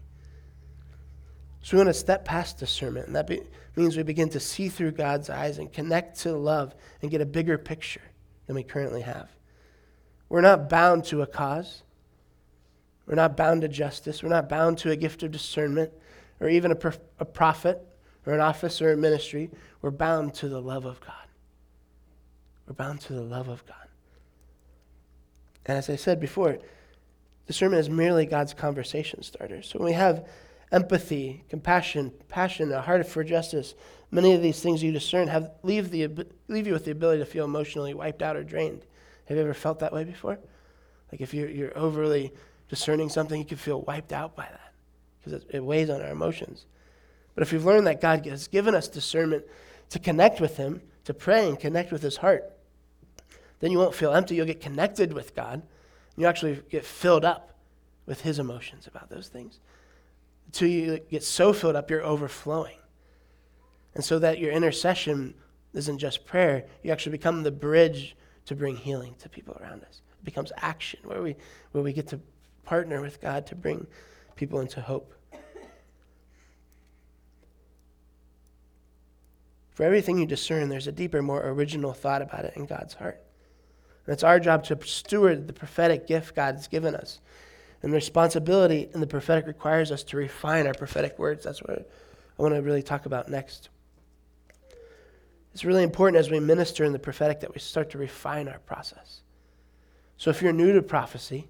So 1.68 1.76
we 1.76 1.84
want 1.84 1.94
to 1.94 2.00
step 2.00 2.24
past 2.24 2.56
discernment, 2.56 3.08
and 3.08 3.16
that 3.16 3.26
be, 3.26 3.42
means 3.76 3.94
we 3.94 4.02
begin 4.02 4.30
to 4.30 4.40
see 4.40 4.70
through 4.70 4.92
God's 4.92 5.28
eyes 5.28 5.58
and 5.58 5.70
connect 5.70 6.18
to 6.20 6.32
love 6.32 6.74
and 7.02 7.10
get 7.10 7.20
a 7.20 7.26
bigger 7.26 7.58
picture 7.58 8.00
than 8.46 8.56
we 8.56 8.62
currently 8.62 9.02
have. 9.02 9.28
We're 10.30 10.40
not 10.40 10.70
bound 10.70 11.04
to 11.08 11.20
a 11.20 11.26
cause. 11.26 11.82
We're 13.06 13.16
not 13.16 13.36
bound 13.36 13.60
to 13.60 13.68
justice. 13.68 14.22
We're 14.22 14.30
not 14.30 14.48
bound 14.48 14.78
to 14.78 14.92
a 14.92 14.96
gift 14.96 15.22
of 15.24 15.30
discernment 15.30 15.92
or 16.40 16.48
even 16.48 16.72
a, 16.72 16.92
a 17.18 17.26
prophet 17.26 17.86
or 18.24 18.32
an 18.32 18.40
office 18.40 18.80
or 18.80 18.92
a 18.92 18.96
ministry, 18.96 19.50
we're 19.82 19.90
bound 19.90 20.32
to 20.36 20.48
the 20.48 20.62
love 20.62 20.86
of 20.86 20.98
God. 21.02 21.28
We're 22.66 22.76
bound 22.76 23.02
to 23.02 23.12
the 23.12 23.20
love 23.20 23.48
of 23.48 23.66
God. 23.66 23.76
And 25.66 25.76
as 25.76 25.90
I 25.90 25.96
said 25.96 26.18
before, 26.18 26.60
discernment 27.46 27.80
is 27.80 27.90
merely 27.90 28.24
God's 28.24 28.54
conversation 28.54 29.22
starter. 29.22 29.60
So 29.60 29.78
when 29.78 29.84
we 29.84 29.92
have 29.92 30.26
empathy, 30.70 31.44
compassion, 31.48 32.12
passion, 32.28 32.72
a 32.72 32.80
heart 32.80 33.06
for 33.06 33.24
justice, 33.24 33.74
many 34.10 34.34
of 34.34 34.42
these 34.42 34.60
things 34.60 34.82
you 34.82 34.92
discern 34.92 35.28
have 35.28 35.50
leave, 35.62 35.90
the, 35.90 36.26
leave 36.48 36.66
you 36.66 36.72
with 36.72 36.84
the 36.84 36.90
ability 36.90 37.20
to 37.20 37.26
feel 37.26 37.44
emotionally 37.44 37.94
wiped 37.94 38.22
out 38.22 38.36
or 38.36 38.42
drained. 38.42 38.82
Have 39.26 39.36
you 39.36 39.42
ever 39.42 39.54
felt 39.54 39.80
that 39.80 39.92
way 39.92 40.04
before? 40.04 40.38
Like 41.12 41.20
if 41.20 41.32
you're, 41.32 41.48
you're 41.48 41.76
overly 41.76 42.32
discerning 42.68 43.08
something, 43.08 43.38
you 43.38 43.46
can 43.46 43.56
feel 43.56 43.82
wiped 43.82 44.12
out 44.12 44.36
by 44.36 44.44
that 44.44 44.72
because 45.18 45.42
it, 45.42 45.48
it 45.56 45.64
weighs 45.64 45.90
on 45.90 46.02
our 46.02 46.10
emotions. 46.10 46.66
But 47.34 47.42
if 47.42 47.52
we've 47.52 47.64
learned 47.64 47.86
that 47.86 48.00
God 48.00 48.26
has 48.26 48.48
given 48.48 48.74
us 48.74 48.88
discernment 48.88 49.44
to 49.90 49.98
connect 49.98 50.40
with 50.40 50.56
Him, 50.56 50.82
to 51.04 51.14
pray 51.14 51.48
and 51.48 51.58
connect 51.58 51.92
with 51.92 52.02
His 52.02 52.18
heart, 52.18 52.52
then 53.60 53.70
you 53.70 53.78
won't 53.78 53.94
feel 53.94 54.12
empty. 54.12 54.34
You'll 54.34 54.46
get 54.46 54.60
connected 54.60 55.12
with 55.12 55.34
God. 55.34 55.54
And 55.54 55.62
you 56.16 56.26
actually 56.26 56.60
get 56.70 56.84
filled 56.84 57.24
up 57.24 57.54
with 58.06 58.22
His 58.22 58.38
emotions 58.38 58.86
about 58.86 59.08
those 59.08 59.28
things. 59.28 59.60
Until 60.48 60.68
you 60.68 60.98
get 61.10 61.22
so 61.22 61.52
filled 61.52 61.76
up, 61.76 61.90
you're 61.90 62.04
overflowing. 62.04 62.76
And 63.94 64.04
so 64.04 64.18
that 64.18 64.38
your 64.38 64.52
intercession 64.52 65.34
isn't 65.74 65.98
just 65.98 66.24
prayer, 66.24 66.64
you 66.82 66.90
actually 66.90 67.12
become 67.12 67.42
the 67.42 67.50
bridge 67.50 68.16
to 68.46 68.56
bring 68.56 68.76
healing 68.76 69.14
to 69.18 69.28
people 69.28 69.56
around 69.60 69.84
us. 69.84 70.00
It 70.20 70.24
becomes 70.24 70.52
action 70.56 71.00
where 71.04 71.22
we, 71.22 71.36
where 71.72 71.84
we 71.84 71.92
get 71.92 72.08
to 72.08 72.20
partner 72.64 73.00
with 73.00 73.20
God 73.20 73.46
to 73.48 73.54
bring 73.54 73.86
people 74.36 74.60
into 74.60 74.80
hope. 74.80 75.14
For 79.72 79.84
everything 79.84 80.18
you 80.18 80.26
discern, 80.26 80.68
there's 80.68 80.88
a 80.88 80.92
deeper, 80.92 81.22
more 81.22 81.46
original 81.46 81.92
thought 81.92 82.22
about 82.22 82.44
it 82.44 82.54
in 82.56 82.66
God's 82.66 82.94
heart. 82.94 83.22
And 84.06 84.12
it's 84.12 84.24
our 84.24 84.40
job 84.40 84.64
to 84.64 84.78
steward 84.84 85.46
the 85.46 85.52
prophetic 85.52 86.06
gift 86.06 86.34
God 86.34 86.56
has 86.56 86.66
given 86.66 86.94
us. 86.94 87.20
And 87.82 87.92
responsibility 87.92 88.88
in 88.92 89.00
the 89.00 89.06
prophetic 89.06 89.46
requires 89.46 89.92
us 89.92 90.02
to 90.04 90.16
refine 90.16 90.66
our 90.66 90.74
prophetic 90.74 91.18
words. 91.18 91.44
That's 91.44 91.62
what 91.62 91.88
I 92.38 92.42
want 92.42 92.54
to 92.54 92.62
really 92.62 92.82
talk 92.82 93.06
about 93.06 93.28
next. 93.28 93.68
It's 95.52 95.64
really 95.64 95.82
important 95.82 96.18
as 96.18 96.30
we 96.30 96.40
minister 96.40 96.84
in 96.84 96.92
the 96.92 96.98
prophetic 96.98 97.40
that 97.40 97.54
we 97.54 97.60
start 97.60 97.90
to 97.90 97.98
refine 97.98 98.48
our 98.48 98.58
process. 98.60 99.20
So 100.16 100.30
if 100.30 100.42
you're 100.42 100.52
new 100.52 100.72
to 100.72 100.82
prophecy 100.82 101.48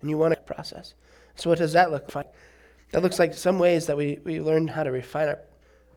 and 0.00 0.10
you 0.10 0.18
want 0.18 0.34
to 0.34 0.40
process, 0.40 0.94
so, 1.36 1.50
what 1.50 1.58
does 1.58 1.74
that 1.74 1.90
look 1.90 2.14
like? 2.14 2.32
That 2.92 3.02
looks 3.02 3.18
like 3.18 3.34
some 3.34 3.58
ways 3.58 3.86
that 3.86 3.96
we, 3.96 4.18
we 4.24 4.40
learn 4.40 4.66
how 4.66 4.82
to 4.82 4.90
refine 4.90 5.28
our, 5.28 5.38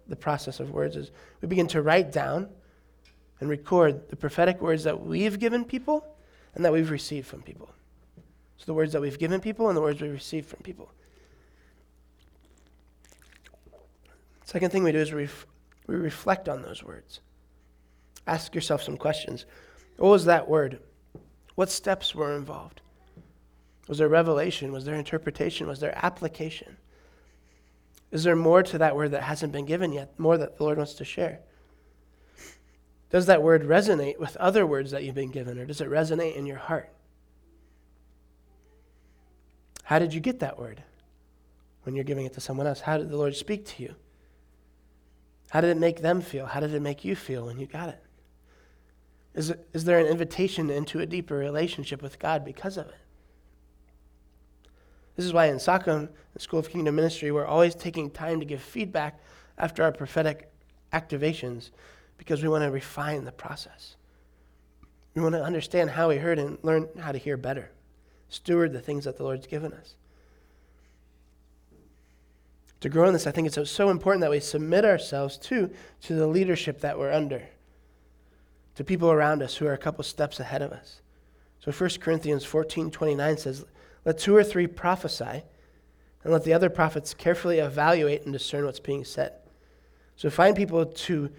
the 0.08 0.16
process 0.16 0.60
of 0.60 0.72
words 0.72 0.96
is 0.96 1.12
we 1.42 1.48
begin 1.48 1.68
to 1.68 1.82
write 1.82 2.12
down 2.12 2.50
and 3.40 3.50
record 3.50 4.10
the 4.10 4.16
prophetic 4.16 4.62
words 4.62 4.84
that 4.84 5.00
we've 5.00 5.40
given 5.40 5.64
people 5.64 6.06
and 6.56 6.66
that 6.66 6.74
we've 6.74 6.92
received 6.92 7.28
from 7.28 7.42
people. 7.42 7.70
So, 8.60 8.66
the 8.66 8.74
words 8.74 8.92
that 8.92 9.02
we've 9.02 9.18
given 9.18 9.40
people 9.40 9.70
and 9.70 9.78
the 9.78 9.82
words 9.82 10.02
we 10.02 10.10
receive 10.10 10.46
from 10.46 10.60
people. 10.60 10.92
Second 14.44 14.72
thing 14.72 14.84
we 14.84 14.92
do 14.92 15.00
is 15.00 15.14
we, 15.14 15.22
ref- 15.22 15.48
we 15.88 15.96
reflect 15.96 16.50
on 16.50 16.62
those 16.62 16.84
words. 16.84 17.22
Ask 18.28 18.54
yourself 18.54 18.84
some 18.84 18.98
questions. 18.98 19.46
What 19.98 20.10
was 20.10 20.26
that 20.26 20.50
word? 20.50 20.80
What 21.56 21.70
steps 21.70 22.14
were 22.14 22.36
involved? 22.36 22.82
Was 23.88 23.98
there 23.98 24.10
revelation? 24.10 24.72
Was 24.72 24.86
there 24.86 24.96
interpretation? 24.96 25.68
Was 25.68 25.80
there 25.80 25.98
application? 26.06 26.78
Is 28.12 28.24
there 28.24 28.36
more 28.36 28.62
to 28.64 28.78
that 28.78 28.96
word 28.96 29.12
that 29.12 29.24
hasn't 29.24 29.54
been 29.54 29.66
given 29.66 29.94
yet? 29.94 30.20
More 30.20 30.38
that 30.38 30.58
the 30.58 30.64
Lord 30.64 30.78
wants 30.78 30.94
to 30.96 31.06
share? 31.06 31.40
Does 33.10 33.26
that 33.28 33.42
word 33.42 33.64
resonate 33.64 34.20
with 34.20 34.36
other 34.38 34.66
words 34.66 34.92
that 34.92 35.04
you've 35.04 35.16
been 35.16 35.32
given, 35.32 35.58
or 35.58 35.66
does 35.66 35.82
it 35.82 35.90
resonate 35.90 36.36
in 36.36 36.46
your 36.46 36.58
heart? 36.58 36.92
How 39.90 39.98
did 39.98 40.14
you 40.14 40.20
get 40.20 40.42
that 40.42 40.60
word 40.60 40.84
when 41.82 41.96
you're 41.96 42.04
giving 42.04 42.28
it 42.28 42.34
to 42.34 42.40
someone 42.40 42.68
else? 42.68 42.82
How 42.82 43.00
did 43.00 43.10
the 43.10 43.18
Lord 43.18 43.36
speak 43.36 43.66
to 43.66 43.82
you? 43.82 43.96
How 45.50 45.62
did 45.62 45.72
it 45.72 45.80
make 45.80 46.04
them 46.04 46.22
feel? 46.22 46.46
How 46.46 46.60
did 46.60 46.76
it 46.76 46.80
make 46.80 47.04
you 47.04 47.16
feel 47.16 47.48
when 47.48 47.58
you 47.58 47.66
got 47.66 47.90
it? 47.90 48.04
Is, 49.34 49.50
it, 49.50 49.68
is 49.74 49.86
there 49.86 49.98
an 49.98 50.06
invitation 50.06 50.70
into 50.70 51.00
a 51.00 51.08
deeper 51.08 51.36
relationship 51.36 52.04
with 52.04 52.20
God 52.20 52.46
because 52.46 52.78
of 52.78 52.86
it? 52.86 53.00
This 55.16 55.26
is 55.26 55.34
why 55.34 55.48
in 55.48 55.56
SOCM, 55.56 56.10
the 56.36 56.40
School 56.40 56.60
of 56.60 56.70
Kingdom 56.70 56.96
Ministry, 56.96 57.32
we're 57.32 57.48
always 57.48 57.74
taking 57.74 58.12
time 58.12 58.40
to 58.40 58.46
give 58.46 58.62
feedback 58.62 59.20
after 59.58 59.82
our 59.82 59.92
prophetic 59.92 60.52
activations 60.94 61.72
because 62.20 62.44
we 62.44 62.50
want 62.50 62.64
to 62.64 62.70
refine 62.70 63.24
the 63.24 63.32
process. 63.32 63.96
We 65.16 65.24
want 65.24 65.34
to 65.34 65.44
understand 65.44 65.90
how 65.90 66.10
we 66.10 66.18
heard 66.18 66.38
and 66.38 66.60
learn 66.62 66.90
how 67.00 67.12
to 67.12 67.18
hear 67.18 67.38
better, 67.38 67.72
steward 68.30 68.74
the 68.74 68.80
things 68.80 69.06
that 69.06 69.18
the 69.18 69.24
Lord's 69.24 69.48
given 69.48 69.74
us. 69.74 69.96
To 72.82 72.90
grow 72.90 73.08
in 73.08 73.14
this, 73.14 73.28
I 73.28 73.32
think 73.32 73.48
it's 73.48 73.70
so 73.70 73.90
important 73.90 74.22
that 74.22 74.32
we 74.32 74.40
submit 74.40 74.86
ourselves 74.86 75.38
to, 75.38 75.70
to 76.04 76.14
the 76.14 76.28
leadership 76.28 76.80
that 76.82 76.98
we're 76.98 77.12
under, 77.12 77.44
to 78.76 78.84
people 78.84 79.12
around 79.12 79.44
us 79.44 79.58
who 79.58 79.68
are 79.68 79.74
a 79.74 79.78
couple 79.78 80.04
steps 80.04 80.40
ahead 80.40 80.62
of 80.62 80.72
us. 80.72 81.02
So 81.60 81.72
1 81.72 81.90
Corinthians 82.00 82.46
14 82.46 82.90
29 82.90 83.38
says, 83.38 83.66
Let 84.06 84.18
two 84.18 84.34
or 84.34 84.46
three 84.46 84.66
prophesy, 84.66 85.44
and 86.24 86.34
let 86.34 86.46
the 86.46 86.54
other 86.54 86.70
prophets 86.70 87.14
carefully 87.14 87.60
evaluate 87.60 88.24
and 88.24 88.32
discern 88.32 88.66
what's 88.66 88.80
being 88.80 89.04
said. 89.04 89.34
So 90.16 90.30
find 90.30 90.56
people 90.56 90.86
to 90.86 91.30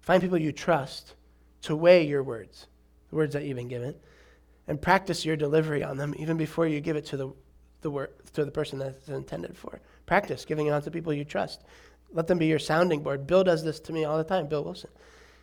find 0.00 0.22
people 0.22 0.38
you 0.38 0.52
trust 0.52 1.14
to 1.62 1.74
weigh 1.74 2.06
your 2.06 2.22
words, 2.22 2.68
the 3.10 3.16
words 3.16 3.32
that 3.32 3.44
you've 3.44 3.56
been 3.56 3.66
given, 3.66 3.94
and 4.68 4.80
practice 4.80 5.24
your 5.24 5.36
delivery 5.36 5.82
on 5.82 5.96
them 5.96 6.14
even 6.18 6.36
before 6.36 6.66
you 6.66 6.80
give 6.80 6.96
it 6.96 7.06
to 7.06 7.16
the, 7.16 7.32
the 7.82 7.90
word 7.90 8.10
to 8.32 8.44
the 8.44 8.50
person 8.50 8.78
that 8.78 8.88
it's 8.88 9.08
intended 9.08 9.56
for. 9.56 9.80
Practice 10.06 10.44
giving 10.44 10.66
it 10.66 10.70
out 10.70 10.84
to 10.84 10.90
people 10.90 11.12
you 11.12 11.24
trust. 11.24 11.62
Let 12.12 12.26
them 12.26 12.38
be 12.38 12.46
your 12.46 12.58
sounding 12.58 13.02
board. 13.02 13.26
Bill 13.26 13.44
does 13.44 13.64
this 13.64 13.80
to 13.80 13.92
me 13.92 14.04
all 14.04 14.18
the 14.18 14.24
time, 14.24 14.46
Bill 14.46 14.64
Wilson. 14.64 14.90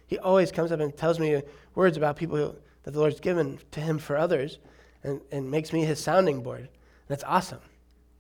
He 0.07 0.17
always 0.17 0.51
comes 0.51 0.71
up 0.71 0.79
and 0.79 0.95
tells 0.95 1.19
me 1.19 1.41
words 1.75 1.97
about 1.97 2.15
people 2.15 2.37
who, 2.37 2.55
that 2.83 2.91
the 2.91 2.99
Lord's 2.99 3.19
given 3.19 3.59
to 3.71 3.79
him 3.79 3.97
for 3.97 4.17
others 4.17 4.59
and, 5.03 5.21
and 5.31 5.49
makes 5.49 5.73
me 5.73 5.83
his 5.85 5.99
sounding 5.99 6.41
board. 6.41 6.69
That's 7.07 7.23
awesome. 7.23 7.59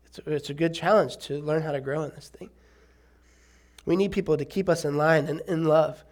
It's, 0.05 0.19
it's 0.25 0.49
a 0.49 0.53
good 0.53 0.73
challenge 0.73 1.17
to 1.19 1.39
learn 1.39 1.61
how 1.61 1.71
to 1.71 1.81
grow 1.81 2.03
in 2.03 2.11
this 2.11 2.29
thing. 2.29 2.49
We 3.85 3.95
need 3.95 4.11
people 4.11 4.37
to 4.37 4.45
keep 4.45 4.69
us 4.69 4.85
in 4.85 4.97
line 4.97 5.27
and 5.27 5.41
in 5.41 5.65
love. 5.65 6.03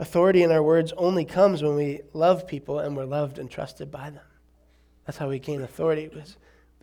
Authority 0.00 0.42
in 0.42 0.50
our 0.50 0.62
words 0.62 0.94
only 0.96 1.26
comes 1.26 1.62
when 1.62 1.76
we 1.76 2.00
love 2.14 2.46
people 2.46 2.78
and 2.78 2.96
we're 2.96 3.04
loved 3.04 3.38
and 3.38 3.50
trusted 3.50 3.90
by 3.90 4.08
them. 4.08 4.24
That's 5.04 5.18
how 5.18 5.28
we 5.28 5.38
gain 5.38 5.60
authority, 5.60 6.08
was 6.08 6.38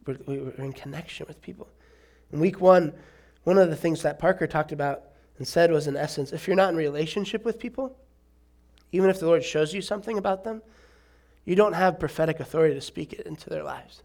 we're 0.06 0.52
in 0.60 0.72
connection 0.72 1.26
with 1.28 1.42
people. 1.42 1.68
In 2.32 2.40
week 2.40 2.62
one, 2.62 2.94
one 3.44 3.58
of 3.58 3.72
the 3.72 3.76
things 3.76 4.04
that 4.04 4.20
Parker 4.20 4.46
talked 4.46 4.72
about 4.72 5.02
and 5.40 5.48
said 5.48 5.72
was, 5.72 5.88
in 5.88 5.98
essence, 5.98 6.32
if 6.32 6.48
you're 6.48 6.56
not 6.56 6.70
in 6.70 6.76
relationship 6.76 7.44
with 7.44 7.58
people, 7.58 7.98
even 8.92 9.10
if 9.10 9.20
the 9.20 9.26
Lord 9.26 9.44
shows 9.44 9.74
you 9.74 9.82
something 9.82 10.20
about 10.20 10.44
them, 10.44 10.62
you 11.44 11.56
don't 11.56 11.74
have 11.74 12.00
prophetic 12.00 12.40
authority 12.40 12.76
to 12.76 12.82
speak 12.82 13.14
it 13.14 13.26
into 13.26 13.50
their 13.50 13.64
lives. 13.64 14.04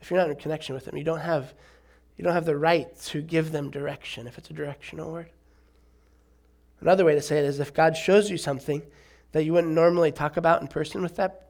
If 0.00 0.10
you're 0.10 0.18
not 0.18 0.30
in 0.30 0.36
connection 0.36 0.74
with 0.74 0.86
them, 0.86 0.96
you 0.96 1.04
don't 1.04 1.20
have, 1.20 1.54
you 2.16 2.24
don't 2.24 2.34
have 2.34 2.46
the 2.46 2.56
right 2.56 2.98
to 3.02 3.22
give 3.22 3.52
them 3.52 3.70
direction 3.70 4.26
if 4.26 4.38
it's 4.38 4.50
a 4.50 4.54
directional 4.54 5.12
word. 5.12 5.30
Another 6.84 7.06
way 7.06 7.14
to 7.14 7.22
say 7.22 7.38
it 7.38 7.46
is 7.46 7.60
if 7.60 7.72
God 7.72 7.96
shows 7.96 8.30
you 8.30 8.36
something 8.36 8.82
that 9.32 9.44
you 9.44 9.54
wouldn't 9.54 9.72
normally 9.72 10.12
talk 10.12 10.36
about 10.36 10.60
in 10.60 10.68
person 10.68 11.00
with 11.00 11.16
that, 11.16 11.48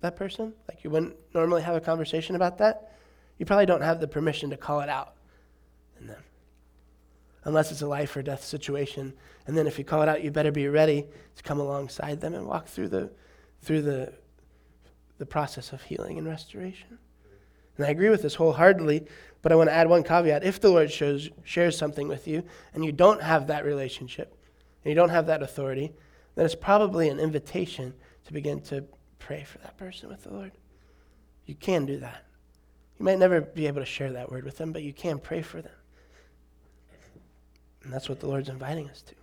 that 0.00 0.16
person, 0.16 0.54
like 0.66 0.82
you 0.82 0.88
wouldn't 0.88 1.14
normally 1.34 1.60
have 1.60 1.76
a 1.76 1.82
conversation 1.82 2.34
about 2.34 2.56
that, 2.58 2.94
you 3.36 3.44
probably 3.44 3.66
don't 3.66 3.82
have 3.82 4.00
the 4.00 4.08
permission 4.08 4.48
to 4.48 4.56
call 4.56 4.80
it 4.80 4.88
out 4.88 5.16
in 6.00 6.06
them. 6.06 6.22
Unless 7.44 7.72
it's 7.72 7.82
a 7.82 7.86
life 7.86 8.16
or 8.16 8.22
death 8.22 8.42
situation. 8.42 9.12
And 9.46 9.54
then 9.54 9.66
if 9.66 9.78
you 9.78 9.84
call 9.84 10.00
it 10.00 10.08
out, 10.08 10.24
you 10.24 10.30
better 10.30 10.50
be 10.50 10.66
ready 10.66 11.04
to 11.36 11.42
come 11.42 11.60
alongside 11.60 12.22
them 12.22 12.32
and 12.32 12.46
walk 12.46 12.66
through 12.66 12.88
the, 12.88 13.10
through 13.60 13.82
the, 13.82 14.14
the 15.18 15.26
process 15.26 15.74
of 15.74 15.82
healing 15.82 16.16
and 16.16 16.26
restoration. 16.26 16.98
And 17.76 17.84
I 17.84 17.90
agree 17.90 18.08
with 18.08 18.22
this 18.22 18.36
wholeheartedly, 18.36 19.08
but 19.42 19.52
I 19.52 19.56
want 19.56 19.68
to 19.68 19.74
add 19.74 19.90
one 19.90 20.04
caveat. 20.04 20.42
If 20.42 20.58
the 20.58 20.70
Lord 20.70 20.90
shows, 20.90 21.28
shares 21.42 21.76
something 21.76 22.08
with 22.08 22.26
you 22.26 22.44
and 22.72 22.82
you 22.82 22.92
don't 22.92 23.20
have 23.20 23.48
that 23.48 23.66
relationship 23.66 24.34
and 24.84 24.90
you 24.90 24.94
don't 24.94 25.08
have 25.08 25.26
that 25.26 25.42
authority, 25.42 25.92
then 26.34 26.44
it's 26.44 26.54
probably 26.54 27.08
an 27.08 27.18
invitation 27.18 27.94
to 28.26 28.32
begin 28.32 28.60
to 28.62 28.84
pray 29.18 29.44
for 29.44 29.58
that 29.58 29.76
person 29.76 30.08
with 30.08 30.22
the 30.24 30.32
Lord. 30.32 30.52
You 31.46 31.54
can 31.54 31.86
do 31.86 31.98
that. 32.00 32.24
You 32.98 33.04
might 33.04 33.18
never 33.18 33.40
be 33.40 33.66
able 33.66 33.80
to 33.80 33.86
share 33.86 34.12
that 34.12 34.30
word 34.30 34.44
with 34.44 34.58
them, 34.58 34.72
but 34.72 34.82
you 34.82 34.92
can 34.92 35.18
pray 35.18 35.42
for 35.42 35.60
them. 35.60 35.72
And 37.82 37.92
that's 37.92 38.08
what 38.08 38.20
the 38.20 38.26
Lord's 38.26 38.48
inviting 38.48 38.88
us 38.88 39.02
to. 39.02 39.14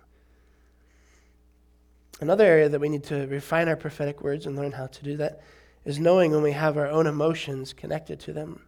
Another 2.20 2.44
area 2.44 2.68
that 2.68 2.80
we 2.80 2.88
need 2.88 3.04
to 3.04 3.26
refine 3.26 3.68
our 3.68 3.76
prophetic 3.76 4.22
words 4.22 4.46
and 4.46 4.54
learn 4.54 4.72
how 4.72 4.86
to 4.86 5.04
do 5.04 5.16
that 5.16 5.40
is 5.84 5.98
knowing 5.98 6.30
when 6.30 6.42
we 6.42 6.52
have 6.52 6.78
our 6.78 6.86
own 6.86 7.08
emotions 7.08 7.72
connected 7.72 8.20
to 8.20 8.32
them, 8.32 8.62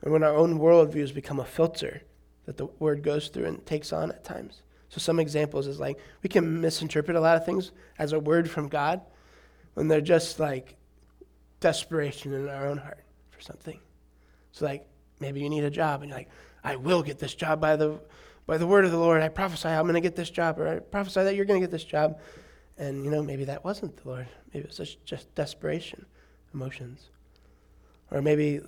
and 0.00 0.12
when 0.12 0.22
our 0.22 0.34
own 0.34 0.58
worldviews 0.58 1.14
become 1.14 1.38
a 1.38 1.44
filter 1.44 2.02
that 2.46 2.56
the 2.56 2.66
word 2.78 3.02
goes 3.02 3.28
through 3.28 3.44
and 3.44 3.66
takes 3.66 3.92
on 3.92 4.10
at 4.10 4.24
times. 4.24 4.62
So, 4.94 5.00
some 5.00 5.18
examples 5.18 5.66
is 5.66 5.80
like 5.80 5.98
we 6.22 6.28
can 6.28 6.60
misinterpret 6.60 7.16
a 7.16 7.20
lot 7.20 7.36
of 7.36 7.44
things 7.44 7.72
as 7.98 8.12
a 8.12 8.20
word 8.20 8.48
from 8.48 8.68
God 8.68 9.00
when 9.72 9.88
they're 9.88 10.00
just 10.00 10.38
like 10.38 10.76
desperation 11.58 12.32
in 12.32 12.48
our 12.48 12.68
own 12.68 12.78
heart 12.78 13.02
for 13.30 13.40
something. 13.40 13.80
So 14.52 14.66
like 14.66 14.86
maybe 15.18 15.40
you 15.40 15.50
need 15.50 15.64
a 15.64 15.70
job 15.70 16.02
and 16.02 16.10
you're 16.10 16.18
like, 16.18 16.28
I 16.62 16.76
will 16.76 17.02
get 17.02 17.18
this 17.18 17.34
job 17.34 17.60
by 17.60 17.74
the 17.74 17.98
by 18.46 18.56
the 18.56 18.68
word 18.68 18.84
of 18.84 18.92
the 18.92 18.98
Lord. 18.98 19.20
I 19.20 19.30
prophesy 19.30 19.68
I'm 19.68 19.82
going 19.82 19.94
to 19.94 20.00
get 20.00 20.14
this 20.14 20.30
job, 20.30 20.60
or 20.60 20.68
I 20.68 20.78
prophesy 20.78 21.24
that 21.24 21.34
you're 21.34 21.44
going 21.44 21.60
to 21.60 21.66
get 21.66 21.72
this 21.72 21.82
job. 21.82 22.20
And 22.78 23.04
you 23.04 23.10
know, 23.10 23.20
maybe 23.20 23.46
that 23.46 23.64
wasn't 23.64 23.96
the 23.96 24.08
Lord. 24.08 24.28
Maybe 24.52 24.62
it 24.64 24.68
was 24.68 24.76
just, 24.76 25.04
just 25.04 25.34
desperation, 25.34 26.06
emotions. 26.52 27.08
Or 28.12 28.22
maybe 28.22 28.60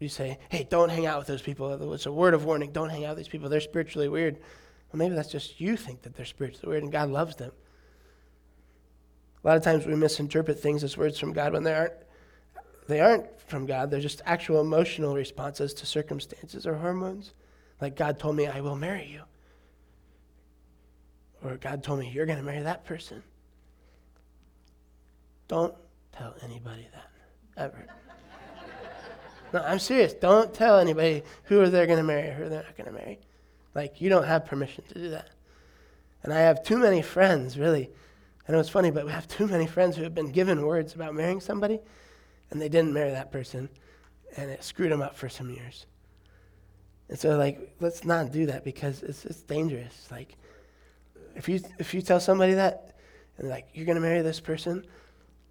you 0.00 0.08
say, 0.08 0.38
"Hey, 0.48 0.66
don't 0.68 0.88
hang 0.88 1.06
out 1.06 1.18
with 1.18 1.28
those 1.28 1.42
people." 1.42 1.92
It's 1.92 2.06
a 2.06 2.12
word 2.12 2.34
of 2.34 2.44
warning. 2.44 2.72
Don't 2.72 2.88
hang 2.88 3.04
out 3.04 3.10
with 3.10 3.18
these 3.18 3.28
people. 3.28 3.48
They're 3.48 3.60
spiritually 3.60 4.08
weird. 4.08 4.38
Well, 4.92 4.98
maybe 4.98 5.14
that's 5.14 5.30
just 5.30 5.60
you 5.60 5.76
think 5.76 6.02
that 6.02 6.14
they're 6.14 6.26
spiritually 6.26 6.68
weird, 6.68 6.82
and 6.82 6.92
God 6.92 7.10
loves 7.10 7.36
them. 7.36 7.52
A 9.42 9.46
lot 9.46 9.56
of 9.56 9.62
times 9.62 9.86
we 9.86 9.94
misinterpret 9.94 10.60
things 10.60 10.84
as 10.84 10.96
words 10.96 11.18
from 11.18 11.32
God 11.32 11.52
when 11.52 11.62
they 11.62 11.74
aren't 11.74 11.94
they 12.90 13.00
aren't 13.00 13.40
from 13.42 13.66
God, 13.66 13.90
they're 13.90 14.00
just 14.00 14.20
actual 14.26 14.60
emotional 14.60 15.14
responses 15.14 15.72
to 15.74 15.86
circumstances 15.86 16.66
or 16.66 16.74
hormones. 16.74 17.32
Like 17.80 17.96
God 17.96 18.18
told 18.18 18.36
me, 18.36 18.48
I 18.48 18.60
will 18.60 18.76
marry 18.76 19.06
you. 19.06 19.22
Or 21.42 21.56
God 21.56 21.82
told 21.82 22.00
me, 22.00 22.10
you're 22.10 22.26
going 22.26 22.38
to 22.38 22.44
marry 22.44 22.62
that 22.62 22.84
person. 22.84 23.22
Don't 25.48 25.74
tell 26.12 26.34
anybody 26.42 26.86
that, 26.92 27.62
ever. 27.64 27.86
no, 29.52 29.62
I'm 29.62 29.78
serious. 29.78 30.12
Don't 30.12 30.52
tell 30.52 30.78
anybody 30.78 31.22
who 31.44 31.66
they're 31.66 31.86
going 31.86 31.98
to 31.98 32.04
marry 32.04 32.28
or 32.28 32.34
who 32.34 32.48
they're 32.48 32.64
not 32.64 32.76
going 32.76 32.88
to 32.88 32.92
marry. 32.92 33.20
Like, 33.80 33.98
you 34.02 34.10
don't 34.10 34.24
have 34.24 34.44
permission 34.44 34.84
to 34.88 34.94
do 34.94 35.08
that. 35.08 35.30
And 36.22 36.34
I 36.34 36.40
have 36.40 36.62
too 36.62 36.76
many 36.76 37.00
friends, 37.00 37.58
really. 37.58 37.88
I 38.46 38.52
know 38.52 38.58
it's 38.58 38.68
funny, 38.68 38.90
but 38.90 39.06
we 39.06 39.10
have 39.10 39.26
too 39.26 39.46
many 39.46 39.66
friends 39.66 39.96
who 39.96 40.02
have 40.02 40.14
been 40.14 40.30
given 40.30 40.66
words 40.66 40.94
about 40.94 41.14
marrying 41.14 41.40
somebody 41.40 41.80
and 42.50 42.60
they 42.60 42.68
didn't 42.68 42.92
marry 42.92 43.10
that 43.10 43.32
person, 43.32 43.70
and 44.36 44.50
it 44.50 44.62
screwed 44.62 44.92
them 44.92 45.00
up 45.00 45.16
for 45.16 45.30
some 45.30 45.48
years. 45.48 45.86
And 47.08 47.18
so, 47.18 47.38
like, 47.38 47.74
let's 47.80 48.04
not 48.04 48.32
do 48.32 48.44
that 48.46 48.64
because 48.64 49.02
it's 49.02 49.24
it's 49.24 49.40
dangerous. 49.40 50.08
Like, 50.10 50.36
if 51.34 51.48
you 51.48 51.60
if 51.78 51.94
you 51.94 52.02
tell 52.02 52.20
somebody 52.20 52.52
that, 52.52 52.98
and 53.38 53.48
like 53.48 53.68
you're 53.72 53.86
gonna 53.86 54.00
marry 54.00 54.20
this 54.20 54.40
person, 54.40 54.84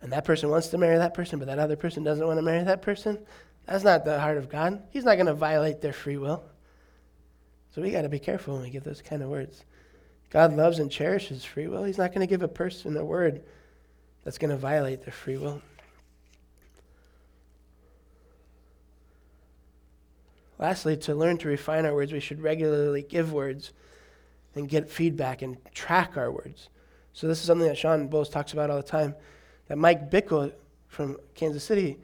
and 0.04 0.12
that 0.12 0.24
person 0.24 0.52
wants 0.52 0.68
to 0.68 0.78
marry 0.78 1.00
that 1.00 1.16
person, 1.16 1.40
but 1.40 1.48
that 1.48 1.58
other 1.58 1.76
person 1.76 2.04
doesn't 2.04 2.28
want 2.28 2.38
to 2.38 2.44
marry 2.44 2.64
that 2.64 2.84
person, 2.84 3.18
that's 3.66 3.84
not 3.84 4.06
the 4.06 4.20
heart 4.20 4.38
of 4.38 4.50
God. 4.50 4.84
He's 4.92 5.04
not 5.04 5.18
gonna 5.18 5.34
violate 5.34 5.82
their 5.82 5.94
free 5.94 6.18
will. 6.18 6.44
So 7.80 7.84
we 7.84 7.92
got 7.92 8.02
to 8.02 8.10
be 8.10 8.20
careful 8.20 8.56
when 8.56 8.64
we 8.64 8.70
give 8.70 8.84
those 8.84 9.02
kind 9.02 9.24
of 9.24 9.30
words. 9.30 9.64
God 10.32 10.54
loves 10.54 10.80
and 10.80 10.92
cherishes 10.92 11.46
free 11.46 11.70
will. 11.70 11.86
He's 11.86 11.98
not 11.98 12.10
going 12.10 12.20
to 12.20 12.30
give 12.30 12.44
a 12.44 12.48
person 12.50 12.98
a 12.98 13.06
word 13.06 13.42
that's 14.26 14.38
going 14.38 14.50
to 14.50 14.58
violate 14.58 15.06
their 15.06 15.14
free 15.14 15.38
will. 15.38 15.62
Lastly, 20.58 20.98
to 20.98 21.16
learn 21.16 21.38
to 21.38 21.48
refine 21.48 21.86
our 21.86 21.94
words, 21.94 22.12
we 22.12 22.20
should 22.20 22.42
regularly 22.42 23.02
give 23.02 23.32
words 23.32 23.72
and 24.56 24.68
get 24.68 24.90
feedback 24.90 25.42
and 25.42 25.56
track 25.74 26.18
our 26.18 26.34
words. 26.34 26.68
So, 27.14 27.30
this 27.30 27.40
is 27.40 27.46
something 27.46 27.70
that 27.70 27.78
Shawn 27.78 28.10
Bolz 28.10 28.30
talks 28.30 28.52
about 28.52 28.70
all 28.70 28.76
the 28.76 28.84
time. 28.84 29.16
That 29.70 29.78
Mike 29.78 30.12
Bickle 30.12 30.52
from 30.90 31.16
Kansas 31.34 31.64
City 31.64 31.98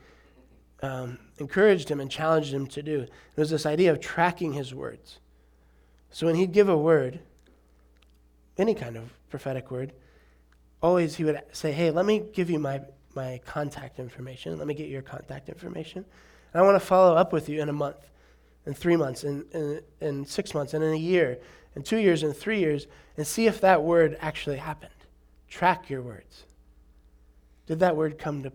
um, 0.81 1.19
encouraged 1.37 1.89
him 1.89 1.99
and 1.99 2.09
challenged 2.09 2.53
him 2.53 2.65
to 2.67 2.81
do. 2.81 3.01
It 3.01 3.11
was 3.35 3.49
this 3.49 3.65
idea 3.65 3.91
of 3.91 3.99
tracking 3.99 4.53
his 4.53 4.73
words. 4.73 5.19
So, 6.15 6.27
when 6.27 6.35
he'd 6.35 6.53
give 6.53 6.69
a 6.69 6.77
word, 6.77 7.19
any 8.57 8.73
kind 8.73 8.95
of 8.95 9.11
prophetic 9.29 9.69
word, 9.69 9.91
always 10.81 11.17
he 11.17 11.25
would 11.25 11.41
say, 11.51 11.73
Hey, 11.73 11.91
let 11.91 12.05
me 12.05 12.23
give 12.31 12.49
you 12.49 12.57
my, 12.57 12.79
my 13.15 13.41
contact 13.45 13.99
information. 13.99 14.57
Let 14.57 14.65
me 14.65 14.75
get 14.75 14.87
your 14.87 15.01
contact 15.01 15.49
information. 15.49 16.05
And 16.53 16.61
I 16.61 16.65
want 16.65 16.79
to 16.79 16.87
follow 16.87 17.17
up 17.17 17.33
with 17.33 17.49
you 17.49 17.61
in 17.61 17.67
a 17.67 17.73
month 17.73 17.97
in 18.65 18.73
three 18.73 18.95
months, 18.95 19.25
in, 19.25 19.43
in, 19.53 19.81
in 19.99 20.25
six 20.25 20.53
months, 20.53 20.73
and 20.73 20.81
in 20.85 20.93
a 20.93 20.97
year, 20.97 21.37
in 21.75 21.83
two 21.83 21.97
years, 21.97 22.23
and 22.23 22.33
three 22.33 22.59
years, 22.59 22.87
and 23.17 23.27
see 23.27 23.47
if 23.47 23.59
that 23.59 23.83
word 23.83 24.17
actually 24.21 24.55
happened. 24.55 24.93
Track 25.49 25.89
your 25.89 26.01
words. 26.01 26.45
Did 27.67 27.81
that 27.81 27.97
word 27.97 28.17
come 28.17 28.41
to, 28.43 28.53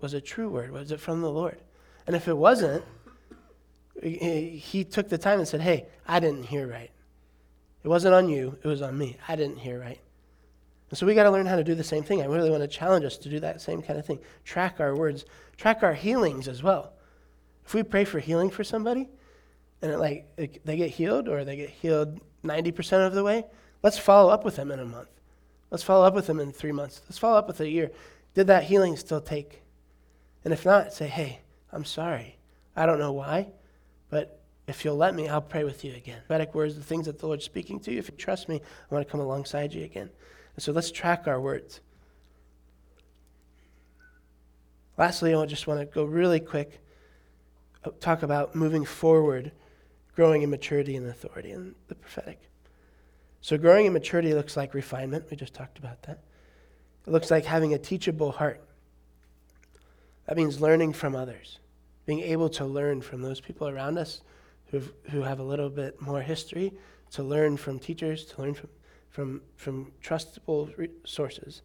was 0.00 0.14
a 0.14 0.20
true 0.20 0.48
word? 0.48 0.70
Was 0.70 0.92
it 0.92 1.00
from 1.00 1.20
the 1.20 1.32
Lord? 1.32 1.58
And 2.06 2.14
if 2.14 2.28
it 2.28 2.36
wasn't, 2.36 2.84
He 4.02 4.84
took 4.84 5.08
the 5.08 5.18
time 5.18 5.38
and 5.38 5.48
said, 5.48 5.60
Hey, 5.60 5.86
I 6.06 6.20
didn't 6.20 6.44
hear 6.44 6.66
right. 6.66 6.90
It 7.82 7.88
wasn't 7.88 8.14
on 8.14 8.28
you, 8.28 8.58
it 8.62 8.68
was 8.68 8.82
on 8.82 8.96
me. 8.96 9.16
I 9.26 9.36
didn't 9.36 9.58
hear 9.58 9.78
right. 9.78 10.00
And 10.90 10.98
so 10.98 11.06
we 11.06 11.14
got 11.14 11.22
to 11.22 11.30
learn 11.30 11.46
how 11.46 11.56
to 11.56 11.64
do 11.64 11.74
the 11.74 11.84
same 11.84 12.02
thing. 12.02 12.20
I 12.20 12.26
really 12.26 12.50
want 12.50 12.62
to 12.62 12.68
challenge 12.68 13.04
us 13.04 13.16
to 13.18 13.28
do 13.28 13.40
that 13.40 13.60
same 13.60 13.80
kind 13.80 13.98
of 13.98 14.04
thing. 14.04 14.18
Track 14.44 14.80
our 14.80 14.96
words, 14.96 15.24
track 15.56 15.82
our 15.82 15.94
healings 15.94 16.48
as 16.48 16.62
well. 16.62 16.92
If 17.64 17.74
we 17.74 17.82
pray 17.82 18.04
for 18.04 18.18
healing 18.18 18.50
for 18.50 18.64
somebody 18.64 19.08
and 19.82 19.92
it, 19.92 19.98
like 19.98 20.26
it, 20.36 20.66
they 20.66 20.76
get 20.76 20.90
healed 20.90 21.28
or 21.28 21.44
they 21.44 21.56
get 21.56 21.70
healed 21.70 22.20
90% 22.44 23.06
of 23.06 23.14
the 23.14 23.22
way, 23.22 23.44
let's 23.82 23.98
follow 23.98 24.30
up 24.30 24.44
with 24.44 24.56
them 24.56 24.72
in 24.72 24.80
a 24.80 24.84
month. 24.84 25.08
Let's 25.70 25.84
follow 25.84 26.04
up 26.04 26.14
with 26.14 26.26
them 26.26 26.40
in 26.40 26.50
three 26.52 26.72
months. 26.72 27.02
Let's 27.04 27.18
follow 27.18 27.38
up 27.38 27.46
with 27.46 27.60
a 27.60 27.68
year. 27.68 27.92
Did 28.34 28.48
that 28.48 28.64
healing 28.64 28.96
still 28.96 29.20
take? 29.20 29.62
And 30.44 30.52
if 30.52 30.64
not, 30.66 30.92
say, 30.92 31.06
hey, 31.06 31.40
I'm 31.72 31.84
sorry. 31.84 32.36
I 32.74 32.86
don't 32.86 32.98
know 32.98 33.12
why, 33.12 33.48
but 34.10 34.40
if 34.66 34.84
you'll 34.84 34.96
let 34.96 35.14
me, 35.14 35.28
I'll 35.28 35.40
pray 35.40 35.64
with 35.64 35.84
you 35.84 35.94
again. 35.94 36.18
Prophetic 36.26 36.54
words, 36.54 36.76
the 36.76 36.82
things 36.82 37.06
that 37.06 37.18
the 37.18 37.26
Lord's 37.26 37.44
speaking 37.44 37.80
to 37.80 37.92
you, 37.92 37.98
if 37.98 38.08
you 38.08 38.16
trust 38.16 38.48
me, 38.48 38.56
I 38.90 38.94
want 38.94 39.06
to 39.06 39.10
come 39.10 39.20
alongside 39.20 39.72
you 39.72 39.84
again. 39.84 40.10
And 40.54 40.62
so 40.62 40.72
let's 40.72 40.90
track 40.90 41.26
our 41.26 41.40
words. 41.40 41.80
Lastly, 44.98 45.34
I 45.34 45.46
just 45.46 45.66
want 45.66 45.80
to 45.80 45.86
go 45.86 46.04
really 46.04 46.40
quick, 46.40 46.80
uh, 47.84 47.90
talk 48.00 48.22
about 48.22 48.54
moving 48.54 48.84
forward, 48.84 49.52
growing 50.14 50.42
in 50.42 50.50
maturity 50.50 50.94
and 50.94 51.06
authority 51.06 51.52
and 51.52 51.74
the 51.88 51.94
prophetic. 51.94 52.38
So, 53.40 53.56
growing 53.56 53.86
in 53.86 53.94
maturity 53.94 54.34
looks 54.34 54.56
like 54.56 54.74
refinement. 54.74 55.24
We 55.30 55.38
just 55.38 55.54
talked 55.54 55.78
about 55.78 56.02
that. 56.02 56.18
It 57.06 57.10
looks 57.10 57.30
like 57.30 57.46
having 57.46 57.72
a 57.72 57.78
teachable 57.78 58.32
heart. 58.32 58.62
That 60.26 60.36
means 60.36 60.60
learning 60.60 60.92
from 60.92 61.16
others, 61.16 61.59
being 62.10 62.22
able 62.22 62.48
to 62.48 62.64
learn 62.64 63.00
from 63.00 63.22
those 63.22 63.40
people 63.40 63.68
around 63.68 63.96
us 63.96 64.22
who 64.72 64.82
who 65.12 65.22
have 65.22 65.38
a 65.38 65.44
little 65.44 65.70
bit 65.70 66.00
more 66.00 66.20
history, 66.20 66.72
to 67.12 67.22
learn 67.22 67.56
from 67.56 67.78
teachers, 67.78 68.24
to 68.24 68.42
learn 68.42 68.52
from, 68.52 68.68
from, 69.10 69.40
from 69.54 69.92
trustable 70.02 70.88
sources. 71.04 71.62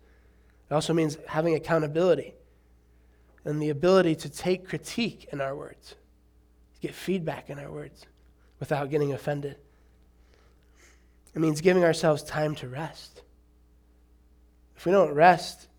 It 0.69 0.73
also 0.75 0.93
means 0.93 1.17
having 1.27 1.55
accountability 1.55 2.35
and 3.43 3.59
the 3.59 3.69
ability 3.69 4.13
to 4.17 4.29
take 4.29 4.67
critique 4.67 5.27
in 5.31 5.41
our 5.41 5.55
words, 5.55 5.95
to 6.75 6.79
get 6.79 6.93
feedback 6.93 7.49
in 7.49 7.57
our 7.57 7.71
words 7.71 8.05
without 8.59 8.91
getting 8.91 9.13
offended. 9.13 9.57
It 11.33 11.39
means 11.39 11.59
giving 11.59 11.83
ourselves 11.83 12.21
time 12.21 12.53
to 12.57 12.67
rest. 12.67 13.23
If 14.77 14.85
we 14.85 14.91
don't 14.91 15.15
rest, 15.15 15.69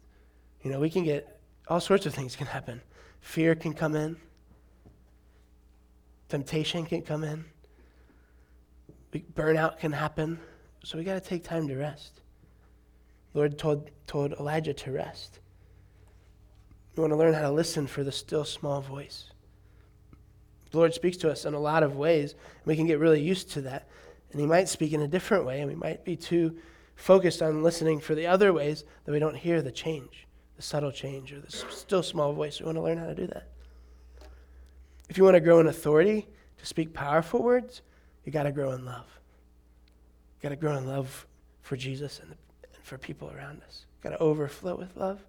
you 0.62 0.72
know, 0.72 0.80
we 0.80 0.90
can 0.90 1.04
get 1.04 1.40
all 1.68 1.78
sorts 1.78 2.04
of 2.04 2.14
things 2.14 2.34
can 2.34 2.48
happen. 2.48 2.82
Fear 3.20 3.54
can 3.54 3.72
come 3.72 3.94
in. 3.94 4.16
Temptation 6.28 6.84
can 6.84 7.02
come 7.02 7.24
in. 7.24 7.44
Burnout 9.34 9.78
can 9.78 9.92
happen. 9.92 10.38
So 10.84 10.98
we 10.98 11.04
got 11.04 11.14
to 11.14 11.28
take 11.28 11.44
time 11.44 11.68
to 11.68 11.76
rest. 11.76 12.20
Lord 13.34 13.58
told, 13.58 13.90
told 14.06 14.32
Elijah 14.32 14.74
to 14.74 14.92
rest. 14.92 15.40
We 16.96 17.02
want 17.02 17.12
to 17.12 17.16
learn 17.16 17.34
how 17.34 17.42
to 17.42 17.50
listen 17.50 17.86
for 17.86 18.02
the 18.02 18.12
still 18.12 18.44
small 18.44 18.80
voice. 18.80 19.30
The 20.70 20.78
Lord 20.78 20.94
speaks 20.94 21.16
to 21.18 21.30
us 21.30 21.44
in 21.44 21.54
a 21.54 21.58
lot 21.58 21.82
of 21.82 21.96
ways, 21.96 22.32
and 22.32 22.66
we 22.66 22.76
can 22.76 22.86
get 22.86 22.98
really 22.98 23.20
used 23.20 23.50
to 23.52 23.60
that. 23.62 23.88
And 24.32 24.40
He 24.40 24.46
might 24.46 24.68
speak 24.68 24.92
in 24.92 25.02
a 25.02 25.08
different 25.08 25.44
way, 25.44 25.60
and 25.60 25.68
we 25.68 25.74
might 25.74 26.04
be 26.04 26.16
too 26.16 26.56
focused 26.94 27.42
on 27.42 27.62
listening 27.62 28.00
for 28.00 28.14
the 28.14 28.26
other 28.26 28.52
ways 28.52 28.84
that 29.04 29.12
we 29.12 29.18
don't 29.18 29.36
hear 29.36 29.60
the 29.62 29.70
change, 29.70 30.26
the 30.56 30.62
subtle 30.62 30.90
change, 30.90 31.32
or 31.32 31.40
the 31.40 31.50
still 31.50 32.02
small 32.02 32.32
voice. 32.32 32.60
We 32.60 32.66
want 32.66 32.76
to 32.76 32.82
learn 32.82 32.98
how 32.98 33.06
to 33.06 33.14
do 33.14 33.26
that. 33.28 33.48
If 35.08 35.18
you 35.18 35.24
want 35.24 35.34
to 35.34 35.40
grow 35.40 35.60
in 35.60 35.66
authority, 35.66 36.26
to 36.58 36.66
speak 36.66 36.92
powerful 36.92 37.42
words, 37.42 37.82
you 38.24 38.32
got 38.32 38.44
to 38.44 38.52
grow 38.52 38.72
in 38.72 38.84
love. 38.84 39.06
You 40.36 40.42
got 40.42 40.48
to 40.50 40.56
grow 40.56 40.76
in 40.76 40.86
love 40.86 41.26
for 41.62 41.76
Jesus 41.76 42.20
and, 42.20 42.30
the, 42.30 42.36
and 42.74 42.82
for 42.82 42.98
people 42.98 43.30
around 43.36 43.62
us. 43.62 43.86
You 43.98 44.10
Got 44.10 44.16
to 44.16 44.22
overflow 44.22 44.76
with 44.76 44.96
love. 44.96 45.20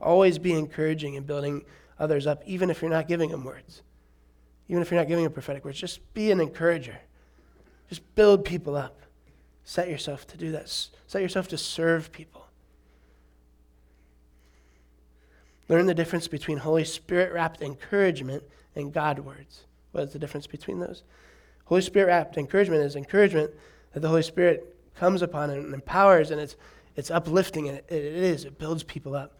Always 0.00 0.38
be 0.38 0.52
encouraging 0.52 1.16
and 1.16 1.26
building 1.26 1.64
others 1.98 2.26
up, 2.26 2.42
even 2.46 2.70
if 2.70 2.82
you're 2.82 2.90
not 2.90 3.08
giving 3.08 3.30
them 3.30 3.44
words. 3.44 3.82
Even 4.68 4.82
if 4.82 4.90
you're 4.90 5.00
not 5.00 5.08
giving 5.08 5.24
them 5.24 5.32
prophetic 5.32 5.64
words, 5.64 5.78
just 5.78 6.12
be 6.12 6.30
an 6.30 6.40
encourager. 6.40 6.98
Just 7.88 8.02
build 8.14 8.44
people 8.44 8.76
up. 8.76 9.00
Set 9.64 9.88
yourself 9.88 10.26
to 10.28 10.36
do 10.36 10.52
that. 10.52 10.68
Set 11.06 11.22
yourself 11.22 11.48
to 11.48 11.58
serve 11.58 12.12
people. 12.12 12.46
Learn 15.68 15.86
the 15.86 15.94
difference 15.94 16.28
between 16.28 16.58
Holy 16.58 16.84
Spirit 16.84 17.32
wrapped 17.32 17.60
encouragement 17.62 18.44
and 18.76 18.92
God 18.92 19.18
words. 19.18 19.64
What 19.92 20.04
is 20.04 20.12
the 20.12 20.18
difference 20.18 20.46
between 20.46 20.78
those? 20.78 21.02
Holy 21.64 21.80
Spirit 21.80 22.06
wrapped 22.06 22.36
encouragement 22.38 22.82
is 22.82 22.94
encouragement 22.94 23.50
that 23.92 24.00
the 24.00 24.08
Holy 24.08 24.22
Spirit 24.22 24.76
comes 24.94 25.22
upon 25.22 25.50
and 25.50 25.74
empowers, 25.74 26.30
and 26.30 26.40
it's, 26.40 26.56
it's 26.94 27.10
uplifting, 27.10 27.68
and 27.68 27.78
it, 27.78 27.86
it 27.88 28.04
is. 28.04 28.44
It 28.44 28.58
builds 28.58 28.82
people 28.82 29.14
up. 29.14 29.32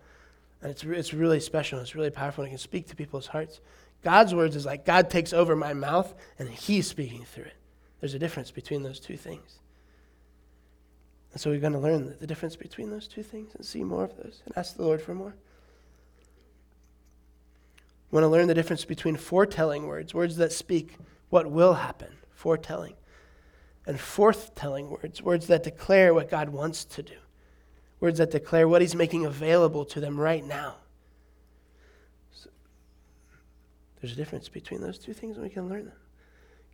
And 0.63 0.71
it's, 0.71 0.83
it's 0.83 1.15
really 1.15 1.41
special. 1.41 1.79
It's 1.79 1.95
really 1.95 2.11
powerful. 2.11 2.43
And 2.43 2.49
it 2.49 2.57
can 2.57 2.59
speak 2.59 2.89
to 2.89 2.97
people's 2.97 3.27
hearts. 3.27 3.61
God's 4.03 4.35
words 4.35 4.57
is 4.57 4.67
like 4.67 4.85
God 4.85 5.11
takes 5.11 5.33
over 5.33 5.55
my 5.55 5.75
mouth, 5.75 6.15
and 6.39 6.49
He's 6.49 6.87
speaking 6.87 7.25
through 7.25 7.45
it. 7.45 7.57
There's 8.01 8.15
a 8.15 8.19
difference 8.19 8.51
between 8.51 8.83
those 8.83 9.01
two 9.01 9.17
things. 9.17 9.59
And 11.33 11.41
so 11.41 11.51
we're 11.51 11.61
going 11.61 11.75
to 11.75 11.79
learn 11.79 12.15
the 12.19 12.27
difference 12.27 12.57
between 12.57 12.91
those 12.91 13.07
two 13.07 13.23
things 13.23 13.55
and 13.55 13.65
see 13.65 13.85
more 13.85 14.05
of 14.05 14.17
those 14.17 14.41
and 14.47 14.57
ask 14.57 14.77
the 14.77 14.83
Lord 14.83 15.03
for 15.03 15.15
more. 15.15 15.35
Want 18.11 18.25
to 18.25 18.29
learn 18.29 18.47
the 18.47 18.55
difference 18.55 18.85
between 18.85 19.17
foretelling 19.17 19.87
words, 19.87 20.15
words 20.15 20.37
that 20.37 20.53
speak 20.53 20.97
what 21.29 21.51
will 21.51 21.75
happen, 21.75 22.13
foretelling, 22.31 22.95
and 23.87 23.99
forthtelling 23.99 24.89
words, 24.89 25.23
words 25.23 25.49
that 25.49 25.63
declare 25.63 26.15
what 26.15 26.31
God 26.31 26.49
wants 26.49 26.85
to 26.85 27.03
do, 27.03 27.17
words 28.01 28.19
that 28.19 28.31
declare 28.31 28.69
what 28.69 28.81
He's 28.81 28.95
making 28.95 29.27
available 29.27 29.85
to 29.87 30.01
them 30.01 30.19
right 30.19 30.45
now. 30.45 30.77
So 32.31 32.49
there's 34.01 34.13
a 34.13 34.17
difference 34.17 34.49
between 34.49 34.81
those 34.81 34.99
two 34.99 35.13
things, 35.13 35.37
and 35.37 35.45
we 35.45 35.51
can 35.51 35.69
learn 35.69 35.87
them. 35.87 35.97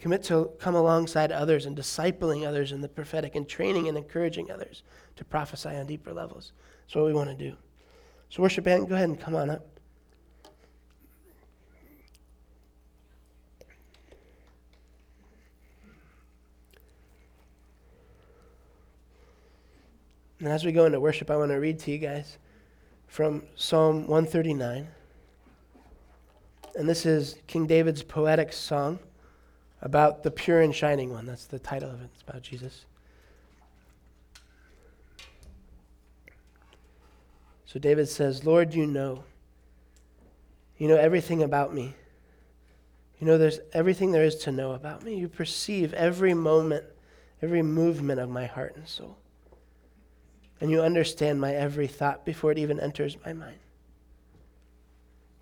Commit 0.03 0.24
to 0.24 0.51
come 0.59 0.74
alongside 0.74 1.30
others 1.30 1.64
and 1.64 1.76
discipling 1.76 2.47
others 2.47 2.72
in 2.72 2.80
the 2.80 2.89
prophetic 2.89 3.37
and 3.37 3.49
training 3.49 3.89
and 3.89 3.97
encouraging 3.97 4.51
others 4.51 4.83
to 5.14 5.24
prophesy 5.24 5.68
on 5.68 5.87
deeper 5.87 6.12
levels. 6.12 6.53
That's 6.83 6.97
what 6.97 7.05
we 7.05 7.12
want 7.12 7.30
to 7.30 7.37
do. 7.37 7.57
So, 8.28 8.43
worship 8.43 8.64
band, 8.64 8.89
go 8.89 8.97
ahead 8.97 9.09
and 9.09 9.20
come 9.20 9.37
on 9.37 9.49
up. 9.49 9.64
And 20.43 20.51
as 20.51 20.64
we 20.64 20.72
go 20.72 20.86
into 20.86 20.99
worship, 20.99 21.30
I 21.30 21.36
want 21.36 21.53
to 21.53 21.61
read 21.61 21.78
to 21.78 21.93
you 21.93 21.99
guys 21.99 22.36
from 23.07 23.45
Psalm 23.55 24.09
139. 24.09 24.88
And 26.74 26.88
this 26.88 27.07
is 27.07 27.36
King 27.47 27.68
David's 27.68 28.03
poetic 28.03 28.53
song 28.53 28.99
about 29.82 30.24
the 30.24 30.32
pure 30.32 30.61
and 30.61 30.74
shining 30.74 31.12
one. 31.12 31.26
That's 31.26 31.45
the 31.45 31.61
title 31.61 31.90
of 31.90 32.01
it. 32.01 32.09
It's 32.12 32.22
about 32.22 32.43
Jesus. 32.43 32.86
So 37.64 37.78
David 37.78 38.09
says, 38.09 38.45
Lord, 38.45 38.74
you 38.74 38.84
know. 38.84 39.22
You 40.76 40.88
know 40.88 40.97
everything 40.97 41.45
about 41.45 41.72
me. 41.72 41.95
You 43.20 43.28
know 43.28 43.38
there's 43.38 43.61
everything 43.72 44.11
there 44.11 44.24
is 44.24 44.34
to 44.38 44.51
know 44.51 44.72
about 44.72 45.05
me. 45.05 45.14
You 45.14 45.28
perceive 45.28 45.95
every 45.95 46.34
moment, 46.34 46.82
every 47.40 47.62
movement 47.62 48.18
of 48.18 48.28
my 48.28 48.47
heart 48.47 48.74
and 48.74 48.88
soul. 48.88 49.18
And 50.62 50.70
you 50.70 50.80
understand 50.80 51.40
my 51.40 51.52
every 51.52 51.88
thought 51.88 52.24
before 52.24 52.52
it 52.52 52.58
even 52.58 52.78
enters 52.78 53.16
my 53.26 53.32
mind. 53.32 53.58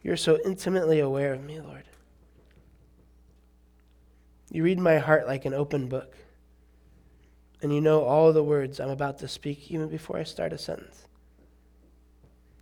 You're 0.00 0.16
so 0.16 0.38
intimately 0.46 0.98
aware 0.98 1.34
of 1.34 1.44
me, 1.44 1.60
Lord. 1.60 1.84
You 4.50 4.64
read 4.64 4.78
my 4.78 4.96
heart 4.96 5.26
like 5.26 5.44
an 5.44 5.52
open 5.52 5.88
book, 5.88 6.16
and 7.60 7.70
you 7.70 7.82
know 7.82 8.02
all 8.02 8.32
the 8.32 8.42
words 8.42 8.80
I'm 8.80 8.88
about 8.88 9.18
to 9.18 9.28
speak 9.28 9.70
even 9.70 9.90
before 9.90 10.16
I 10.16 10.22
start 10.22 10.54
a 10.54 10.58
sentence. 10.58 11.06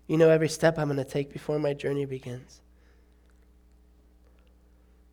You 0.08 0.16
know 0.16 0.28
every 0.28 0.48
step 0.48 0.80
I'm 0.80 0.88
going 0.88 0.96
to 0.96 1.04
take 1.04 1.32
before 1.32 1.60
my 1.60 1.74
journey 1.74 2.06
begins. 2.06 2.60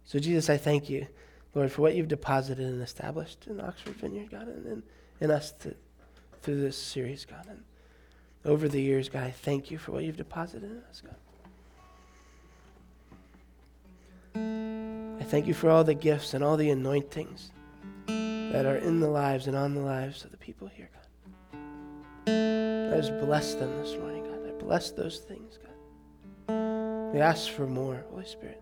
So, 0.03 0.17
Jesus, 0.17 0.49
I 0.49 0.57
thank 0.57 0.89
you, 0.89 1.05
Lord, 1.53 1.71
for 1.71 1.83
what 1.83 1.93
you've 1.93 2.07
deposited 2.07 2.65
and 2.65 2.81
established 2.81 3.45
in 3.45 3.61
Oxford 3.61 3.97
Vineyard, 3.97 4.31
God, 4.31 4.47
and 4.47 4.65
in, 4.65 4.83
in 5.21 5.29
us 5.29 5.51
to, 5.59 5.75
through 6.45 6.61
this 6.61 6.77
series, 6.77 7.25
God. 7.25 7.47
And 7.49 7.63
over 8.45 8.69
the 8.69 8.79
years, 8.79 9.09
God, 9.09 9.23
I 9.23 9.31
thank 9.31 9.71
you 9.71 9.79
for 9.79 9.91
what 9.91 10.03
you've 10.03 10.15
deposited 10.15 10.69
in 10.69 10.77
us, 10.87 11.01
God. 11.01 11.15
I 15.19 15.23
thank 15.23 15.47
you 15.47 15.55
for 15.55 15.71
all 15.71 15.83
the 15.83 15.95
gifts 15.95 16.35
and 16.35 16.43
all 16.43 16.55
the 16.55 16.69
anointings 16.69 17.51
that 18.05 18.67
are 18.67 18.75
in 18.75 18.99
the 18.99 19.09
lives 19.09 19.47
and 19.47 19.57
on 19.57 19.73
the 19.73 19.81
lives 19.81 20.23
of 20.23 20.29
the 20.29 20.37
people 20.37 20.67
here, 20.67 20.89
God. 20.93 21.01
I 22.27 22.97
just 22.97 23.17
bless 23.19 23.55
them 23.55 23.75
this 23.81 23.97
morning, 23.97 24.23
God. 24.23 24.47
I 24.47 24.51
bless 24.63 24.91
those 24.91 25.17
things, 25.17 25.57
God. 25.57 27.11
We 27.11 27.21
ask 27.21 27.49
for 27.49 27.65
more, 27.65 28.05
Holy 28.11 28.25
Spirit. 28.25 28.61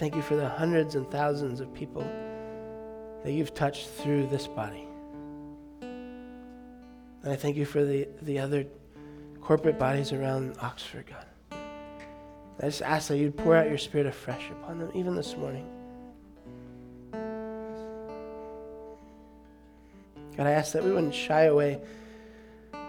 Thank 0.00 0.16
you 0.16 0.22
for 0.22 0.34
the 0.34 0.48
hundreds 0.48 0.94
and 0.94 1.06
thousands 1.10 1.60
of 1.60 1.74
people 1.74 2.02
that 3.22 3.32
you've 3.32 3.52
touched 3.52 3.86
through 3.86 4.26
this 4.28 4.46
body. 4.46 4.88
And 5.82 7.30
I 7.30 7.36
thank 7.36 7.54
you 7.54 7.66
for 7.66 7.84
the, 7.84 8.08
the 8.22 8.38
other 8.38 8.64
corporate 9.42 9.78
bodies 9.78 10.14
around 10.14 10.56
Oxford, 10.62 11.04
God. 11.06 11.26
I 11.52 12.62
just 12.62 12.80
ask 12.80 13.08
that 13.08 13.18
you'd 13.18 13.36
pour 13.36 13.54
out 13.54 13.68
your 13.68 13.76
spirit 13.76 14.06
afresh 14.06 14.48
upon 14.50 14.78
them, 14.78 14.90
even 14.94 15.14
this 15.14 15.36
morning. 15.36 15.68
God, 20.34 20.46
I 20.46 20.52
ask 20.52 20.72
that 20.72 20.82
we 20.82 20.92
wouldn't 20.92 21.14
shy 21.14 21.42
away 21.42 21.78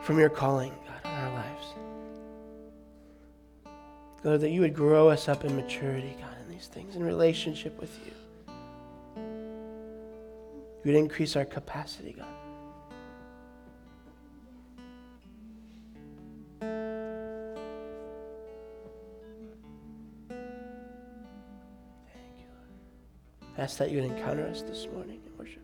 from 0.03 0.17
your 0.17 0.29
calling, 0.29 0.73
God, 0.87 1.11
in 1.11 1.19
our 1.19 1.33
lives. 1.33 1.65
God, 4.23 4.39
that 4.39 4.51
you 4.51 4.61
would 4.61 4.73
grow 4.73 5.09
us 5.09 5.27
up 5.27 5.43
in 5.43 5.57
maturity, 5.57 6.15
God, 6.21 6.30
these 6.61 6.69
things, 6.69 6.95
in 6.95 7.03
relationship 7.03 7.79
with 7.79 7.97
you. 8.05 8.13
You 10.83 10.91
would 10.91 10.95
increase 10.95 11.35
our 11.35 11.45
capacity, 11.45 12.13
God. 12.13 12.27
Thank 22.13 22.37
you, 22.37 22.45
Lord. 22.53 22.69
I 23.57 23.61
ask 23.61 23.77
that 23.77 23.89
you 23.89 24.01
would 24.01 24.11
encounter 24.11 24.45
us 24.45 24.61
this 24.61 24.87
morning 24.93 25.21
in 25.25 25.37
worship. 25.37 25.63